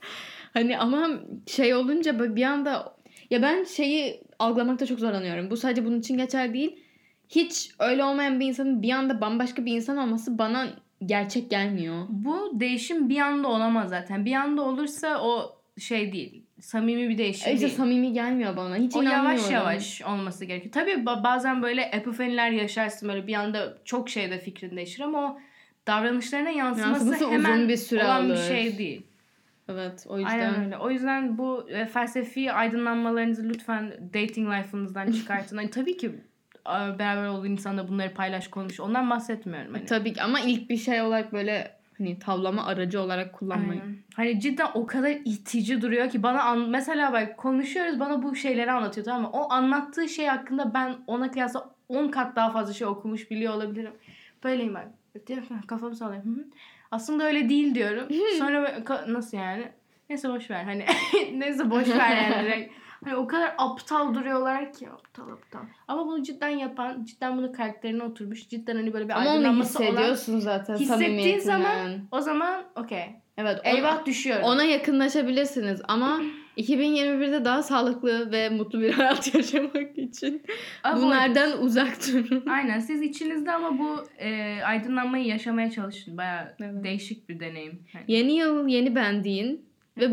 Hani 0.54 0.78
ama 0.78 1.10
şey 1.48 1.76
olunca 1.76 2.36
bir 2.36 2.44
anda 2.44 2.96
ya 3.30 3.42
ben 3.42 3.64
şeyi 3.64 4.22
algılamakta 4.40 4.86
çok 4.86 5.00
zorlanıyorum. 5.00 5.52
Bu 5.52 5.58
sadece 5.58 5.86
bunun 5.86 6.00
için 6.00 6.18
geçerli 6.18 6.54
değil. 6.54 6.83
Hiç 7.30 7.72
öyle 7.80 8.04
olmayan 8.04 8.40
bir 8.40 8.46
insanın 8.46 8.82
bir 8.82 8.92
anda 8.92 9.22
bambaşka 9.22 9.66
bir 9.66 9.76
insan 9.76 9.98
olması 9.98 10.38
bana 10.38 10.68
gerçek 11.06 11.50
gelmiyor. 11.50 12.06
Bu 12.10 12.52
değişim 12.60 13.10
bir 13.10 13.20
anda 13.20 13.48
olamaz 13.48 13.90
zaten. 13.90 14.26
Bir 14.26 14.34
anda 14.34 14.62
olursa 14.62 15.22
o 15.24 15.56
şey 15.80 16.14
değil. 16.14 16.44
Samimi 16.60 17.10
bir 17.10 17.18
değişim 17.18 17.54
İşte 17.54 17.66
değil. 17.66 17.78
samimi 17.78 18.14
gelmiyor 18.14 18.58
bana. 18.58 18.76
Hiç 18.76 18.96
O 18.96 19.02
inanmıyorum. 19.04 19.52
yavaş 19.52 19.52
yavaş 19.52 20.02
olması 20.02 20.46
gerekiyor. 20.46 20.72
Tabii 20.74 20.92
ba- 20.92 21.24
bazen 21.24 21.62
böyle 21.62 21.82
epifaniler 21.82 22.52
yaşarsın 22.52 23.10
böyle 23.10 23.28
bir 23.28 23.34
anda 23.34 23.78
çok 23.86 24.10
şeyde 24.10 24.40
fikrin 24.40 24.78
değişir 24.78 25.02
ama 25.04 25.20
o 25.32 25.40
davranışlarına 25.88 26.50
yansıması, 26.50 26.90
Yansıması 27.06 27.32
hemen 27.32 27.58
uzun 27.58 27.70
bir 27.70 27.78
süre 27.78 28.04
olan 28.06 28.26
alır. 28.26 28.30
bir 28.36 28.56
şey 28.56 28.78
değil. 28.78 29.02
Evet 29.70 30.06
o 30.10 30.20
yüzden. 30.20 30.32
Aynen 30.40 30.66
öyle. 30.66 30.78
O 30.78 30.90
yüzden 30.92 31.38
bu 31.38 31.70
e, 31.70 31.86
felsefi 31.86 32.52
aydınlanmalarınızı 32.52 33.50
lütfen 33.50 33.92
dating 34.14 34.50
life'ınızdan 34.54 35.12
çıkartın. 35.12 35.58
Hani 35.58 35.70
tabii 35.70 35.98
ki 35.98 36.12
beraber 37.00 37.28
olduğun 37.28 37.46
insanla 37.52 37.88
bunları 37.88 38.14
paylaş 38.14 38.48
konuş. 38.48 38.80
Ondan 38.80 39.10
bahsetmiyorum. 39.10 39.74
Hani. 39.74 39.86
Tabii 39.86 40.14
ki 40.14 40.22
ama 40.22 40.40
ilk 40.40 40.70
bir 40.70 40.78
şey 40.78 41.02
olarak 41.02 41.34
böyle 41.34 41.72
hani 41.98 42.20
tavlama 42.20 42.66
aracı 42.66 43.02
olarak 43.02 43.34
kullanmayın. 43.34 43.82
Aynen. 43.82 43.98
Hani 44.16 44.40
cidden 44.40 44.68
o 44.74 44.86
kadar 44.86 45.12
itici 45.26 45.82
duruyor 45.82 46.10
ki 46.10 46.24
bana 46.24 46.44
an- 46.44 46.70
mesela 46.70 47.14
bak 47.14 47.38
konuşuyoruz 47.38 48.00
bana 48.00 48.24
bu 48.24 48.36
şeyleri 48.36 48.72
anlatıyor 48.72 49.06
tamam 49.06 49.22
mı? 49.22 49.30
O 49.34 49.52
anlattığı 49.52 50.10
şey 50.10 50.26
hakkında 50.26 50.74
ben 50.74 50.96
ona 51.08 51.32
kıyasla 51.32 51.70
10 51.90 52.08
kat 52.08 52.36
daha 52.36 52.52
fazla 52.52 52.74
şey 52.74 52.88
okumuş 52.88 53.32
biliyor 53.32 53.54
olabilirim. 53.54 53.94
Böyleyim 54.44 54.76
ben. 54.76 54.94
Kafamı 55.68 55.96
hı. 55.96 56.46
Aslında 56.92 57.24
öyle 57.24 57.50
değil 57.50 57.76
diyorum. 57.76 58.08
Sonra 58.38 58.62
böyle, 58.62 58.74
"Ka- 58.78 59.14
nasıl 59.14 59.38
yani? 59.38 59.72
Neyse 60.10 60.30
boş 60.30 60.50
ver 60.50 60.64
hani. 60.64 60.86
Neyse 61.40 61.70
boş 61.70 61.90
ver 61.90 62.18
yani 62.18 62.46
direkt. 62.46 62.74
Hani 63.04 63.16
o 63.16 63.28
kadar 63.28 63.54
aptal 63.58 64.16
duruyorlar 64.16 64.74
ki 64.74 64.90
aptal 64.90 65.30
aptal. 65.30 65.60
Ama 65.88 66.06
bunu 66.08 66.24
cidden 66.24 66.50
yapan, 66.50 67.04
cidden 67.06 67.38
bunu 67.38 67.52
karakterine 67.52 68.04
oturmuş. 68.04 68.48
Cidden 68.50 68.76
hani 68.76 68.94
böyle 68.94 69.06
bir 69.06 69.14
Ama 69.14 69.22
onu 69.22 69.30
aydınlanması 69.30 69.80
olan. 69.80 69.88
hissediyorsun 69.88 70.40
zaten 70.40 70.74
Hissettiğin 70.76 70.90
samimiyetinden. 71.08 71.40
zaman 71.62 72.02
o 72.12 72.22
zaman 72.22 72.64
okey. 72.76 73.06
Evet. 73.38 73.60
ona- 73.66 73.70
Eyvah 73.78 74.06
düşüyorum. 74.06 74.44
Ona 74.46 74.64
yakınlaşabilirsiniz 74.64 75.82
ama 75.88 76.22
2021'de 76.58 77.46
daha 77.46 77.64
sağlıklı 77.64 78.32
ve 78.32 78.50
mutlu 78.50 78.82
bir 78.82 78.94
hayat 78.94 79.36
yaşamak 79.36 79.98
için 79.98 80.44
Avoid. 80.84 81.04
bunlardan 81.04 81.62
uzak 81.64 81.98
durun. 82.08 82.44
Aynen 82.50 82.80
siz 82.80 83.02
içinizde 83.02 83.52
ama 83.52 83.80
bu 83.80 84.04
e, 84.20 84.60
aydınlanmayı 84.64 85.26
yaşamaya 85.26 85.72
çalışın. 85.72 86.18
Baya 86.18 86.56
Evet. 86.60 86.84
değişik 86.84 87.30
bir 87.30 87.40
deneyim. 87.40 87.82
Yani. 87.94 88.06
Yeni 88.08 88.32
yıl 88.34 88.68
yeni 88.68 88.96
ben 88.96 89.24
deyin 89.24 89.66
ve 89.98 90.10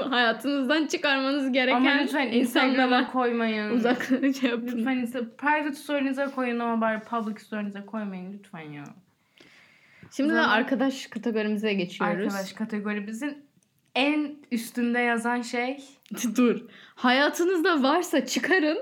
hayatınızdan 0.10 0.86
çıkarmanız 0.86 1.42
Ama 1.42 1.52
gereken 1.52 2.04
lütfen 2.04 2.32
insanlara 2.32 3.06
koymayın. 3.06 3.70
uzak 3.70 4.04
şey 4.40 4.50
yapın. 4.50 4.66
Lütfen 4.66 4.96
insta- 4.96 5.36
private 5.36 5.72
story'nize 5.74 6.24
koyun 6.34 6.58
ama 6.58 6.80
bari 6.80 7.00
public 7.00 7.38
story'nize 7.40 7.86
koymayın 7.86 8.32
lütfen 8.32 8.60
ya. 8.72 8.84
Şimdi 10.16 10.34
de 10.34 10.40
arkadaş 10.40 11.06
kategorimize 11.06 11.72
geçiyoruz. 11.74 12.34
Arkadaş 12.34 12.52
kategorimizin 12.52 13.44
en 13.94 14.36
üstünde 14.52 14.98
yazan 14.98 15.42
şey 15.42 15.78
Dur. 16.36 16.60
Hayatınızda 16.94 17.82
varsa 17.82 18.26
çıkarın. 18.26 18.78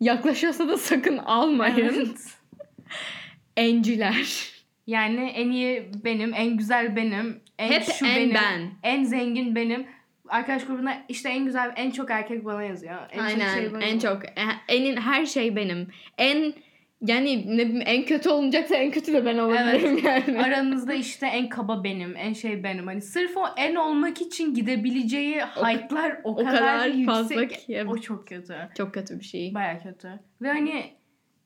Yaklaşıyorsa 0.00 0.68
da 0.68 0.76
sakın 0.76 1.18
almayın. 1.18 1.76
Evet. 1.94 2.38
Enciler. 3.56 4.52
Yani 4.86 5.20
en 5.20 5.50
iyi 5.50 5.90
benim, 6.04 6.34
en 6.34 6.56
güzel 6.56 6.96
benim, 6.96 7.40
en 7.58 7.70
Hep 7.72 7.82
şu 7.82 8.06
en 8.06 8.16
benim, 8.16 8.34
ben. 8.34 8.70
en 8.82 9.04
zengin 9.04 9.54
benim. 9.54 9.86
arkadaş 10.28 10.66
grubuna 10.66 10.94
işte 11.08 11.28
en 11.28 11.44
güzel 11.44 11.72
en 11.76 11.90
çok 11.90 12.10
erkek 12.10 12.44
bana 12.44 12.62
yazıyor. 12.62 12.98
En 13.12 13.18
Aynen. 13.18 13.46
çok 13.46 13.54
şey 13.62 13.72
bana 13.72 13.84
en 13.84 13.98
çok. 13.98 14.22
Enin 14.68 14.96
her 14.96 15.26
şey 15.26 15.56
benim. 15.56 15.88
En 16.18 16.54
yani 17.00 17.56
ne 17.56 17.66
bileyim 17.66 17.82
en 17.86 18.04
kötü 18.04 18.28
olunacaksa 18.30 18.76
en 18.76 18.90
kötü 18.90 19.12
de 19.12 19.26
ben 19.26 19.38
olabilirim 19.38 19.98
yani. 20.04 20.42
Aranızda 20.42 20.94
işte 20.94 21.26
en 21.26 21.48
kaba 21.48 21.84
benim, 21.84 22.16
en 22.16 22.32
şey 22.32 22.64
benim. 22.64 22.86
Hani 22.86 23.02
sırf 23.02 23.36
o 23.36 23.44
en 23.56 23.74
olmak 23.74 24.20
için 24.22 24.54
gidebileceği 24.54 25.40
height'lar 25.40 26.20
o, 26.24 26.32
o 26.32 26.36
kadar, 26.36 26.56
kadar 26.58 26.86
yüksek. 26.86 27.06
fazla 27.06 27.46
ki. 27.48 27.84
O 27.88 27.98
çok 27.98 28.28
kötü. 28.28 28.54
Çok 28.76 28.94
kötü 28.94 29.20
bir 29.20 29.24
şey. 29.24 29.54
Baya 29.54 29.82
kötü. 29.82 30.08
Ve 30.42 30.48
hani 30.48 30.84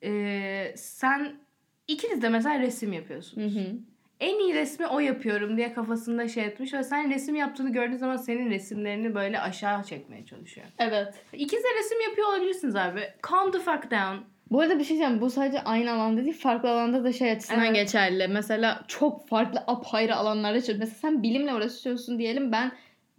e, 0.05 0.73
sen 0.77 1.33
ikiniz 1.89 2.23
de 2.23 2.29
mesela 2.29 2.59
resim 2.59 2.91
Hı 2.91 2.95
yapıyorsunuz. 2.95 3.57
hı. 3.57 3.67
En 4.23 4.39
iyi 4.39 4.55
resmi 4.55 4.87
o 4.87 5.01
yapıyorum 5.01 5.57
diye 5.57 5.73
kafasında 5.73 6.29
şey 6.29 6.45
etmiş 6.45 6.75
ve 6.75 6.83
sen 6.85 7.11
resim 7.11 7.35
yaptığını 7.35 7.73
gördüğün 7.73 7.97
zaman 7.97 8.17
senin 8.17 8.51
resimlerini 8.51 9.15
böyle 9.15 9.41
aşağı 9.41 9.85
çekmeye 9.85 10.27
çalışıyor. 10.27 10.67
Evet. 10.79 11.15
İkiniz 11.33 11.65
de 11.65 11.69
resim 11.79 12.01
yapıyor 12.01 12.29
olabilirsiniz 12.29 12.77
abi. 12.77 13.01
Calm 13.31 13.53
the 13.53 13.59
fuck 13.59 13.83
down. 13.91 14.17
Bu 14.51 14.61
arada 14.61 14.79
bir 14.79 14.85
şey 14.85 14.97
diyeceğim. 14.97 15.21
Bu 15.21 15.31
sadece 15.31 15.61
aynı 15.61 15.93
alanda 15.93 16.25
değil. 16.25 16.39
Farklı 16.39 16.71
alanda 16.71 17.05
da 17.05 17.13
şey 17.13 17.31
açısından 17.31 17.65
Evet. 17.65 17.75
geçerli. 17.75 18.29
Mesela 18.29 18.85
çok 18.89 19.29
farklı 19.29 19.61
apayrı 19.67 20.17
alanlarda 20.17 20.61
çalışıyorsun. 20.61 20.81
Mesela 20.81 21.01
sen 21.01 21.23
bilimle 21.23 21.55
uğraşıyorsun 21.55 22.19
diyelim. 22.19 22.53
Ben 22.53 22.73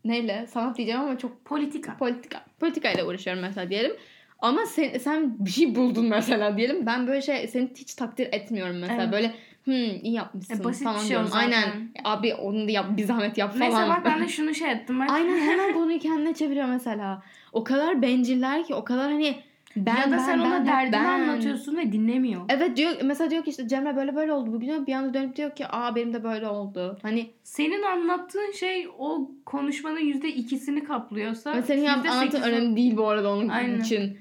neyle? 0.05 0.47
Sanat 0.47 0.77
diyeceğim 0.77 1.01
ama 1.01 1.17
çok 1.17 1.45
Politika. 1.45 1.97
politika. 1.97 2.45
Politikayla 2.59 3.05
uğraşıyorum 3.07 3.41
mesela 3.41 3.69
diyelim. 3.69 3.95
Ama 4.39 4.65
sen, 4.65 4.97
sen 4.97 5.45
bir 5.45 5.49
şey 5.49 5.75
buldun 5.75 6.05
mesela 6.05 6.57
diyelim. 6.57 6.85
Ben 6.85 7.07
böyle 7.07 7.21
şey 7.21 7.47
seni 7.47 7.69
hiç 7.75 7.95
takdir 7.95 8.27
etmiyorum 8.31 8.79
mesela. 8.79 9.03
Evet. 9.03 9.11
Böyle 9.13 9.33
hmm 9.65 9.73
iyi 10.03 10.13
yapmışsın 10.13 10.61
E, 10.61 10.63
basit 10.63 10.83
falan 10.83 10.95
bir 11.01 11.07
şey 11.07 11.17
o 11.17 11.19
diyorum. 11.19 11.27
zaten. 11.33 11.51
Aynen. 11.51 11.71
Abi 12.03 12.33
onu 12.35 12.67
da 12.67 12.71
yap 12.71 12.85
bir 12.97 13.03
zahmet 13.03 13.37
yap 13.37 13.53
falan. 13.53 13.61
Neyse 13.71 13.89
bak 13.89 14.05
ben 14.05 14.21
de 14.23 14.27
şunu 14.27 14.53
şey 14.53 14.71
ettim. 14.71 14.99
Bak. 14.99 15.09
Aynen 15.09 15.37
hemen 15.39 15.73
konuyu 15.79 15.99
kendine 15.99 16.33
çeviriyor 16.33 16.67
mesela. 16.67 17.23
O 17.53 17.63
kadar 17.63 18.01
benciller 18.01 18.63
ki 18.63 18.75
o 18.75 18.83
kadar 18.83 19.11
hani 19.11 19.35
ben 19.75 19.95
ya 19.97 20.07
da 20.07 20.11
ben, 20.11 20.17
sen 20.17 20.39
ona 20.39 20.51
ben, 20.51 20.65
derdini 20.65 20.93
ben. 20.93 21.05
anlatıyorsun 21.05 21.77
ve 21.77 21.91
dinlemiyor. 21.91 22.41
Evet 22.49 22.77
diyor 22.77 22.91
mesela 23.03 23.29
diyor 23.31 23.43
ki 23.43 23.49
işte 23.49 23.67
Cemre 23.67 23.95
böyle 23.95 24.15
böyle 24.15 24.33
oldu 24.33 24.53
bugün 24.53 24.87
bir 24.87 24.93
anda 24.93 25.13
dönüp 25.13 25.35
diyor 25.35 25.55
ki 25.55 25.67
aa 25.67 25.95
benim 25.95 26.13
de 26.13 26.23
böyle 26.23 26.47
oldu. 26.47 26.97
Hani 27.01 27.29
Senin 27.43 27.81
anlattığın 27.83 28.51
şey 28.51 28.87
o 28.97 29.31
konuşmanın 29.45 29.99
yüzde 29.99 30.29
ikisini 30.29 30.83
kaplıyorsa 30.83 31.53
ve 31.53 31.61
senin 31.61 31.81
yap- 31.81 31.97
yüzde 31.97 32.09
anlattığın 32.09 32.41
önemli 32.41 32.75
değil 32.75 32.97
bu 32.97 33.07
arada 33.07 33.31
onun 33.33 33.47
Aynen. 33.49 33.79
için. 33.81 34.17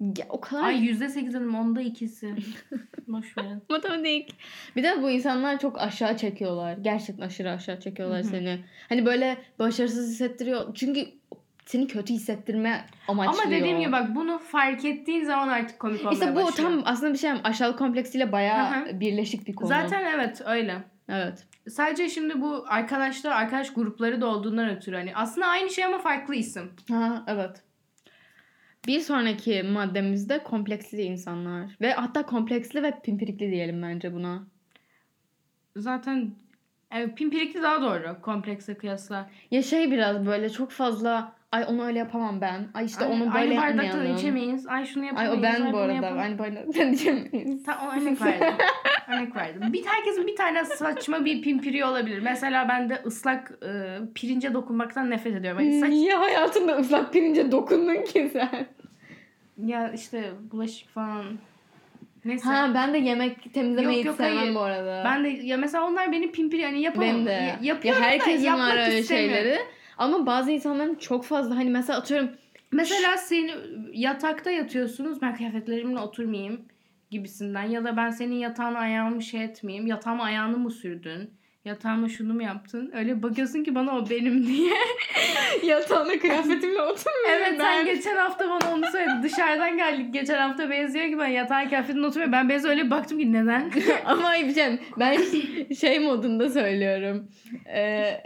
Ya, 0.00 0.26
o 0.28 0.40
kadar 0.40 0.64
Ay 0.64 0.76
yüzde 0.84 1.08
sekiz 1.08 1.34
dedim 1.34 1.54
onda 1.54 1.80
ikisi. 1.80 2.34
Boş 3.08 3.38
verin. 3.38 3.62
matematik. 3.68 4.36
Bir 4.76 4.82
de 4.82 5.02
bu 5.02 5.10
insanlar 5.10 5.58
çok 5.58 5.80
aşağı 5.80 6.16
çekiyorlar. 6.16 6.76
Gerçekten 6.76 7.26
aşırı 7.26 7.50
aşağı 7.50 7.80
çekiyorlar 7.80 8.22
Hı 8.22 8.26
hı. 8.26 8.30
seni. 8.30 8.64
Hani 8.88 9.06
böyle 9.06 9.38
başarısız 9.58 10.10
hissettiriyor. 10.10 10.74
Çünkü 10.74 11.06
seni 11.66 11.86
kötü 11.86 12.14
hissettirme 12.14 12.84
amaçlıyor. 13.08 13.44
Ama 13.44 13.56
dediğim 13.56 13.80
gibi 13.80 13.92
bak 13.92 14.14
bunu 14.14 14.38
fark 14.38 14.84
ettiğin 14.84 15.24
zaman 15.24 15.48
artık 15.48 15.78
komik 15.78 16.00
olmaya 16.00 16.12
İşte 16.12 16.32
bu 16.32 16.36
başlıyor. 16.36 16.70
tam 16.70 16.82
aslında 16.84 17.12
bir 17.12 17.18
şey 17.18 17.30
aşağılık 17.44 17.78
kompleksiyle 17.78 18.32
bayağı 18.32 18.86
Hı 18.86 19.00
birleşik 19.00 19.46
bir 19.46 19.54
konu. 19.54 19.68
Zaten 19.68 20.04
evet 20.14 20.42
öyle. 20.46 20.84
Evet. 21.08 21.46
Sadece 21.68 22.08
şimdi 22.08 22.40
bu 22.40 22.64
arkadaşlar, 22.68 23.30
arkadaş 23.30 23.72
grupları 23.72 24.20
da 24.20 24.26
olduğundan 24.26 24.68
ötürü 24.76 24.96
hani 24.96 25.16
aslında 25.16 25.46
aynı 25.46 25.70
şey 25.70 25.84
ama 25.84 25.98
farklı 25.98 26.34
isim. 26.34 26.72
Ha 26.88 27.24
evet. 27.26 27.62
Bir 28.86 29.00
sonraki 29.00 29.62
maddemizde 29.62 30.42
kompleksli 30.42 31.02
insanlar. 31.02 31.70
Ve 31.80 31.92
hatta 31.92 32.26
kompleksli 32.26 32.82
ve 32.82 32.92
pimpirikli 33.04 33.50
diyelim 33.50 33.82
bence 33.82 34.14
buna. 34.14 34.42
Zaten 35.76 36.30
evet, 36.92 37.16
pimpirikli 37.16 37.62
daha 37.62 37.82
doğru 37.82 38.20
komplekse 38.22 38.74
kıyasla. 38.74 39.30
Ya 39.50 39.62
şey 39.62 39.90
biraz 39.90 40.26
böyle 40.26 40.50
çok 40.50 40.70
fazla 40.70 41.32
ay 41.52 41.64
onu 41.68 41.84
öyle 41.86 41.98
yapamam 41.98 42.40
ben. 42.40 42.68
Ay 42.74 42.84
işte 42.84 43.04
Ay, 43.04 43.12
onu 43.12 43.20
böyle 43.20 43.38
aynı 43.38 43.56
bardaktan 43.56 43.82
yapmayalım. 43.84 44.16
içemeyiz. 44.16 44.66
Ay 44.66 44.84
şunu 44.86 45.02
Ay 45.04 45.08
yapamayız. 45.08 45.38
o 45.38 45.42
ben 45.42 45.62
ay 45.66 45.72
bu 45.72 45.76
arada. 45.78 45.92
yapamayız. 45.92 46.22
Aynı 46.24 46.38
bardaktan 46.38 46.92
içemeyiz. 46.92 47.62
Ta, 47.64 47.78
o 47.86 48.00
örnek 48.00 48.22
verdim. 48.22 48.54
örnek 49.08 49.36
verdim. 49.36 49.72
Bir 49.72 49.86
herkesin 49.86 50.26
bir 50.26 50.36
tane 50.36 50.64
saçma 50.64 51.24
bir 51.24 51.42
pimpiri 51.42 51.84
olabilir. 51.84 52.18
Mesela 52.18 52.68
ben 52.68 52.88
de 52.90 53.02
ıslak 53.06 53.52
e, 53.66 53.98
pirince 54.14 54.54
dokunmaktan 54.54 55.10
nefret 55.10 55.34
ediyorum. 55.34 55.60
Hani 55.62 55.80
saç, 55.80 55.90
Niye 55.90 56.14
hayatında 56.14 56.76
ıslak 56.76 57.12
pirince 57.12 57.52
dokundun 57.52 58.02
ki 58.04 58.30
sen? 58.32 58.66
Ya 59.64 59.92
işte 59.92 60.32
bulaşık 60.52 60.88
falan. 60.88 61.24
Neyse. 62.24 62.44
Ha 62.44 62.70
ben 62.74 62.94
de 62.94 62.98
yemek 62.98 63.54
temizlemeyi 63.54 63.96
Yok, 63.96 64.00
hiç 64.00 64.06
yok, 64.06 64.16
sevmem 64.16 64.36
hayır. 64.38 64.54
bu 64.54 64.60
arada. 64.60 65.02
Ben 65.04 65.24
de 65.24 65.28
ya 65.28 65.56
mesela 65.56 65.86
onlar 65.88 66.12
benim 66.12 66.32
pimpiri 66.32 66.64
hani 66.64 66.80
yapamam. 66.82 67.08
Benim 67.08 67.26
de. 67.26 67.30
Ya- 67.30 67.38
Ya 67.40 67.58
Yapıyorum 67.62 68.02
da 68.02 68.06
herkesin 68.06 68.44
yapmak 68.44 68.72
var 68.72 68.88
öyle 68.88 69.02
şeyleri. 69.02 69.58
Ama 69.98 70.26
bazı 70.26 70.50
insanların 70.50 70.94
çok 70.94 71.24
fazla 71.24 71.56
hani 71.56 71.70
mesela 71.70 71.98
atıyorum 71.98 72.30
Mesela 72.72 73.16
seni 73.16 73.50
yatakta 73.92 74.50
yatıyorsunuz 74.50 75.22
ben 75.22 75.34
kıyafetlerimle 75.36 75.98
oturmayayım 75.98 76.60
gibisinden 77.10 77.62
ya 77.62 77.84
da 77.84 77.96
ben 77.96 78.10
senin 78.10 78.34
yatağına 78.34 78.78
ayağımı 78.78 79.22
şey 79.22 79.44
etmeyeyim 79.44 79.86
yatağıma 79.86 80.24
ayağını 80.24 80.58
mı 80.58 80.70
sürdün 80.70 81.30
yatağıma 81.64 82.08
şunu 82.08 82.34
mu 82.34 82.42
yaptın 82.42 82.90
öyle 82.94 83.22
bakıyorsun 83.22 83.64
ki 83.64 83.74
bana 83.74 83.98
o 83.98 84.10
benim 84.10 84.46
diye. 84.46 84.72
yatağına 85.66 86.18
kıyafetimle 86.18 86.82
oturmuyorum 86.82 87.30
evet 87.30 87.54
sen 87.58 87.86
ben. 87.86 87.94
geçen 87.94 88.16
hafta 88.16 88.48
bana 88.48 88.74
onu 88.74 88.86
söyledin 88.92 89.22
dışarıdan 89.22 89.76
geldik 89.76 90.14
geçen 90.14 90.38
hafta 90.38 90.70
benziyor 90.70 91.06
ki 91.06 91.18
ben 91.18 91.26
yatağın 91.26 91.68
kıyafetine 91.68 92.06
oturmuyorum 92.06 92.32
ben 92.32 92.48
Beyza 92.48 92.68
öyle 92.68 92.90
baktım 92.90 93.18
ki 93.18 93.32
neden? 93.32 93.72
Ama 94.04 94.28
ayıp 94.28 94.56
canım. 94.56 94.78
Ben 94.98 95.18
şey 95.80 95.98
modunda 96.00 96.50
söylüyorum. 96.50 97.28
Ee, 97.74 98.20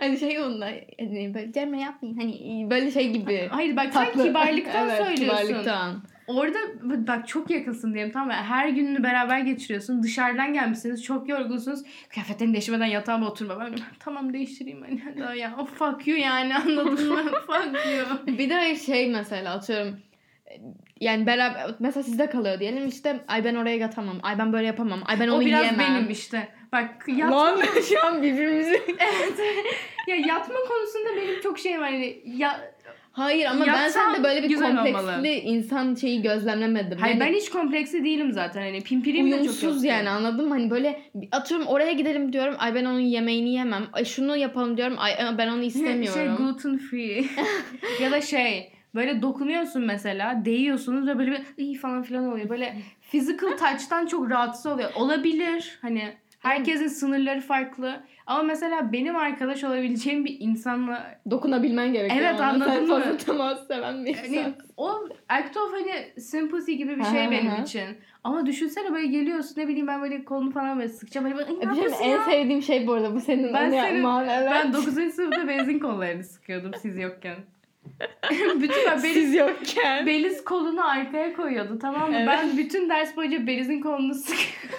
hani 0.00 0.18
şey 0.18 0.38
modunda 0.38 0.66
hani 1.00 1.34
böyle 1.34 1.76
yapmayın. 1.76 2.16
Hani 2.16 2.66
böyle 2.70 2.90
şey 2.90 3.10
gibi. 3.10 3.48
Hayır 3.50 3.76
bak 3.76 3.92
sen 3.92 4.12
kibarlıktan 4.12 4.88
evet, 4.88 5.06
söylüyorsun. 5.06 5.46
Kibarlıktan. 5.46 6.02
Orada 6.26 6.58
bak 6.82 7.28
çok 7.28 7.50
yakınsın 7.50 7.94
diyelim 7.94 8.12
tamam 8.12 8.28
mı? 8.28 8.34
Her 8.34 8.68
gününü 8.68 9.02
beraber 9.02 9.38
geçiriyorsun. 9.38 10.02
Dışarıdan 10.02 10.52
gelmişsiniz. 10.52 11.04
Çok 11.04 11.28
yorgunsunuz. 11.28 11.80
Kıyafetlerini 12.08 12.52
değiştirmeden 12.52 12.86
yatağıma 12.86 13.30
oturma. 13.30 13.60
Ben 13.60 13.74
tamam 13.98 14.32
değiştireyim 14.32 14.82
hani 14.82 15.18
daha 15.20 15.34
ya. 15.34 15.54
O 15.58 15.64
fuck 15.64 16.06
you 16.06 16.18
yani 16.18 16.54
anladın 16.66 17.12
mı? 17.12 17.22
fuck 17.46 17.86
you. 18.26 18.38
Bir 18.38 18.50
de 18.50 18.76
şey 18.76 19.10
mesela 19.10 19.54
atıyorum 19.54 19.98
yani 21.00 21.26
beraber 21.26 21.74
mesela 21.78 22.02
sizde 22.02 22.30
kalıyor 22.30 22.60
diyelim 22.60 22.88
işte 22.88 23.24
ay 23.28 23.44
ben 23.44 23.54
oraya 23.54 23.76
yatamam. 23.76 24.16
Ay 24.22 24.38
ben 24.38 24.52
böyle 24.52 24.66
yapamam. 24.66 25.02
Ay 25.06 25.20
ben 25.20 25.28
onu 25.28 25.36
o 25.36 25.40
biraz 25.40 25.60
yiyemem. 25.60 25.94
benim 25.96 26.10
işte. 26.10 26.48
Bak 26.72 27.04
yatma, 27.08 27.36
Lan 27.36 27.60
şu 27.88 28.06
an 28.06 28.22
birbirimizi 28.22 28.82
ya 30.08 30.16
yatma 30.16 30.54
konusunda 30.68 31.16
benim 31.16 31.40
çok 31.40 31.58
şey 31.58 31.80
var. 31.80 31.90
Hani 31.90 32.22
ya, 32.24 32.73
Hayır 33.14 33.46
ama 33.46 33.66
ben 33.66 33.72
Yatsam 33.72 34.02
sende 34.14 34.24
böyle 34.28 34.42
bir 34.42 34.48
güzel 34.48 34.76
kompleksli 34.76 35.00
olmalı. 35.00 35.26
insan 35.28 35.94
şeyi 35.94 36.22
gözlemlemedim. 36.22 36.98
hayır 36.98 37.14
Yani 37.14 37.30
ben 37.30 37.36
hiç 37.36 37.50
kompleksi 37.50 38.04
değilim 38.04 38.32
zaten. 38.32 38.62
Hani 38.62 38.80
pimpirim 38.80 39.32
de 39.32 39.44
çok 39.44 39.62
yok. 39.62 39.84
yani 39.84 40.08
anladın 40.10 40.48
mı? 40.48 40.54
Hani 40.54 40.70
böyle 40.70 41.00
atıyorum 41.32 41.66
oraya 41.66 41.92
gidelim 41.92 42.32
diyorum. 42.32 42.54
Ay 42.58 42.74
ben 42.74 42.84
onun 42.84 43.00
yemeğini 43.00 43.52
yemem. 43.54 43.86
Ay 43.92 44.04
şunu 44.04 44.36
yapalım 44.36 44.76
diyorum. 44.76 44.94
Ay 44.98 45.12
ben 45.38 45.48
onu 45.48 45.58
Şey 45.58 45.66
istemiyorum. 45.66 46.36
gluten 46.36 46.78
free. 46.78 47.24
ya 48.02 48.10
da 48.12 48.20
şey 48.20 48.72
böyle 48.94 49.22
dokunuyorsun 49.22 49.82
mesela 49.82 50.44
değiyorsunuz 50.44 51.08
ve 51.08 51.18
böyle 51.18 51.30
bir 51.32 51.42
iyi 51.56 51.74
falan 51.74 52.02
filan 52.02 52.32
oluyor. 52.32 52.48
Böyle 52.48 52.76
physical 53.10 53.56
touch'tan 53.56 54.06
çok 54.06 54.30
rahatsız 54.30 54.66
oluyor. 54.66 54.90
Olabilir 54.94 55.78
hani 55.82 56.12
herkesin 56.38 56.88
sınırları 56.88 57.40
farklı. 57.40 58.00
Ama 58.26 58.42
mesela 58.42 58.92
benim 58.92 59.16
arkadaş 59.16 59.64
olabileceğim 59.64 60.24
bir 60.24 60.36
insanla 60.40 61.20
Dokunabilmen 61.30 61.92
gerekiyor. 61.92 62.22
Evet, 62.22 62.40
ona. 62.40 62.46
anladın 62.48 62.70
Sen 62.70 62.82
mı? 62.82 62.88
fazla 62.88 63.16
temas 63.16 63.66
seven 63.66 64.04
bir 64.04 64.14
hani 64.14 64.26
insan. 64.36 64.54
o 64.76 65.08
act 65.28 65.56
of 65.56 65.72
hani 65.72 66.20
sympathy 66.20 66.76
gibi 66.76 66.98
bir 66.98 67.04
şey 67.04 67.30
benim 67.30 67.62
için. 67.62 67.84
Ama 68.24 68.46
düşünsene 68.46 68.92
böyle 68.92 69.06
geliyorsun 69.06 69.54
ne 69.60 69.68
bileyim 69.68 69.86
ben 69.86 70.02
böyle 70.02 70.24
kolunu 70.24 70.50
falan 70.50 70.78
böyle 70.78 70.88
sıkacağım. 70.88 71.26
Hani 71.26 71.36
böyle, 71.38 71.48
"Ay, 71.48 71.56
ne 71.60 71.64
yapıyorsun 71.64 72.04
en 72.04 72.08
ya?" 72.10 72.24
sevdiğim 72.24 72.62
şey 72.62 72.86
bu 72.86 72.92
arada 72.92 73.14
bu 73.14 73.20
senin 73.20 73.54
Ben 73.54 73.64
onu 73.64 73.70
senin- 73.70 73.94
yapman. 73.96 74.28
Evet. 74.28 74.48
Ben 74.50 74.72
9. 74.72 75.10
sınıfta 75.14 75.48
benzin 75.48 75.78
kollarını 75.78 76.24
sıkıyordum 76.24 76.70
siz 76.82 76.98
yokken. 76.98 77.36
bütün 78.54 78.86
ben 78.90 79.02
Beliz, 79.02 79.12
Siz 79.14 79.34
yokken. 79.34 80.06
Beliz 80.06 80.44
kolunu 80.44 80.88
arkaya 80.90 81.32
koyuyordu 81.36 81.78
tamam 81.78 82.10
mı? 82.10 82.16
Evet. 82.16 82.28
Ben 82.28 82.56
bütün 82.56 82.88
ders 82.90 83.16
boyunca 83.16 83.46
Beliz'in 83.46 83.80
kolunu 83.80 84.14
sıkıyordum. 84.14 84.78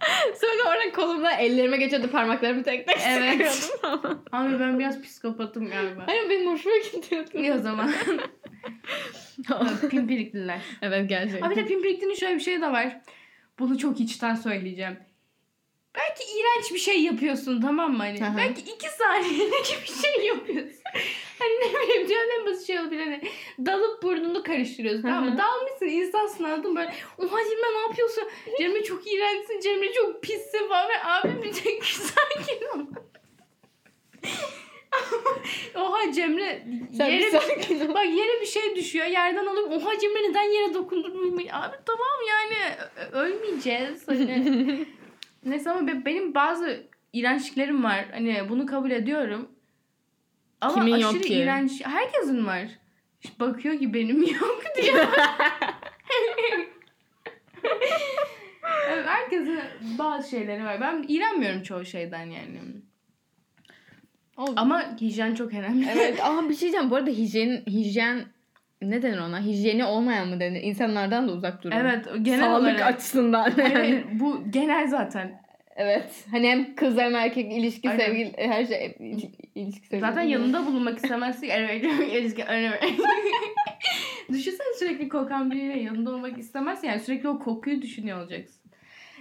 Sonra 0.40 0.70
orada 0.70 0.92
kolumla 0.92 1.32
ellerime 1.32 1.76
geçiyordu 1.76 2.10
parmaklarımı 2.10 2.62
tek 2.62 2.86
tek 2.86 2.98
Evet. 3.06 3.70
Abi 4.32 4.60
ben 4.60 4.78
biraz 4.78 5.02
psikopatım 5.02 5.68
galiba. 5.70 6.02
Hayır 6.06 6.30
benim 6.30 6.52
hoşuma 6.52 6.74
gidiyordu. 6.92 7.30
İyi 7.34 7.52
o 7.52 7.58
zaman. 7.58 7.92
Pimpirikliler. 9.90 10.60
evet 10.82 11.08
gerçekten. 11.08 11.46
Abi 11.46 11.56
de 11.56 11.64
pimpiriklinin 11.66 12.14
şöyle 12.14 12.34
bir 12.34 12.40
şey 12.40 12.60
de 12.60 12.72
var. 12.72 13.00
Bunu 13.58 13.78
çok 13.78 14.00
içten 14.00 14.34
söyleyeceğim. 14.34 14.96
Belki 15.96 16.22
iğrenç 16.38 16.72
bir 16.74 16.78
şey 16.78 17.02
yapıyorsun 17.02 17.60
tamam 17.60 17.92
mı? 17.92 17.98
Hani 17.98 18.20
belki 18.36 18.60
iki 18.60 18.88
saniyelik 18.90 19.78
bir 19.82 19.92
şey 20.02 20.26
yapıyorsun. 20.26 20.80
Hani 21.38 21.50
ne 21.50 21.80
bileyim 21.82 22.08
dünyanın 22.08 22.40
en 22.40 22.46
basit 22.46 22.66
şey 22.66 22.80
olabilir. 22.80 23.00
Hani 23.00 23.20
dalıp 23.66 24.02
burnunu 24.02 24.42
karıştırıyorsun 24.42 25.02
tamam 25.02 25.24
mı? 25.24 25.38
Dalmışsın 25.38 25.86
insansın 25.86 26.44
anladın? 26.44 26.76
Böyle 26.76 26.94
oha 27.18 27.38
Cemre 27.38 27.74
ne 27.74 27.80
yapıyorsun? 27.80 28.24
Cemre 28.58 28.84
çok 28.84 29.12
iğrençsin. 29.12 29.60
Cemre 29.60 29.92
çok 29.92 30.22
pissin 30.22 30.68
falan. 30.68 30.88
Ve 30.88 31.04
abi 31.04 31.42
bir 31.42 31.52
tek 31.52 31.84
sakin 31.84 32.66
ol. 32.66 32.86
Oha 35.74 36.12
Cemre 36.12 36.66
Sen 36.96 37.06
yere 37.10 37.32
bir. 37.32 37.94
Bak 37.94 38.06
yere 38.06 38.40
bir 38.40 38.46
şey 38.46 38.76
düşüyor. 38.76 39.06
Yerden 39.06 39.46
alıp 39.46 39.72
oha 39.72 39.98
Cemre 39.98 40.30
neden 40.30 40.42
yere 40.42 40.74
dokundun? 40.74 41.36
Abi 41.52 41.76
tamam 41.86 42.18
yani 42.28 42.76
ölmeyeceğiz. 43.12 44.08
Hani. 44.08 44.86
Neyse 45.46 45.70
ama 45.70 45.86
be- 45.86 46.04
benim 46.04 46.34
bazı 46.34 46.86
iğrençliklerim 47.12 47.84
var. 47.84 48.04
Hani 48.12 48.46
bunu 48.48 48.66
kabul 48.66 48.90
ediyorum. 48.90 49.48
Ama 50.60 50.74
Kimin 50.74 50.96
yok 50.96 51.10
aşırı 51.10 51.22
ki? 51.22 51.34
iğrenç. 51.34 51.82
Herkesin 51.84 52.46
var. 52.46 52.68
İşte 53.24 53.40
bakıyor 53.40 53.78
ki 53.78 53.94
benim 53.94 54.22
yok 54.40 54.62
diyor. 54.82 55.06
Evet, 58.90 59.06
Herkesin 59.06 59.58
bazı 59.98 60.30
şeyleri 60.30 60.64
var. 60.64 60.80
Ben 60.80 61.04
iğrenmiyorum 61.08 61.62
çoğu 61.62 61.84
şeyden 61.84 62.24
yani. 62.26 62.58
Ama 64.36 64.96
hijyen 65.00 65.34
çok 65.34 65.52
önemli. 65.54 65.86
Evet 65.92 66.20
ama 66.24 66.48
bir 66.48 66.54
şey 66.54 66.60
diyeceğim. 66.60 66.90
Bu 66.90 66.96
arada 66.96 67.10
hijyen, 67.10 67.62
hijyen 67.66 68.24
ne 68.90 69.02
denir 69.02 69.18
ona? 69.18 69.40
Hijyeni 69.44 69.84
olmayan 69.84 70.28
mı 70.28 70.40
denir? 70.40 70.62
İnsanlardan 70.62 71.28
da 71.28 71.32
uzak 71.32 71.64
durun. 71.64 71.76
Evet 71.76 72.06
genel 72.22 72.40
Sağlık 72.40 72.60
olarak. 72.62 72.82
açısından. 72.82 73.50
Hayır, 73.50 73.58
yani. 73.70 73.74
hayır, 73.74 74.04
bu 74.12 74.42
genel 74.50 74.88
zaten. 74.88 75.40
Evet. 75.76 76.24
Hani 76.30 76.48
hem 76.48 76.74
kız 76.74 76.98
hem 76.98 77.14
erkek 77.14 77.52
ilişki, 77.52 77.90
Aynen. 77.90 78.06
sevgili, 78.06 78.32
her 78.36 78.64
şey 78.64 78.96
il- 79.00 79.30
ilişki, 79.54 79.86
sevgili. 79.86 80.00
Zaten 80.00 80.22
yanında 80.22 80.66
bulunmak 80.66 80.96
istemezsin. 80.96 81.48
Evet, 81.48 81.84
ilişki 82.12 82.44
önemli. 82.44 82.76
Düşünsene 84.28 84.74
sürekli 84.78 85.08
kokan 85.08 85.50
biriyle 85.50 85.78
yanında 85.82 86.10
olmak 86.10 86.38
istemezsin. 86.38 86.88
Yani 86.88 87.00
sürekli 87.00 87.28
o 87.28 87.38
kokuyu 87.38 87.82
düşünüyor 87.82 88.20
olacaksın. 88.20 88.65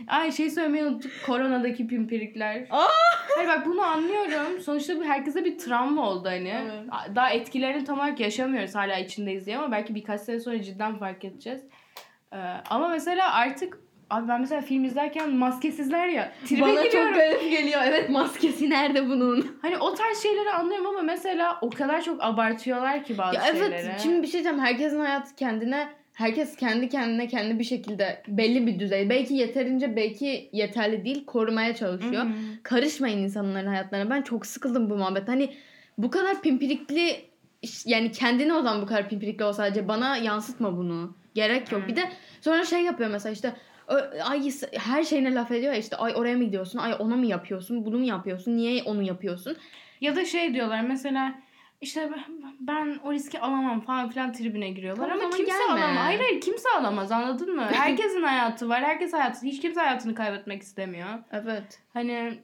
Ay 0.07 0.31
şey 0.31 0.49
söylemeyi 0.49 0.85
unuttuk. 0.85 1.11
Koronadaki 1.25 1.87
pimpirikler. 1.87 2.67
Aa! 2.71 2.87
Hayır 3.35 3.49
bak 3.49 3.65
bunu 3.65 3.81
anlıyorum. 3.81 4.61
Sonuçta 4.61 4.95
bu 4.99 5.03
herkese 5.03 5.45
bir 5.45 5.57
travma 5.57 6.09
oldu 6.09 6.29
hani. 6.29 6.49
Evet. 6.49 7.15
Daha 7.15 7.29
etkilerini 7.29 7.83
tam 7.83 7.99
olarak 7.99 8.19
yaşamıyoruz 8.19 8.75
hala 8.75 8.97
içindeyiz 8.97 9.45
diye 9.45 9.57
ama 9.57 9.71
belki 9.71 9.95
birkaç 9.95 10.21
sene 10.21 10.39
sonra 10.39 10.61
cidden 10.61 10.97
fark 10.97 11.25
edeceğiz. 11.25 11.61
Ee, 12.33 12.37
ama 12.69 12.87
mesela 12.87 13.33
artık 13.33 13.77
abi 14.09 14.27
ben 14.27 14.41
mesela 14.41 14.61
film 14.61 14.83
izlerken 14.83 15.29
maskesizler 15.29 16.07
ya. 16.07 16.31
Tribe 16.45 16.61
Bana 16.61 16.83
giriyorum. 16.83 17.09
çok 17.13 17.15
garip 17.21 17.41
geliyor. 17.51 17.81
Evet 17.85 18.09
maskesi 18.09 18.69
nerede 18.69 19.09
bunun? 19.09 19.57
Hani 19.61 19.77
o 19.77 19.93
tarz 19.95 20.23
şeyleri 20.23 20.49
anlıyorum 20.51 20.87
ama 20.87 21.01
mesela 21.01 21.57
o 21.61 21.69
kadar 21.69 22.01
çok 22.01 22.23
abartıyorlar 22.23 23.03
ki 23.03 23.17
bazı 23.17 23.35
Ya 23.35 23.41
şeyleri. 23.41 23.73
evet 23.73 23.99
şimdi 24.03 24.21
bir 24.21 24.27
şey 24.27 24.33
diyeceğim. 24.43 24.59
Herkesin 24.59 24.99
hayatı 24.99 25.35
kendine 25.35 25.87
herkes 26.15 26.55
kendi 26.55 26.89
kendine 26.89 27.27
kendi 27.27 27.59
bir 27.59 27.63
şekilde 27.63 28.23
belli 28.27 28.67
bir 28.67 28.79
düzey. 28.79 29.09
Belki 29.09 29.33
yeterince 29.33 29.95
belki 29.95 30.49
yeterli 30.53 31.05
değil 31.05 31.25
korumaya 31.25 31.75
çalışıyor. 31.75 32.23
Hı 32.23 32.27
hı. 32.27 32.63
Karışmayın 32.63 33.17
insanların 33.17 33.67
hayatlarına. 33.67 34.09
Ben 34.09 34.21
çok 34.21 34.45
sıkıldım 34.45 34.89
bu 34.89 34.97
muhabbet. 34.97 35.27
Hani 35.27 35.53
bu 35.97 36.11
kadar 36.11 36.41
pimpirikli 36.41 37.15
yani 37.85 38.11
kendine 38.11 38.53
o 38.53 38.61
zaman 38.61 38.81
bu 38.81 38.85
kadar 38.85 39.09
pimpirikli 39.09 39.43
ol 39.43 39.51
sadece 39.51 39.87
bana 39.87 40.17
yansıtma 40.17 40.77
bunu. 40.77 41.15
Gerek 41.33 41.71
yok. 41.71 41.83
Hı. 41.83 41.87
Bir 41.87 41.95
de 41.95 42.01
sonra 42.41 42.65
şey 42.65 42.81
yapıyor 42.81 43.09
mesela 43.09 43.33
işte 43.33 43.53
ay 44.23 44.51
her 44.73 45.03
şeyine 45.03 45.35
laf 45.35 45.51
ediyor 45.51 45.73
ya 45.73 45.79
işte 45.79 45.95
ay 45.95 46.13
oraya 46.15 46.37
mı 46.37 46.43
gidiyorsun? 46.43 46.79
Ay 46.79 46.95
ona 46.99 47.15
mı 47.15 47.25
yapıyorsun? 47.25 47.85
Bunu 47.85 47.97
mu 47.97 48.05
yapıyorsun? 48.05 48.57
Niye 48.57 48.83
onu 48.83 49.03
yapıyorsun? 49.03 49.57
Ya 50.01 50.15
da 50.15 50.25
şey 50.25 50.53
diyorlar 50.53 50.81
mesela 50.81 51.35
işte 51.81 52.09
ben- 52.59 52.99
o 53.03 53.13
riski 53.13 53.39
alamam 53.39 53.81
falan 53.81 54.09
filan 54.09 54.33
tribüne 54.33 54.69
giriyorlar 54.69 55.09
Tamam, 55.09 55.25
ama 55.25 55.35
kimse 55.37 55.51
gelme. 55.51 55.83
alamaz. 55.83 56.03
Hayır 56.03 56.19
hayır 56.19 56.41
kimse 56.41 56.69
alamaz 56.79 57.11
anladın 57.11 57.55
mı? 57.55 57.65
Herkesin 57.71 58.23
hayatı 58.23 58.69
var. 58.69 58.83
Herkes 58.83 59.13
hayatı. 59.13 59.45
Hiç 59.45 59.61
kimse 59.61 59.79
hayatını 59.79 60.15
kaybetmek 60.15 60.61
istemiyor. 60.61 61.09
Evet. 61.31 61.81
Hani 61.93 62.39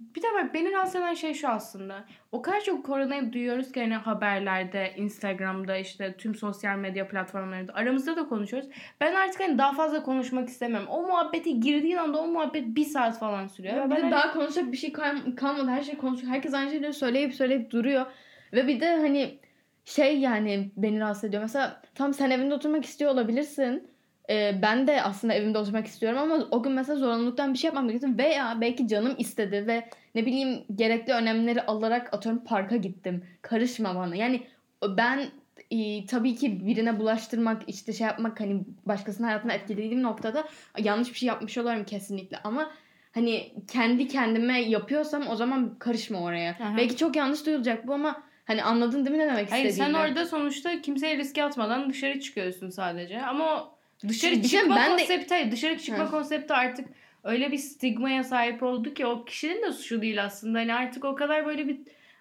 bir 0.00 0.22
de 0.22 0.26
bak 0.34 0.54
beni 0.54 0.72
rahatsız 0.72 0.96
eden 0.96 1.14
şey 1.14 1.34
şu 1.34 1.48
aslında. 1.48 2.04
O 2.32 2.42
kadar 2.42 2.60
çok 2.60 2.86
koronayı 2.86 3.32
duyuyoruz 3.32 3.72
ki 3.72 3.80
hani 3.80 3.94
haberlerde, 3.94 4.94
Instagram'da 4.96 5.76
işte 5.76 6.16
tüm 6.16 6.34
sosyal 6.34 6.76
medya 6.76 7.08
platformlarında 7.08 7.74
aramızda 7.74 8.16
da 8.16 8.28
konuşuyoruz. 8.28 8.68
Ben 9.00 9.14
artık 9.14 9.40
hani 9.40 9.58
daha 9.58 9.72
fazla 9.72 10.02
konuşmak 10.02 10.48
istemiyorum. 10.48 10.88
O 10.90 11.02
muhabbete 11.02 11.50
girdiğin 11.50 11.96
anda 11.96 12.18
o 12.18 12.26
muhabbet 12.26 12.66
bir 12.66 12.84
saat 12.84 13.18
falan 13.18 13.46
sürüyor. 13.46 13.74
Ya 13.76 13.90
ben 13.90 13.96
de 13.96 14.00
hani- 14.00 14.10
daha 14.10 14.32
konuşacak 14.32 14.72
bir 14.72 14.76
şey 14.76 14.92
kal- 14.92 15.36
kalmadı. 15.36 15.70
Her 15.70 15.82
şey 15.82 15.96
konuşuyor. 15.96 16.32
Herkes 16.32 16.54
aynı 16.54 16.70
şeyleri 16.70 16.92
söyleyip 16.92 17.34
söyleyip 17.34 17.70
duruyor. 17.70 18.06
Ve 18.52 18.66
bir 18.66 18.80
de 18.80 18.96
hani 18.96 19.38
şey 19.84 20.18
yani 20.18 20.70
beni 20.76 21.00
rahatsız 21.00 21.24
ediyor. 21.24 21.42
Mesela 21.42 21.82
tam 21.94 22.14
sen 22.14 22.30
evinde 22.30 22.54
oturmak 22.54 22.84
istiyor 22.84 23.10
olabilirsin. 23.10 23.90
Ee, 24.30 24.58
ben 24.62 24.86
de 24.86 25.02
aslında 25.02 25.34
evimde 25.34 25.58
oturmak 25.58 25.86
istiyorum 25.86 26.18
ama 26.18 26.48
o 26.50 26.62
gün 26.62 26.72
mesela 26.72 26.96
zorunluluktan 26.96 27.52
bir 27.52 27.58
şey 27.58 27.68
yapmam 27.68 27.88
gerekiyor. 27.88 28.18
Veya 28.18 28.58
belki 28.60 28.88
canım 28.88 29.14
istedi 29.18 29.66
ve 29.66 29.88
ne 30.14 30.26
bileyim 30.26 30.64
gerekli 30.74 31.12
önlemleri 31.12 31.62
alarak 31.62 32.14
atıyorum 32.14 32.44
parka 32.44 32.76
gittim. 32.76 33.24
Karışma 33.42 33.94
bana. 33.94 34.16
Yani 34.16 34.46
ben 34.88 35.26
e, 35.70 36.06
tabii 36.06 36.34
ki 36.34 36.66
birine 36.66 36.98
bulaştırmak 36.98 37.62
işte 37.66 37.92
şey 37.92 38.06
yapmak 38.06 38.40
hani 38.40 38.64
başkasının 38.86 39.26
hayatını 39.26 39.52
etkilediğim 39.52 40.02
noktada 40.02 40.48
yanlış 40.78 41.08
bir 41.08 41.18
şey 41.18 41.26
yapmış 41.26 41.58
olurum 41.58 41.84
kesinlikle 41.84 42.38
ama 42.44 42.70
hani 43.12 43.52
kendi 43.68 44.08
kendime 44.08 44.60
yapıyorsam 44.60 45.28
o 45.28 45.36
zaman 45.36 45.78
karışma 45.78 46.20
oraya. 46.20 46.50
Aha. 46.50 46.76
Belki 46.76 46.96
çok 46.96 47.16
yanlış 47.16 47.46
duyulacak 47.46 47.86
bu 47.86 47.94
ama 47.94 48.22
hani 48.46 48.62
anladın 48.62 49.04
değil 49.06 49.16
mi 49.16 49.22
ne 49.22 49.26
demek 49.26 49.52
Hayır 49.52 49.64
istediğimi? 49.64 49.94
sen 49.94 50.00
orada 50.08 50.26
sonuçta 50.26 50.80
kimseye 50.82 51.16
riske 51.16 51.44
atmadan 51.44 51.90
dışarı 51.90 52.20
çıkıyorsun 52.20 52.70
sadece. 52.70 53.22
Ama 53.22 53.54
o 53.62 53.74
dışarı 54.08 54.32
Bir 54.42 54.48
şey 54.48 54.60
çıkma 54.60 54.76
ben 54.76 54.86
de- 54.86 55.02
konsepti, 55.02 55.34
hayır, 55.34 55.50
dışarı 55.52 55.78
çıkma 55.78 56.04
Ha. 56.04 56.10
konsepti 56.10 56.54
artık 56.54 56.88
öyle 57.24 57.52
bir 57.52 57.58
stigmaya 57.58 58.24
sahip 58.24 58.62
oldu 58.62 58.94
ki 58.94 59.06
o 59.06 59.24
kişinin 59.24 59.62
de 59.62 59.72
suçu 59.72 60.02
değil 60.02 60.24
aslında. 60.24 60.58
Hani 60.58 60.74
artık 60.74 61.04
o 61.04 61.14
kadar 61.14 61.46
böyle 61.46 61.68
bir 61.68 61.78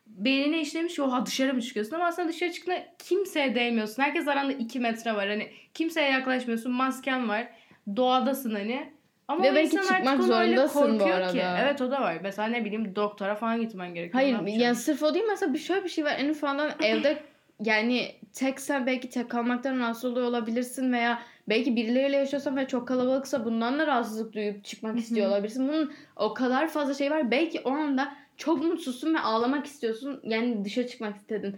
beynine 0.07 0.61
işlemiş 0.61 0.95
ki 0.95 1.01
oha 1.01 1.26
dışarı 1.26 1.53
mı 1.53 1.61
çıkıyorsun 1.61 1.95
ama 1.95 2.05
aslında 2.05 2.28
dışarı 2.30 2.51
çıktığında 2.51 2.84
kimseye 3.07 3.55
değmiyorsun. 3.55 4.03
Herkes 4.03 4.28
aranda 4.28 4.53
2 4.53 4.80
metre 4.80 5.13
var. 5.15 5.28
Hani 5.30 5.51
kimseye 5.73 6.09
yaklaşmıyorsun. 6.11 6.71
Masken 6.71 7.30
var. 7.30 7.47
Doğadasın 7.95 8.55
hani. 8.55 8.89
Ama 9.28 9.43
Ve 9.43 9.55
belki 9.55 9.78
çıkmak 9.78 10.23
zorundasın 10.23 10.82
bu 10.82 11.03
korkuyor 11.03 11.32
Ki. 11.32 11.45
arada. 11.45 11.59
Evet 11.63 11.82
o 11.82 11.91
da 11.91 12.01
var. 12.01 12.17
Mesela 12.23 12.47
ne 12.47 12.65
bileyim 12.65 12.95
doktora 12.95 13.36
falan 13.36 13.61
gitmen 13.61 13.93
gerekiyor. 13.93 14.23
Hayır 14.23 14.59
yani 14.59 14.76
sırf 14.76 15.03
o 15.03 15.13
değil 15.13 15.26
mesela 15.30 15.53
bir 15.53 15.59
şöyle 15.59 15.84
bir 15.84 15.89
şey 15.89 16.05
var 16.05 16.15
en 16.17 16.30
ufandan 16.30 16.71
evde 16.84 17.23
yani 17.63 18.11
teksen 18.34 18.86
belki 18.86 19.09
tek 19.09 19.30
kalmaktan 19.30 19.80
rahatsız 19.80 20.11
oluyor 20.11 20.28
olabilirsin 20.28 20.93
veya 20.93 21.21
belki 21.49 21.76
birileriyle 21.76 22.17
yaşıyorsan 22.17 22.57
ve 22.57 22.67
çok 22.67 22.88
kalabalıksa 22.88 23.45
bundan 23.45 23.80
da 23.80 23.88
rahatsızlık 23.88 24.34
duyup 24.34 24.65
çıkmak 24.65 24.99
istiyor 24.99 25.28
olabilirsin. 25.28 25.67
Bunun 25.67 25.93
o 26.15 26.34
kadar 26.34 26.67
fazla 26.67 26.93
şey 26.93 27.11
var. 27.11 27.32
Belki 27.32 27.61
o 27.61 27.71
anda 27.71 28.13
çok 28.38 28.63
mutsuzsun 28.63 29.13
ve 29.13 29.19
ağlamak 29.19 29.65
istiyorsun. 29.65 30.19
Yani 30.23 30.65
dışarı 30.65 30.88
çıkmak 30.88 31.15
istedin. 31.15 31.55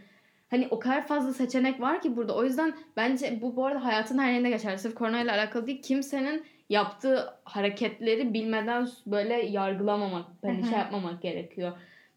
Hani 0.50 0.68
o 0.72 0.80
kadar 0.80 1.08
fazla 1.08 1.34
seçenek 1.34 1.82
var 1.82 2.02
ki 2.02 2.16
burada. 2.16 2.36
O 2.36 2.44
yüzden 2.44 2.74
bence 2.98 3.40
bu 3.42 3.56
bu 3.56 3.66
arada 3.66 3.86
hayatın 3.86 4.18
her 4.18 4.32
yerinde 4.32 4.50
geçerli. 4.50 4.78
Sırf 4.78 4.96
koronayla 4.96 5.34
alakalı 5.34 5.68
değil. 5.68 5.82
Kimsenin 5.82 6.46
yaptığı 6.70 7.34
hareketleri 7.44 8.34
bilmeden 8.34 8.88
böyle 9.08 9.34
yargılamamak, 9.34 10.26
hani 10.42 10.64
şey 10.64 10.78
yapmamak 10.78 11.22
gerekiyor. 11.22 11.72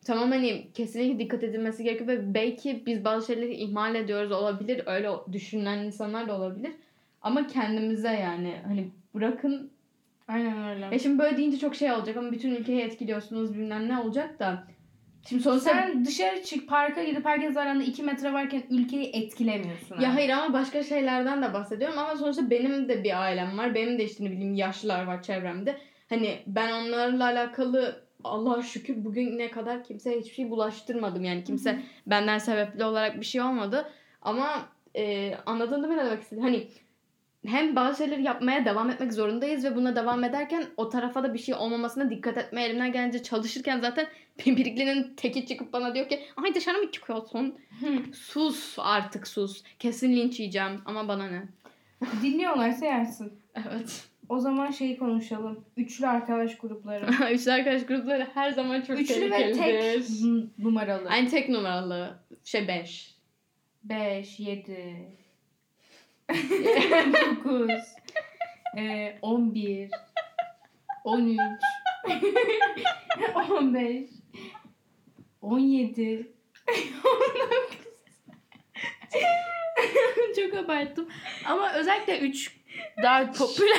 Tamam 0.05 0.30
hani 0.30 0.66
kesinlikle 0.74 1.18
dikkat 1.18 1.44
edilmesi 1.44 1.84
gerekiyor 1.84 2.09
ve 2.09 2.34
belki 2.34 2.86
biz 2.86 3.05
bazı 3.05 3.26
şeyleri 3.26 3.55
ihmal 3.55 3.94
ediyoruz 3.94 4.32
olabilir. 4.32 4.82
Öyle 4.86 5.11
düşünen 5.32 5.78
insanlar 5.78 6.28
da 6.28 6.36
olabilir. 6.36 6.72
Ama 7.22 7.46
kendimize 7.46 8.12
yani 8.12 8.55
hani 8.66 8.88
bırakın. 9.14 9.70
Aynen 10.28 10.68
öyle. 10.68 10.88
Ya 10.92 10.98
şimdi 10.98 11.18
böyle 11.18 11.36
deyince 11.36 11.59
çok 11.59 11.74
şey 11.74 11.92
olacak 11.92 12.16
ama 12.16 12.32
bütün 12.32 12.55
ülkeyi 12.55 12.80
etkiliyorsunuz 12.80 13.55
bilmem 13.55 13.88
ne 13.88 13.98
olacak 13.98 14.38
da. 14.38 14.64
Şimdi 15.28 15.42
sonuçta 15.42 15.70
Sen 15.70 16.04
dışarı 16.04 16.42
çık 16.42 16.68
parka 16.68 17.04
gidip 17.04 17.24
herkes 17.24 17.56
aranda 17.56 17.84
2 17.84 18.02
metre 18.02 18.32
varken 18.32 18.62
ülkeyi 18.70 19.10
etkilemiyorsun. 19.12 20.00
Ya 20.00 20.14
hayır 20.14 20.30
ama 20.30 20.52
başka 20.52 20.82
şeylerden 20.82 21.42
de 21.42 21.54
bahsediyorum 21.54 21.98
ama 21.98 22.16
sonuçta 22.16 22.50
benim 22.50 22.88
de 22.88 23.04
bir 23.04 23.22
ailem 23.22 23.58
var. 23.58 23.74
Benim 23.74 23.98
de 23.98 24.04
işte 24.04 24.24
ne 24.24 24.30
bileyim 24.30 24.54
yaşlılar 24.54 25.04
var 25.04 25.22
çevremde. 25.22 25.76
Hani 26.08 26.38
ben 26.46 26.72
onlarla 26.72 27.24
alakalı 27.24 28.04
Allah'a 28.24 28.62
şükür 28.62 29.04
bugüne 29.04 29.50
kadar 29.50 29.84
kimseye 29.84 30.20
hiçbir 30.20 30.34
şey 30.34 30.50
bulaştırmadım. 30.50 31.24
Yani 31.24 31.44
kimse 31.44 31.72
Hı 31.72 31.76
hı. 31.76 31.80
benden 32.06 32.38
sebepli 32.38 32.84
olarak 32.84 33.20
bir 33.20 33.26
şey 33.26 33.40
olmadı. 33.40 33.90
Ama 34.22 34.68
e, 34.96 35.34
anladın 35.46 35.82
değil 35.82 35.94
mi 35.94 36.00
ne 36.00 36.04
demek 36.04 36.22
istediğim? 36.22 36.44
Hani 36.44 36.68
hem 37.47 37.76
bazı 37.76 37.99
şeyleri 38.05 38.22
yapmaya 38.22 38.64
devam 38.64 38.91
etmek 38.91 39.12
zorundayız 39.12 39.64
ve 39.64 39.76
buna 39.76 39.97
devam 39.97 40.24
ederken 40.24 40.64
o 40.76 40.88
tarafa 40.88 41.22
da 41.22 41.34
bir 41.34 41.38
şey 41.38 41.55
olmamasına 41.55 42.11
dikkat 42.11 42.38
etmeye 42.38 42.68
elimden 42.68 42.93
gelince 42.93 43.22
çalışırken 43.22 43.80
zaten 43.80 44.07
pimpiriklinin 44.38 45.14
teki 45.16 45.47
çıkıp 45.47 45.72
bana 45.72 45.95
diyor 45.95 46.09
ki 46.09 46.20
ay 46.36 46.55
dışarı 46.55 46.78
mı 46.78 46.91
çıkıyorsun? 46.93 47.59
Sus 48.12 48.74
artık 48.78 49.28
sus. 49.28 49.62
Kesin 49.78 50.16
linç 50.16 50.41
yiyeceğim 50.41 50.80
ama 50.84 51.09
bana 51.09 51.28
ne? 51.28 51.43
Dinliyorlarsa 52.22 52.86
yersin. 52.86 53.32
Evet. 53.55 54.05
O 54.28 54.38
zaman 54.38 54.70
şeyi 54.70 54.99
konuşalım. 54.99 55.64
Üçlü 55.76 56.07
arkadaş 56.07 56.59
grupları. 56.59 57.07
Üçlü 57.32 57.53
arkadaş 57.53 57.86
grupları 57.86 58.28
her 58.34 58.51
zaman 58.51 58.80
çok 58.80 59.01
Üçlü 59.01 59.30
ve 59.30 59.30
tek 59.30 59.55
tehlikelidir. 59.55 60.24
n- 60.24 60.45
numaralı. 60.59 61.09
Aynı 61.09 61.28
tek 61.28 61.49
numaralı. 61.49 62.18
Şey 62.45 62.68
5. 62.68 63.14
5, 63.84 64.41
7, 64.41 64.97
9, 67.45 67.70
e, 68.76 69.18
11, 69.22 69.91
13, 71.05 71.39
15, 73.35 74.11
17, 75.43 76.33
Çok 80.37 80.55
abarttım. 80.55 81.09
Ama 81.45 81.72
özellikle 81.72 82.18
3 82.18 82.57
daha 83.03 83.33
popüler 83.33 83.78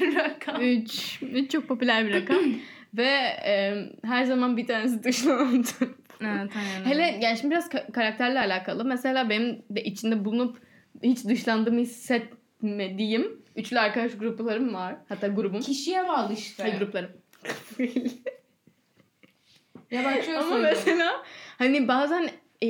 bir 0.00 0.16
rakam. 0.16 0.62
3. 0.62 1.22
3 1.22 1.50
çok 1.50 1.68
popüler 1.68 2.06
bir 2.06 2.12
rakam. 2.12 2.38
Ve 2.94 3.10
e, 3.44 3.74
her 4.04 4.24
zaman 4.24 4.56
bir 4.56 4.66
tanesi 4.66 5.04
dışlandı. 5.04 5.68
Evet, 6.20 6.50
aynen. 6.56 6.84
Hele 6.84 7.18
yani 7.22 7.38
şimdi 7.38 7.50
biraz 7.54 7.66
ka- 7.68 7.92
karakterle 7.92 8.38
alakalı. 8.40 8.84
Mesela 8.84 9.30
benim 9.30 9.62
de 9.70 9.84
içinde 9.84 10.24
bulunup 10.24 10.58
hiç 11.02 11.24
dışlandığımı 11.24 11.80
hissetmediğim 11.80 13.42
üçlü 13.56 13.78
arkadaş 13.78 14.12
gruplarım 14.18 14.74
var. 14.74 14.96
Hatta 15.08 15.26
grubum. 15.28 15.60
kişiye 15.60 16.08
bağlı 16.08 16.32
işte. 16.32 16.62
Hayır 16.62 16.78
gruplarım. 16.78 17.10
Ya 19.90 20.04
bak 20.04 20.22
şöyle 20.24 20.38
Ama 20.38 20.48
söyleyeyim. 20.48 20.76
mesela 20.76 21.22
hani 21.58 21.88
bazen 21.88 22.28
e, 22.62 22.68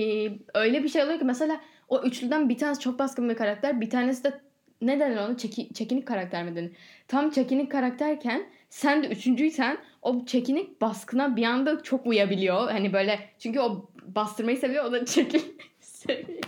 öyle 0.54 0.84
bir 0.84 0.88
şey 0.88 1.02
oluyor 1.02 1.18
ki 1.18 1.24
mesela 1.24 1.60
o 1.88 2.02
üçlüden 2.02 2.48
bir 2.48 2.58
tanesi 2.58 2.80
çok 2.80 2.98
baskın 2.98 3.28
bir 3.28 3.34
karakter. 3.36 3.80
Bir 3.80 3.90
tanesi 3.90 4.24
de 4.24 4.40
ne 4.80 5.00
denir 5.00 5.16
ona? 5.16 5.36
Çeki, 5.36 5.74
çekinik 5.74 6.06
karakter 6.08 6.44
mi 6.44 6.56
denir? 6.56 6.72
Tam 7.08 7.30
çekinik 7.30 7.72
karakterken 7.72 8.46
sen 8.70 9.02
de 9.02 9.08
üçüncüysen 9.08 9.78
o 10.02 10.24
çekinik 10.26 10.80
baskına 10.80 11.36
bir 11.36 11.44
anda 11.44 11.82
çok 11.82 12.06
uyabiliyor. 12.06 12.70
Hani 12.70 12.92
böyle 12.92 13.30
çünkü 13.38 13.60
o 13.60 13.90
bastırmayı 14.02 14.56
seviyor 14.56 14.84
o 14.84 14.92
da 14.92 15.04
çekin 15.04 15.58
seviyor. 15.80 16.42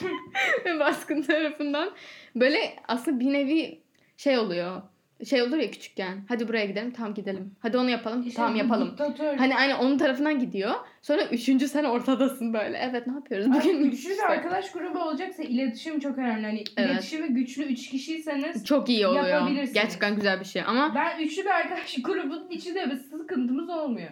Ve 0.64 0.80
baskın 0.80 1.22
tarafından 1.22 1.90
böyle 2.34 2.76
aslında 2.88 3.20
bir 3.20 3.32
nevi 3.32 3.82
şey 4.16 4.38
oluyor. 4.38 4.82
Şey 5.24 5.42
olur 5.42 5.56
ya 5.56 5.70
küçükken. 5.70 6.18
Hadi 6.28 6.48
buraya 6.48 6.64
gidelim. 6.66 6.90
Tamam 6.90 7.14
gidelim. 7.14 7.54
Hadi 7.60 7.78
onu 7.78 7.90
yapalım. 7.90 8.24
İşte 8.26 8.42
bu 8.52 8.56
yapalım. 8.56 8.90
Diktatör. 8.90 9.36
Hani 9.36 9.56
aynı 9.56 9.78
onun 9.78 9.98
tarafından 9.98 10.38
gidiyor. 10.38 10.74
Sonra 11.02 11.24
üçüncü 11.24 11.68
sen 11.68 11.84
ortadasın 11.84 12.52
böyle. 12.52 12.78
Evet 12.78 13.06
ne 13.06 13.14
yapıyoruz 13.14 13.46
Bugün 13.46 13.78
bugün? 13.78 13.90
güçlü 13.90 14.10
bir 14.10 14.30
arkadaş 14.30 14.72
grubu 14.72 14.98
olacaksa 14.98 15.42
iletişim 15.42 16.00
çok 16.00 16.18
önemli. 16.18 16.46
Hani 16.46 16.64
Evet. 16.76 16.90
iletişimi 16.90 17.28
güçlü 17.28 17.62
3 17.64 17.90
kişiyseniz 17.90 18.64
Çok 18.64 18.88
iyi 18.88 19.06
oluyor. 19.06 19.48
Gerçekten 19.74 20.14
güzel 20.16 20.40
bir 20.40 20.44
şey 20.44 20.62
ama 20.66 20.94
ben 20.94 21.20
üçlü 21.24 21.42
bir 21.44 21.50
arkadaş 21.50 21.94
grubunun 22.02 22.48
içinde 22.50 22.90
bir 22.90 22.96
sıkıntımız 22.96 23.68
olmuyor. 23.70 24.10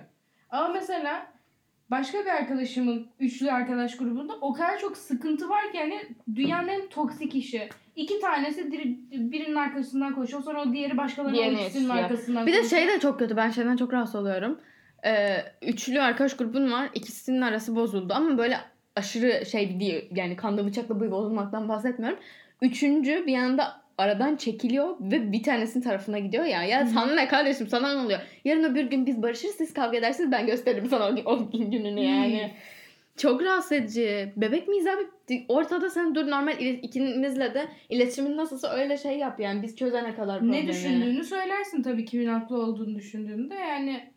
Ama 0.51 0.69
mesela 0.69 1.27
başka 1.91 2.19
bir 2.19 2.31
arkadaşımın 2.31 3.07
üçlü 3.21 3.51
arkadaş 3.51 3.97
grubunda 3.97 4.33
o 4.41 4.53
kadar 4.53 4.79
çok 4.79 4.97
sıkıntı 4.97 5.49
var 5.49 5.73
ki 5.73 5.77
yani 5.77 6.01
dünyanın 6.35 6.69
en 6.69 6.89
toksik 6.89 7.35
işi. 7.35 7.69
İki 7.97 8.21
tanesi 8.21 8.73
diri- 8.73 9.31
birinin 9.33 9.55
arkasından 9.55 10.15
koşuyor 10.15 10.43
sonra 10.43 10.63
o 10.63 10.73
diğeri 10.73 10.97
başkalarının 10.97 11.39
o 11.39 11.43
ikisinin 11.43 11.63
yetişiyor. 11.65 11.97
arkasından 11.97 12.47
bir 12.47 12.53
de 12.53 12.61
koşuyor. 12.61 12.83
şey 12.83 12.95
de 12.95 13.01
çok 13.01 13.19
kötü. 13.19 13.37
Ben 13.37 13.51
şeyden 13.51 13.77
çok 13.77 13.93
rahatsız 13.93 14.15
oluyorum. 14.15 14.61
Ee, 15.07 15.37
üçlü 15.63 16.01
arkadaş 16.01 16.37
grubun 16.37 16.73
var. 16.73 16.89
İkisinin 16.95 17.41
arası 17.41 17.77
bozuldu 17.77 18.13
ama 18.17 18.39
böyle 18.39 18.57
aşırı 18.97 19.47
şey 19.47 19.81
değil. 19.81 20.09
Yani 20.15 20.37
kanlı 20.37 20.67
bıçakla 20.67 21.01
bu 21.01 21.11
bozulmaktan 21.11 21.69
bahsetmiyorum. 21.69 22.19
Üçüncü 22.63 23.27
bir 23.27 23.37
anda 23.39 23.84
aradan 23.99 24.37
çekiliyor 24.37 24.97
ve 25.01 25.33
bir 25.33 25.43
tanesinin 25.43 25.85
tarafına 25.85 26.19
gidiyor 26.19 26.45
ya. 26.45 26.65
Ya 26.65 26.87
sana 26.87 27.15
ne 27.15 27.29
kardeşim 27.29 27.69
sana 27.69 27.95
ne 27.95 28.01
oluyor? 28.07 28.21
Yarın 28.45 28.65
öbür 28.65 28.85
gün 28.85 29.07
biz 29.07 29.23
barışırız 29.23 29.55
siz 29.55 29.75
kavga 29.75 29.99
edersiniz 29.99 30.33
ben 30.33 30.47
gösteririm 30.47 30.87
sana 30.91 31.05
o, 31.09 31.33
o 31.33 31.51
gününü 31.51 32.01
yani. 32.01 32.51
Çok 33.17 33.43
rahatsız 33.43 33.73
edici. 33.73 34.33
Bebek 34.37 34.69
miyiz 34.69 34.87
abi? 34.87 35.45
Ortada 35.49 35.91
sen 35.91 36.15
dur 36.15 36.31
normal 36.31 36.61
ikinizle 36.61 37.55
de 37.55 37.67
iletişimin 37.89 38.37
nasılsa 38.37 38.73
öyle 38.73 38.97
şey 38.99 39.19
yap 39.19 39.41
yani 39.41 39.63
biz 39.63 39.77
çözene 39.77 40.15
kadar 40.15 40.41
problemi. 40.41 40.65
ne 40.65 40.69
düşündüğünü 40.69 41.25
söylersin 41.25 41.83
tabii 41.83 42.05
kimin 42.05 42.27
haklı 42.27 42.59
olduğunu 42.59 42.95
düşündüğünde 42.95 43.55
yani 43.55 44.15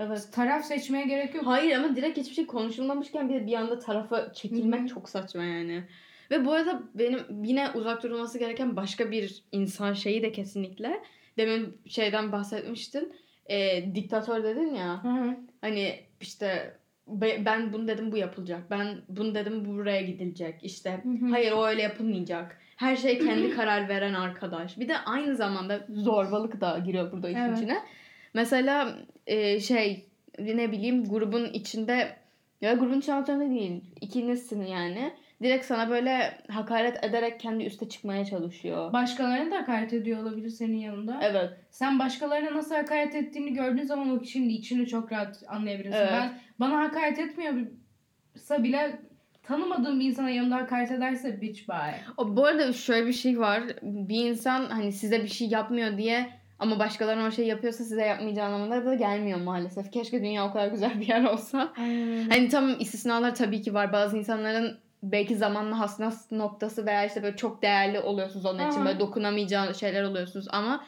Evet. 0.00 0.28
taraf 0.32 0.64
seçmeye 0.64 1.04
gerek 1.04 1.34
yok. 1.34 1.46
Hayır 1.46 1.76
ama 1.76 1.96
direkt 1.96 2.18
hiçbir 2.18 2.34
şey 2.34 2.46
konuşulmamışken 2.46 3.28
bir 3.28 3.34
de 3.34 3.46
bir 3.46 3.52
anda 3.54 3.78
tarafa 3.78 4.32
çekilmek 4.32 4.80
Hı 4.80 4.84
hı. 4.84 4.88
çok 4.88 5.08
saçma 5.08 5.44
yani. 5.44 5.84
Ve 6.30 6.44
bu 6.44 6.52
arada 6.52 6.82
benim 6.94 7.20
yine 7.44 7.70
uzak 7.70 8.02
durulması 8.02 8.38
gereken 8.38 8.76
başka 8.76 9.10
bir 9.10 9.44
insan 9.52 9.92
şeyi 9.92 10.22
de 10.22 10.32
kesinlikle. 10.32 11.00
Demin 11.38 11.76
şeyden 11.86 12.32
bahsetmiştin. 12.32 13.12
E, 13.50 13.84
diktatör 13.94 14.44
dedin 14.44 14.74
ya. 14.74 15.04
Hı 15.04 15.08
hı. 15.08 15.36
Hani 15.60 16.00
işte 16.20 16.76
be- 17.06 17.42
ben 17.44 17.72
bunu 17.72 17.88
dedim 17.88 18.12
bu 18.12 18.16
yapılacak. 18.16 18.70
Ben 18.70 18.86
bunu 19.08 19.34
dedim 19.34 19.64
bu 19.64 19.74
buraya 19.74 20.02
gidilecek. 20.02 20.54
İşte 20.62 21.00
Hı 21.04 21.26
hı. 21.26 21.30
hayır 21.30 21.52
o 21.52 21.66
öyle 21.66 21.82
yapılmayacak. 21.82 22.58
Her 22.76 22.96
şey 22.96 23.18
kendi 23.18 23.50
karar 23.56 23.88
veren 23.88 24.14
arkadaş. 24.14 24.78
Bir 24.78 24.88
de 24.88 24.98
aynı 24.98 25.36
zamanda 25.36 25.86
zorbalık 25.88 26.60
da 26.60 26.78
giriyor 26.78 27.12
burada 27.12 27.28
işin 27.28 27.38
Evet. 27.40 27.58
içine. 27.58 27.78
Mesela 28.34 28.98
e, 29.26 29.60
şey 29.60 30.06
ne 30.38 30.72
bileyim 30.72 31.04
grubun 31.04 31.44
içinde 31.44 32.16
ya 32.60 32.72
grubun 32.72 32.98
içinde 32.98 33.50
değil. 33.50 33.82
İkinizsin 34.00 34.66
yani. 34.66 35.12
Direkt 35.42 35.64
sana 35.64 35.90
böyle 35.90 36.38
hakaret 36.50 37.04
ederek 37.04 37.40
kendi 37.40 37.64
üste 37.64 37.88
çıkmaya 37.88 38.24
çalışıyor. 38.24 38.92
Başkalarına 38.92 39.50
da 39.50 39.56
hakaret 39.56 39.92
ediyor 39.92 40.22
olabilir 40.22 40.50
senin 40.50 40.76
yanında. 40.76 41.20
Evet. 41.22 41.50
Sen 41.70 41.98
başkalarına 41.98 42.56
nasıl 42.56 42.74
hakaret 42.74 43.14
ettiğini 43.14 43.52
gördüğün 43.54 43.84
zaman 43.84 44.16
o 44.16 44.20
kişinin 44.20 44.48
içini 44.48 44.86
çok 44.86 45.12
rahat 45.12 45.42
anlayabilirsin. 45.48 45.98
Evet. 45.98 46.10
Ben 46.12 46.38
bana 46.60 46.80
hakaret 46.80 47.18
etmiyorsa 47.18 48.62
bile 48.62 48.98
tanımadığım 49.42 50.00
bir 50.00 50.04
insana 50.04 50.30
yanımda 50.30 50.56
hakaret 50.56 50.90
ederse 50.90 51.40
bitch 51.40 51.68
bye. 51.68 52.00
O, 52.16 52.36
bu 52.36 52.46
arada 52.46 52.72
şöyle 52.72 53.06
bir 53.06 53.12
şey 53.12 53.38
var. 53.38 53.62
Bir 53.82 54.30
insan 54.30 54.64
hani 54.64 54.92
size 54.92 55.22
bir 55.22 55.28
şey 55.28 55.48
yapmıyor 55.48 55.98
diye 55.98 56.30
ama 56.58 56.78
başkalarına 56.78 57.26
o 57.26 57.30
şey 57.30 57.46
yapıyorsa 57.46 57.84
size 57.84 58.06
yapmayacağı 58.06 58.46
anlamına 58.46 58.84
da 58.84 58.94
gelmiyor 58.94 59.40
maalesef. 59.40 59.92
Keşke 59.92 60.20
dünya 60.20 60.46
o 60.46 60.52
kadar 60.52 60.68
güzel 60.68 61.00
bir 61.00 61.06
yer 61.06 61.24
olsa. 61.24 61.72
Hani 62.28 62.48
tam 62.48 62.80
istisnalar 62.80 63.34
tabii 63.34 63.62
ki 63.62 63.74
var. 63.74 63.92
Bazı 63.92 64.18
insanların 64.18 64.78
belki 65.02 65.36
zamanla 65.36 65.78
hassas 65.78 66.32
noktası 66.32 66.86
veya 66.86 67.04
işte 67.04 67.22
böyle 67.22 67.36
çok 67.36 67.62
değerli 67.62 68.00
oluyorsunuz 68.00 68.46
onun 68.46 68.68
için. 68.68 68.80
Aha. 68.80 68.84
Böyle 68.84 69.00
dokunamayacağınız 69.00 69.80
şeyler 69.80 70.02
oluyorsunuz 70.02 70.46
ama 70.50 70.84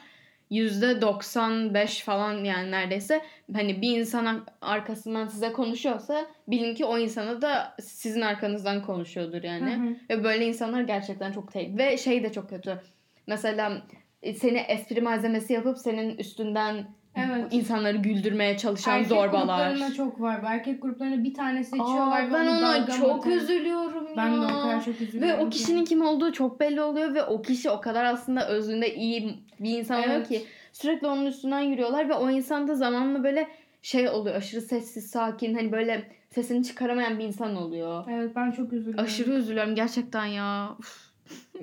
%95 0.51 2.03
falan 2.03 2.43
yani 2.43 2.71
neredeyse 2.71 3.21
hani 3.53 3.81
bir 3.81 3.99
insan 3.99 4.45
arkasından 4.61 5.27
size 5.27 5.51
konuşuyorsa 5.51 6.25
bilin 6.47 6.75
ki 6.75 6.85
o 6.85 6.97
insana 6.97 7.41
da 7.41 7.75
sizin 7.81 8.21
arkanızdan 8.21 8.85
konuşuyordur 8.85 9.43
yani. 9.43 9.71
Hı 9.71 9.89
hı. 9.89 9.95
Ve 10.09 10.23
böyle 10.23 10.45
insanlar 10.45 10.81
gerçekten 10.81 11.31
çok 11.31 11.53
tehlikeli. 11.53 11.77
Ve 11.77 11.97
şey 11.97 12.23
de 12.23 12.31
çok 12.31 12.49
kötü. 12.49 12.81
Mesela 13.27 13.81
e, 14.23 14.33
seni 14.33 14.57
espri 14.57 15.01
malzemesi 15.01 15.53
yapıp 15.53 15.77
senin 15.77 16.17
üstünden 16.17 16.87
Evet. 17.15 17.47
insanları 17.51 17.97
güldürmeye 17.97 18.57
çalışan 18.57 18.93
Erkek 18.93 19.07
zorbalar. 19.09 19.71
gruplarında 19.71 19.93
çok 19.93 20.21
var. 20.21 20.39
Erkek 20.45 20.81
gruplarına 20.81 21.23
bir 21.23 21.33
tane 21.33 21.63
seçiyorlar. 21.63 22.23
Aa, 22.23 22.33
ben 22.33 22.47
ona 22.47 22.87
çok 22.87 23.25
mı- 23.25 23.33
üzülüyorum 23.33 24.07
ya. 24.07 24.13
Ben 24.17 24.35
de 24.35 24.45
o 24.45 24.47
kadar 24.61 24.85
çok 24.85 25.01
üzülüyorum. 25.01 25.39
Ve 25.41 25.45
o 25.45 25.49
ki. 25.49 25.57
kişinin 25.57 25.85
kim 25.85 26.01
olduğu 26.01 26.31
çok 26.33 26.59
belli 26.59 26.81
oluyor 26.81 27.13
ve 27.13 27.23
o 27.23 27.41
kişi 27.41 27.69
o 27.69 27.81
kadar 27.81 28.05
aslında 28.05 28.47
özünde 28.49 28.95
iyi 28.95 29.35
bir 29.59 29.77
insan 29.79 29.99
oluyor 29.99 30.15
Evet. 30.15 30.27
ki 30.27 30.43
sürekli 30.73 31.07
onun 31.07 31.25
üstünden 31.25 31.59
yürüyorlar 31.59 32.09
ve 32.09 32.13
o 32.13 32.29
insan 32.29 32.67
da 32.67 32.75
zamanla 32.75 33.23
böyle 33.23 33.47
şey 33.81 34.09
oluyor 34.09 34.35
aşırı 34.35 34.61
sessiz 34.61 35.09
sakin 35.09 35.53
hani 35.53 35.71
böyle 35.71 36.11
sesini 36.29 36.63
çıkaramayan 36.63 37.19
bir 37.19 37.23
insan 37.23 37.55
oluyor. 37.55 38.03
Evet 38.09 38.31
ben 38.35 38.51
çok 38.51 38.73
üzülüyorum. 38.73 39.03
Aşırı 39.05 39.31
üzülüyorum 39.31 39.75
gerçekten 39.75 40.25
ya. 40.25 40.69
Uf, 40.79 41.11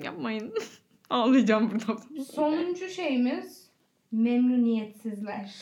Yapmayın. 0.03 0.53
Ağlayacağım 1.09 1.71
burada. 1.71 2.01
Sonuncu 2.33 2.89
şeyimiz 2.89 3.58
memnuniyetsizler. 4.11 5.55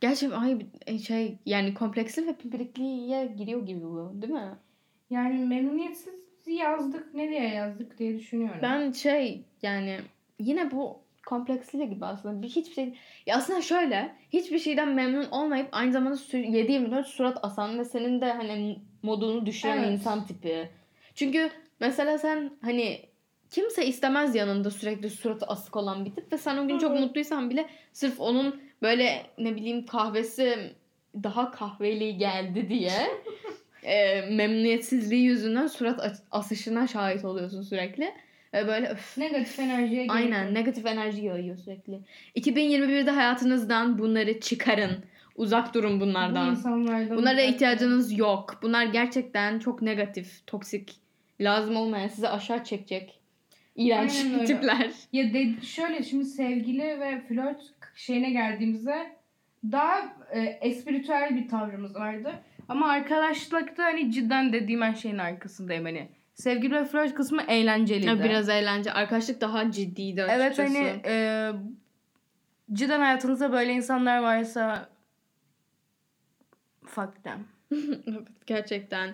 Gerçi 0.00 0.34
ay 0.34 0.58
şey 1.06 1.38
yani 1.46 1.74
kompleksli 1.74 2.26
ve 2.26 2.32
pimpirikliye 2.32 3.26
giriyor 3.26 3.66
gibi 3.66 3.82
bu 3.82 4.12
değil 4.14 4.32
mi? 4.32 4.54
Yani 5.10 5.38
memnuniyetsiz 5.38 6.14
yazdık. 6.46 7.14
Ne 7.14 7.28
diye 7.28 7.48
yazdık 7.48 7.98
diye 7.98 8.18
düşünüyorum. 8.18 8.58
Ben 8.62 8.92
şey 8.92 9.44
yani 9.62 9.98
yine 10.38 10.70
bu 10.70 10.98
kompleksli 11.26 11.88
gibi 11.90 12.04
aslında. 12.04 12.42
Bir 12.42 12.48
hiçbir 12.48 12.74
şey 12.74 12.94
ya 13.26 13.36
aslında 13.36 13.62
şöyle 13.62 14.14
hiçbir 14.32 14.58
şeyden 14.58 14.88
memnun 14.88 15.24
olmayıp 15.30 15.68
aynı 15.72 15.92
zamanda 15.92 16.16
sü- 16.16 16.46
7-24 16.46 17.04
surat 17.04 17.38
asan 17.42 17.78
ve 17.78 17.84
senin 17.84 18.20
de 18.20 18.32
hani 18.32 18.78
modunu 19.02 19.46
düşüren 19.46 19.78
Evet. 19.78 19.92
insan 19.92 20.26
tipi. 20.26 20.68
Çünkü 21.14 21.50
mesela 21.80 22.18
sen 22.18 22.50
hani 22.62 23.07
kimse 23.50 23.86
istemez 23.86 24.34
yanında 24.34 24.70
sürekli 24.70 25.10
suratı 25.10 25.46
asık 25.46 25.76
olan 25.76 26.04
bir 26.04 26.10
tip 26.10 26.32
ve 26.32 26.38
sen 26.38 26.56
o 26.56 26.68
gün 26.68 26.78
çok 26.78 27.00
mutluysan 27.00 27.50
bile 27.50 27.66
sırf 27.92 28.20
onun 28.20 28.60
böyle 28.82 29.26
ne 29.38 29.56
bileyim 29.56 29.86
kahvesi 29.86 30.72
daha 31.14 31.50
kahveli 31.50 32.16
geldi 32.18 32.68
diye 32.68 32.92
e, 33.82 34.20
memnuniyetsizliği 34.20 35.22
yüzünden 35.22 35.66
surat 35.66 36.00
as- 36.00 36.22
asışına 36.30 36.86
şahit 36.86 37.24
oluyorsun 37.24 37.62
sürekli. 37.62 38.14
Ve 38.54 38.66
böyle 38.66 38.88
öf, 38.88 39.18
Negatif 39.18 39.58
enerjiye 39.58 40.02
gerek 40.06 40.16
aynen 40.16 40.54
negatif 40.54 40.86
enerji 40.86 41.24
yayıyor 41.24 41.56
sürekli. 41.56 42.00
2021'de 42.36 43.10
hayatınızdan 43.10 43.98
bunları 43.98 44.40
çıkarın. 44.40 45.04
Uzak 45.36 45.74
durun 45.74 46.00
Bu 46.00 46.04
bunlardan. 46.04 46.50
insanlardan 46.50 47.16
Bunlara 47.16 47.40
ihtiyacınız 47.42 48.18
yok. 48.18 48.58
Bunlar 48.62 48.84
gerçekten 48.84 49.58
çok 49.58 49.82
negatif, 49.82 50.46
toksik, 50.46 50.96
lazım 51.40 51.76
olmayan, 51.76 52.08
sizi 52.08 52.28
aşağı 52.28 52.64
çekecek 52.64 53.17
iğrenç 53.78 54.12
Aynen 54.24 54.34
öyle. 54.34 54.44
tipler. 54.44 54.90
Ya 55.12 55.32
de, 55.34 55.60
şöyle 55.62 56.02
şimdi 56.02 56.24
sevgili 56.24 57.00
ve 57.00 57.20
flört 57.28 57.60
şeyine 57.94 58.30
geldiğimizde 58.30 59.06
daha 59.72 60.16
e, 60.32 60.40
espritüel 60.40 61.36
bir 61.36 61.48
tavrımız 61.48 61.94
vardı. 61.94 62.32
Ama 62.68 62.88
arkadaşlıkta 62.88 63.84
hani 63.84 64.12
cidden 64.12 64.52
dediğim 64.52 64.82
her 64.82 64.94
şeyin 64.94 65.18
arkasındayım 65.18 65.84
hani. 65.84 66.08
Sevgi 66.34 66.70
ve 66.70 66.84
flört 66.84 67.14
kısmı 67.14 67.42
eğlenceliydi. 67.48 68.06
Ya 68.06 68.24
biraz 68.24 68.48
eğlence. 68.48 68.92
Arkadaşlık 68.92 69.40
daha 69.40 69.70
ciddiydi 69.70 70.26
Evet 70.30 70.58
açıkçası. 70.58 70.78
hani 70.78 71.00
e, 71.06 71.52
cidden 72.72 73.00
hayatınızda 73.00 73.52
böyle 73.52 73.72
insanlar 73.72 74.18
varsa 74.18 74.88
fuck 76.86 77.24
them. 77.24 77.44
Evet, 78.06 78.28
gerçekten. 78.46 79.10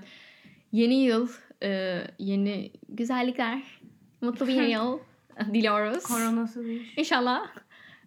Yeni 0.73 0.95
yıl, 0.95 1.29
e, 1.63 2.01
yeni 2.19 2.71
güzellikler, 2.89 3.63
mutlu 4.25 4.47
bir 4.47 4.63
yıl 4.69 4.99
diliyoruz. 5.55 6.05
Koronası 6.05 6.65
değil. 6.65 6.93
İnşallah. 6.97 7.47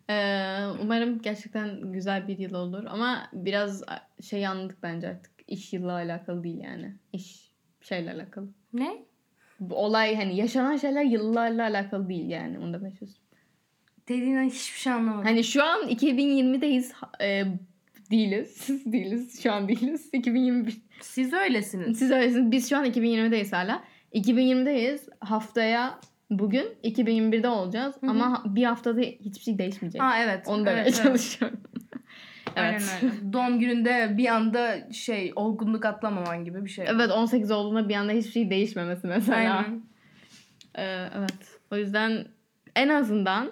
E, 0.10 0.16
umarım 0.82 1.22
gerçekten 1.22 1.92
güzel 1.92 2.28
bir 2.28 2.38
yıl 2.38 2.54
olur. 2.54 2.84
Ama 2.88 3.30
biraz 3.34 3.84
şey 4.22 4.48
anladık 4.48 4.78
bence 4.84 5.08
artık. 5.08 5.32
İş 5.48 5.74
yılla 5.74 5.94
alakalı 5.94 6.44
değil 6.44 6.60
yani. 6.64 6.96
İş 7.14 7.52
şeyle 7.82 8.14
alakalı. 8.14 8.48
Ne? 8.74 9.06
Bu 9.60 9.76
olay 9.76 10.16
hani 10.16 10.36
yaşanan 10.36 10.78
şeyler 10.78 11.04
yıllarla 11.04 11.64
alakalı 11.64 12.10
değil 12.10 12.30
yani. 12.30 12.60
Onu 12.60 12.74
da 12.74 12.82
başlıyorsun. 12.82 13.24
Dediğinden 14.08 14.46
hiçbir 14.46 14.80
şey 14.80 14.94
anlamadım. 14.94 15.26
Hani 15.26 15.44
şu 15.44 15.64
an 15.64 15.90
2020'deyiz. 15.90 16.94
E, 17.22 17.44
değiliz. 18.12 18.68
değiliz. 18.86 19.44
Şu 19.44 19.54
an 19.54 19.68
değiliz. 19.68 20.10
2021 20.14 20.82
Siz 21.02 21.34
öylesiniz. 21.34 22.00
Siz 22.00 22.12
öylesiniz. 22.12 22.52
Biz 22.52 22.70
şu 22.70 22.78
an 22.78 22.86
2020'deyiz 22.86 23.52
hala. 23.56 23.84
2020'deyiz. 24.14 25.10
Haftaya 25.20 26.00
bugün 26.30 26.68
2021'de 26.84 27.48
olacağız. 27.48 27.96
Hı 28.02 28.08
hı. 28.08 28.12
Ama 28.12 28.44
bir 28.46 28.64
haftada 28.64 29.02
hiçbir 29.02 29.44
şey 29.44 29.58
değişmeyecek. 29.58 30.02
Aa 30.02 30.20
evet. 30.20 30.48
Onu 30.48 30.66
demeye 30.66 30.82
evet, 30.82 30.94
evet. 30.94 31.04
çalışıyorum. 31.04 31.60
Aynen 32.56 32.72
evet. 32.72 33.04
öyle. 33.04 33.34
Doğum 33.34 33.60
gününde 33.60 34.18
bir 34.18 34.28
anda 34.28 34.92
şey 34.92 35.34
olgunluk 35.36 35.86
atlamaman 35.86 36.46
gibi 36.46 36.66
bir 36.66 36.70
şey. 36.70 36.86
Evet 36.90 37.12
18 37.12 37.52
olduğunda 37.52 37.90
bir 37.90 37.96
anda 37.96 38.12
hiçbir 38.12 38.32
şey 38.32 38.50
değişmemesi 38.50 39.08
mesela. 39.08 39.58
Aynen. 39.58 39.82
Ee, 40.76 41.08
evet. 41.18 41.60
O 41.72 41.76
yüzden 41.76 42.26
en 42.76 42.90
azından 42.90 43.52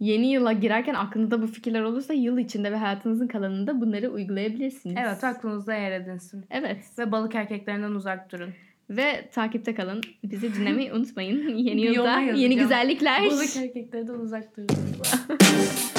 yeni 0.00 0.26
yıla 0.26 0.52
girerken 0.52 0.94
aklınızda 0.94 1.42
bu 1.42 1.46
fikirler 1.46 1.82
olursa 1.82 2.14
yıl 2.14 2.38
içinde 2.38 2.72
ve 2.72 2.76
hayatınızın 2.76 3.28
kalanında 3.28 3.80
bunları 3.80 4.10
uygulayabilirsiniz. 4.10 4.96
Evet 5.00 5.24
aklınızda 5.24 5.74
yer 5.74 5.92
edinsin. 5.92 6.46
Evet. 6.50 6.84
Ve 6.98 7.12
balık 7.12 7.34
erkeklerinden 7.34 7.90
uzak 7.90 8.32
durun. 8.32 8.54
Ve 8.90 9.28
takipte 9.32 9.74
kalın. 9.74 10.00
Bizi 10.24 10.54
dinlemeyi 10.54 10.92
unutmayın. 10.92 11.56
Yeni 11.56 11.80
yılda 11.80 12.20
yeni 12.20 12.56
güzellikler. 12.56 13.30
Balık 13.30 13.56
erkeklerden 13.56 14.14
uzak 14.14 14.56
durun. 14.56 14.68